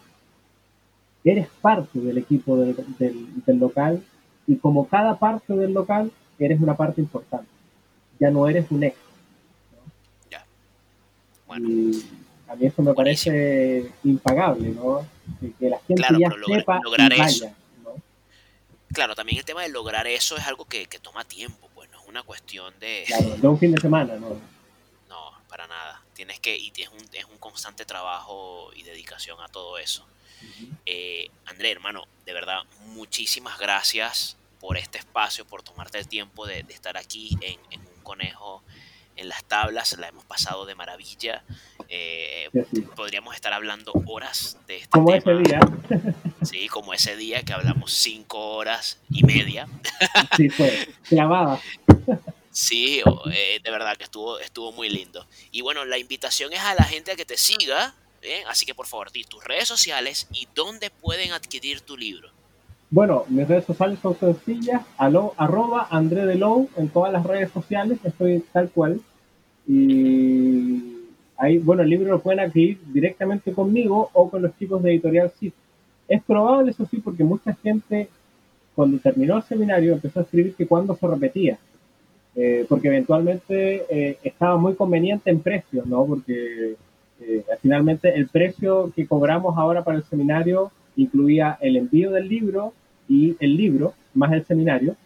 eres 1.25 1.49
parte 1.61 1.99
del 1.99 2.19
equipo 2.19 2.57
del, 2.57 2.77
del, 2.99 3.59
local 3.59 4.03
y 4.47 4.57
como 4.57 4.87
cada 4.87 5.19
parte 5.19 5.55
del 5.55 5.73
local 5.73 6.13
eres 6.39 6.61
una 6.61 6.77
parte 6.77 7.01
importante. 7.01 7.49
Ya 8.21 8.31
no 8.31 8.47
eres 8.47 8.71
un 8.71 8.85
ex. 8.85 8.97
Ya. 11.59 11.61
Bueno. 11.61 11.69
Y 11.69 12.05
a 12.49 12.57
mí 12.57 12.67
eso 12.67 12.83
me 12.83 12.95
parece 12.95 13.91
impagable, 14.05 14.71
¿no? 14.71 15.07
Que, 15.59 15.71
la 15.71 15.79
gente 15.87 16.03
ya 16.19 16.31
sepa 16.47 16.81
lograr 16.83 17.13
y 17.13 17.19
vaya, 17.19 17.55
¿no? 17.83 17.95
Claro, 18.93 19.15
también 19.15 19.39
el 19.39 19.45
tema 19.45 19.63
de 19.63 19.71
lograr 19.71 20.07
eso 20.07 20.37
es 20.37 20.47
algo 20.47 20.67
que, 20.67 20.87
que 20.87 20.99
toma 20.99 21.25
tiempo 21.25 21.65
una 22.15 22.23
cuestión 22.23 22.73
de... 22.79 23.03
Claro, 23.09 23.37
de 23.37 23.49
un 23.49 23.59
fin 23.59 23.73
de 23.73 23.81
semana, 23.81 24.15
¿no? 24.17 24.29
No, 25.09 25.33
para 25.49 25.67
nada. 25.67 26.01
Tienes 26.15 26.39
que, 26.39 26.57
y 26.57 26.73
es 26.77 26.89
un, 26.89 27.01
es 27.13 27.25
un 27.25 27.39
constante 27.39 27.85
trabajo 27.85 28.71
y 28.75 28.85
dedicación 28.85 29.41
a 29.41 29.49
todo 29.49 29.79
eso. 29.79 30.07
Eh, 30.87 31.29
André, 31.47 31.73
hermano, 31.73 32.05
de 32.25 32.33
verdad, 32.33 32.63
muchísimas 32.89 33.59
gracias 33.59 34.37
por 34.61 34.77
este 34.77 34.99
espacio, 34.99 35.45
por 35.45 35.63
tomarte 35.63 35.99
el 35.99 36.07
tiempo 36.07 36.47
de, 36.47 36.65
estar 36.69 36.97
aquí 36.97 37.37
en, 37.41 37.59
un 37.81 38.03
conejo 38.03 38.63
en 39.17 39.29
las 39.29 39.45
tablas, 39.45 39.97
la 39.99 40.09
hemos 40.09 40.25
pasado 40.25 40.67
de 40.67 40.75
maravilla. 40.75 41.45
Eh, 41.89 42.49
podríamos 42.97 43.35
estar 43.35 43.53
hablando 43.53 43.93
horas 44.07 44.59
de 44.67 44.77
este 44.79 44.89
como 44.89 45.15
ese 45.15 45.35
día. 45.35 45.61
Sí, 46.45 46.69
como 46.69 46.93
ese 46.93 47.17
día 47.17 47.43
que 47.43 47.55
hablamos 47.55 47.91
cinco 47.91 48.57
horas 48.57 49.01
y 49.11 49.25
media. 49.25 49.67
Sí, 50.37 50.51
fue 50.51 50.89
clavada. 51.09 51.59
Sí, 52.51 53.03
eh, 53.33 53.61
de 53.65 53.71
verdad 53.71 53.97
que 53.97 54.05
estuvo, 54.05 54.39
estuvo 54.39 54.71
muy 54.71 54.91
lindo. 54.91 55.27
Y 55.51 55.63
bueno, 55.63 55.87
la 55.87 55.97
invitación 55.97 56.53
es 56.53 56.61
a 56.61 56.75
la 56.75 56.85
gente 56.85 57.13
a 57.13 57.17
que 57.17 57.25
te 57.25 57.39
siga, 57.39 57.95
¿eh? 58.23 58.45
así 58.47 58.67
que 58.67 58.75
por 58.75 58.87
favor, 58.87 59.11
di 59.11 59.25
tus 59.25 59.43
redes 59.43 59.67
sociales 59.67 60.29
y 60.33 60.47
dónde 60.55 60.91
pueden 60.91 61.33
adquirir 61.33 61.81
tu 61.81 61.97
libro. 61.97 62.31
Bueno, 62.95 63.25
mis 63.29 63.49
redes 63.49 63.65
sociales 63.65 63.99
son 64.01 64.15
sencillas, 64.15 64.83
alo, 64.99 65.35
arroba 65.37 65.89
André 65.91 66.27
de 66.27 66.37
Low 66.37 66.69
en 66.77 66.89
todas 66.91 67.13
las 67.13 67.27
redes 67.27 67.51
sociales, 67.51 67.99
estoy 68.05 68.45
tal 68.53 68.71
cual. 68.71 69.01
Y 69.67 71.09
ahí, 71.37 71.59
bueno, 71.59 71.83
el 71.83 71.91
libro 71.91 72.13
lo 72.13 72.21
pueden 72.21 72.39
adquirir 72.39 72.79
directamente 72.93 73.53
conmigo 73.53 74.11
o 74.13 74.31
con 74.31 74.43
los 74.43 74.57
chicos 74.57 74.81
de 74.81 74.93
Editorial 74.93 75.33
CIT. 75.37 75.53
Es 76.07 76.23
probable, 76.23 76.71
eso 76.71 76.87
sí, 76.89 76.99
porque 76.99 77.25
mucha 77.25 77.53
gente 77.55 78.09
cuando 78.77 78.99
terminó 78.99 79.39
el 79.39 79.43
seminario 79.43 79.95
empezó 79.95 80.21
a 80.21 80.23
escribir 80.23 80.55
que 80.55 80.69
cuando 80.69 80.95
se 80.95 81.09
repetía. 81.09 81.59
Eh, 82.37 82.65
porque 82.69 82.87
eventualmente 82.87 83.87
eh, 83.91 84.19
estaba 84.23 84.57
muy 84.57 84.77
conveniente 84.77 85.31
en 85.31 85.41
precios, 85.41 85.85
¿no? 85.85 86.07
Porque 86.07 86.77
eh, 87.21 87.45
finalmente 87.61 88.15
el 88.15 88.29
precio 88.29 88.93
que 88.95 89.05
cobramos 89.09 89.59
ahora 89.59 89.83
para 89.83 89.97
el 89.99 90.05
seminario 90.05 90.71
incluía 90.95 91.59
el 91.61 91.77
envío 91.77 92.13
del 92.13 92.29
libro 92.29 92.73
y 93.09 93.37
el 93.41 93.57
libro, 93.57 93.95
más 94.15 94.33
el 94.33 94.45
seminario. 94.45 94.97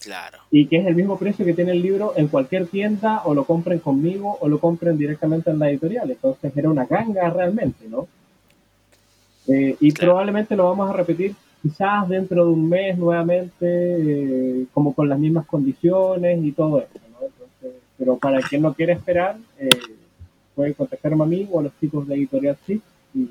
Claro. 0.00 0.38
Y 0.52 0.66
que 0.66 0.78
es 0.78 0.86
el 0.86 0.96
mismo 0.96 1.16
precio 1.16 1.44
que 1.44 1.54
tiene 1.54 1.72
el 1.72 1.82
libro 1.82 2.14
en 2.16 2.26
cualquier 2.26 2.66
tienda, 2.66 3.22
o 3.24 3.34
lo 3.34 3.44
compren 3.44 3.78
conmigo, 3.78 4.36
o 4.40 4.48
lo 4.48 4.58
compren 4.58 4.98
directamente 4.98 5.50
en 5.50 5.58
la 5.58 5.70
editorial. 5.70 6.10
Entonces 6.10 6.56
era 6.56 6.68
una 6.70 6.86
ganga 6.86 7.30
realmente, 7.30 7.86
¿no? 7.88 8.08
y 9.46 9.90
probablemente 9.92 10.54
lo 10.54 10.68
vamos 10.68 10.88
a 10.88 10.92
repetir 10.92 11.34
quizás 11.62 12.08
dentro 12.08 12.44
de 12.44 12.50
un 12.50 12.68
mes 12.68 12.96
nuevamente, 12.96 13.66
eh, 13.66 14.66
como 14.72 14.94
con 14.94 15.08
las 15.08 15.18
mismas 15.18 15.46
condiciones 15.46 16.42
y 16.42 16.52
todo 16.52 16.78
eso, 16.78 16.98
¿no? 17.12 17.26
Entonces, 17.26 17.82
pero 17.98 18.16
para 18.16 18.40
quien 18.40 18.62
no 18.62 18.74
quiere 18.74 18.94
esperar, 18.94 19.36
eh, 19.58 19.68
puede 20.54 20.74
contactarme 20.74 21.22
a 21.22 21.26
mí 21.26 21.48
o 21.50 21.60
a 21.60 21.64
los 21.64 21.72
chicos 21.78 22.06
de 22.08 22.14
Editorial 22.14 22.56
sí 22.66 22.80
y, 23.14 23.28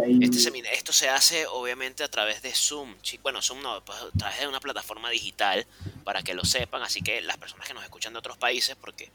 ahí... 0.00 0.18
Este 0.22 0.38
esto 0.72 0.92
se 0.92 1.08
hace 1.08 1.46
obviamente 1.46 2.04
a 2.04 2.08
través 2.08 2.42
de 2.42 2.52
Zoom. 2.52 2.94
Bueno, 3.22 3.42
Zoom 3.42 3.62
no, 3.62 3.84
pues, 3.84 3.98
a 3.98 4.18
través 4.18 4.40
de 4.40 4.48
una 4.48 4.60
plataforma 4.60 5.10
digital 5.10 5.66
para 6.04 6.22
que 6.22 6.34
lo 6.34 6.44
sepan. 6.44 6.82
Así 6.82 7.02
que 7.02 7.20
las 7.20 7.36
personas 7.36 7.66
que 7.66 7.74
nos 7.74 7.82
escuchan 7.82 8.12
de 8.12 8.18
otros 8.18 8.36
países, 8.36 8.76
porque 8.76 9.10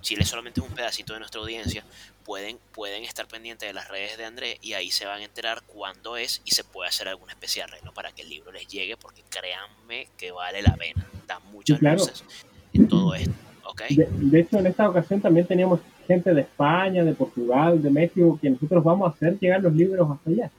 Chile 0.00 0.24
solamente 0.24 0.60
es 0.60 0.66
un 0.66 0.74
pedacito 0.74 1.12
de 1.12 1.18
nuestra 1.18 1.40
audiencia, 1.40 1.84
pueden, 2.24 2.58
pueden 2.72 3.04
estar 3.04 3.26
pendientes 3.26 3.68
de 3.68 3.72
las 3.72 3.88
redes 3.88 4.16
de 4.16 4.24
André 4.24 4.58
y 4.62 4.74
ahí 4.74 4.90
se 4.90 5.06
van 5.06 5.20
a 5.20 5.24
enterar 5.24 5.62
cuándo 5.62 6.16
es 6.16 6.42
y 6.44 6.52
se 6.52 6.64
puede 6.64 6.88
hacer 6.88 7.08
algún 7.08 7.30
especial 7.30 7.68
arreglo 7.68 7.92
para 7.92 8.12
que 8.12 8.22
el 8.22 8.28
libro 8.28 8.52
les 8.52 8.66
llegue, 8.68 8.96
porque 8.96 9.22
créanme 9.28 10.08
que 10.16 10.32
vale 10.32 10.62
la 10.62 10.76
pena. 10.76 11.06
Da 11.26 11.38
muchas 11.38 11.80
luces 11.80 12.24
en 12.72 12.88
todo 12.88 13.14
esto. 13.14 13.34
¿okay? 13.64 13.96
De, 13.96 14.40
hecho, 14.40 14.58
en 14.58 14.66
esta 14.66 14.88
ocasión 14.88 15.20
también 15.20 15.46
teníamos 15.46 15.80
gente 16.06 16.32
de 16.32 16.42
España, 16.42 17.04
de 17.04 17.12
Portugal, 17.12 17.82
de 17.82 17.90
México, 17.90 18.38
que 18.40 18.50
nosotros 18.50 18.82
vamos 18.82 19.10
a 19.10 19.14
hacer 19.14 19.38
llegar 19.38 19.60
los 19.60 19.74
libros 19.74 20.08
hasta 20.10 20.30
allá. 20.30 20.50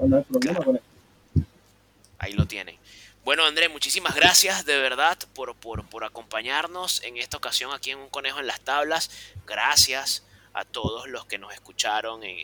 No, 0.00 0.16
hay 0.16 0.22
problema 0.24 0.60
con 0.60 0.76
eso. 0.76 0.84
Ahí 2.18 2.32
lo 2.32 2.46
tienen. 2.46 2.76
Bueno, 3.24 3.44
André, 3.44 3.68
muchísimas 3.68 4.14
gracias 4.14 4.64
de 4.64 4.78
verdad 4.78 5.16
por, 5.34 5.54
por, 5.54 6.04
acompañarnos 6.04 7.02
en 7.04 7.16
esta 7.16 7.36
ocasión 7.36 7.70
aquí 7.72 7.90
en 7.90 7.98
Un 7.98 8.08
Conejo 8.08 8.40
en 8.40 8.46
las 8.46 8.60
Tablas. 8.60 9.10
Gracias 9.46 10.24
a 10.52 10.64
todos 10.64 11.08
los 11.08 11.26
que 11.26 11.38
nos 11.38 11.52
escucharon 11.52 12.22
en, 12.24 12.36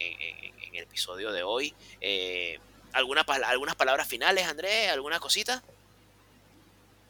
el 0.72 0.82
episodio 0.82 1.32
de 1.32 1.42
hoy. 1.42 1.74
Eh, 2.01 2.59
¿alguna, 2.92 3.22
¿Algunas 3.22 3.74
palabras 3.74 4.07
finales, 4.07 4.47
André? 4.47 4.88
¿Alguna 4.88 5.18
cosita? 5.18 5.62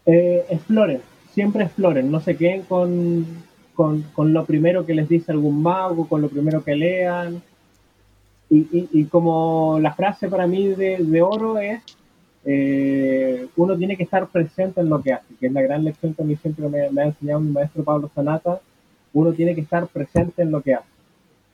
Eh, 0.06 0.46
exploren, 0.48 1.02
siempre 1.34 1.64
exploren, 1.64 2.10
no 2.10 2.20
se 2.20 2.36
queden 2.36 2.62
con, 2.62 3.45
con, 3.76 4.32
lo 4.32 4.44
primero 4.44 4.84
que 4.84 4.94
les 4.94 5.08
dice 5.08 5.30
algún 5.30 5.62
mago, 5.62 6.08
con 6.08 6.22
lo 6.22 6.28
primero 6.28 6.64
que 6.64 6.74
lean. 6.74 7.42
Y, 8.48 8.88
y, 8.92 9.04
como 9.06 9.78
la 9.80 9.92
frase 9.92 10.28
para 10.28 10.46
mí 10.46 10.68
de, 10.68 10.98
de 10.98 11.22
oro 11.22 11.58
es 11.58 11.82
eh, 12.48 13.48
uno 13.56 13.76
tiene 13.76 13.96
que 13.96 14.04
estar 14.04 14.28
presente 14.28 14.80
en 14.80 14.88
lo 14.88 15.02
que 15.02 15.12
hace, 15.12 15.34
que 15.34 15.48
es 15.48 15.52
la 15.52 15.62
gran 15.62 15.82
lección 15.82 16.14
que 16.14 16.22
a 16.22 16.24
mí 16.24 16.36
siempre 16.36 16.68
me, 16.68 17.02
ha 17.02 17.06
enseñado 17.06 17.40
mi 17.40 17.50
maestro 17.50 17.82
Pablo 17.82 18.08
Sanata, 18.14 18.60
uno 19.12 19.32
tiene 19.32 19.56
que 19.56 19.62
estar 19.62 19.88
presente 19.88 20.42
en 20.42 20.52
lo 20.52 20.62
que 20.62 20.74
hace, 20.74 20.86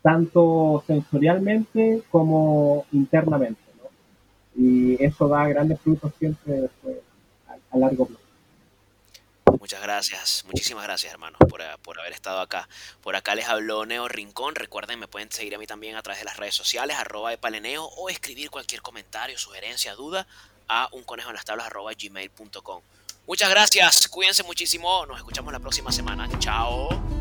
tanto 0.03 0.85
sensorialmente 0.87 2.03
como 2.11 2.85
internamente, 2.93 3.63
¿no? 3.79 4.63
Y 4.63 5.03
eso 5.03 5.29
da 5.29 5.49
grandes 5.49 5.81
frutos 5.81 6.13
siempre 6.19 6.61
después, 6.61 6.99
a, 7.71 7.79
largo 7.79 8.05
plazo. 8.05 8.22
Muchas 9.63 9.81
gracias, 9.81 10.45
muchísimas 10.47 10.83
gracias 10.83 11.13
hermanos 11.13 11.39
por, 11.49 11.63
por, 11.83 12.01
haber 12.01 12.13
estado 12.13 12.41
acá. 12.41 12.69
Por 13.01 13.15
acá 13.15 13.37
les 13.37 13.47
habló 13.47 13.87
Neo 13.87 14.09
Rincón. 14.09 14.57
Recuerden, 14.57 14.99
me 14.99 15.07
pueden 15.07 15.31
seguir 15.31 15.55
a 15.55 15.59
mí 15.59 15.69
también 15.69 15.95
a 15.95 16.03
través 16.03 16.19
de 16.19 16.25
las 16.25 16.37
redes 16.37 16.57
sociales, 16.57 16.97
arroba 16.97 17.37
paleneo 17.37 17.85
o 17.85 18.11
escribir 18.11 18.51
cualquier 18.51 18.83
comentario, 18.83 19.39
sugerencia, 19.39 19.95
duda 19.95 20.27
a 20.67 20.89
un 20.91 21.05
conejo 21.05 21.29
en 21.29 21.37
las 21.37 21.45
tablas 21.45 21.69
arroba 21.69 21.93
gmail.com. 21.97 22.83
Muchas 23.29 23.51
gracias, 23.51 24.09
cuídense 24.09 24.43
muchísimo, 24.43 25.07
nos 25.07 25.19
escuchamos 25.19 25.53
la 25.53 25.61
próxima 25.61 25.93
semana. 25.93 26.29
Chao. 26.41 27.12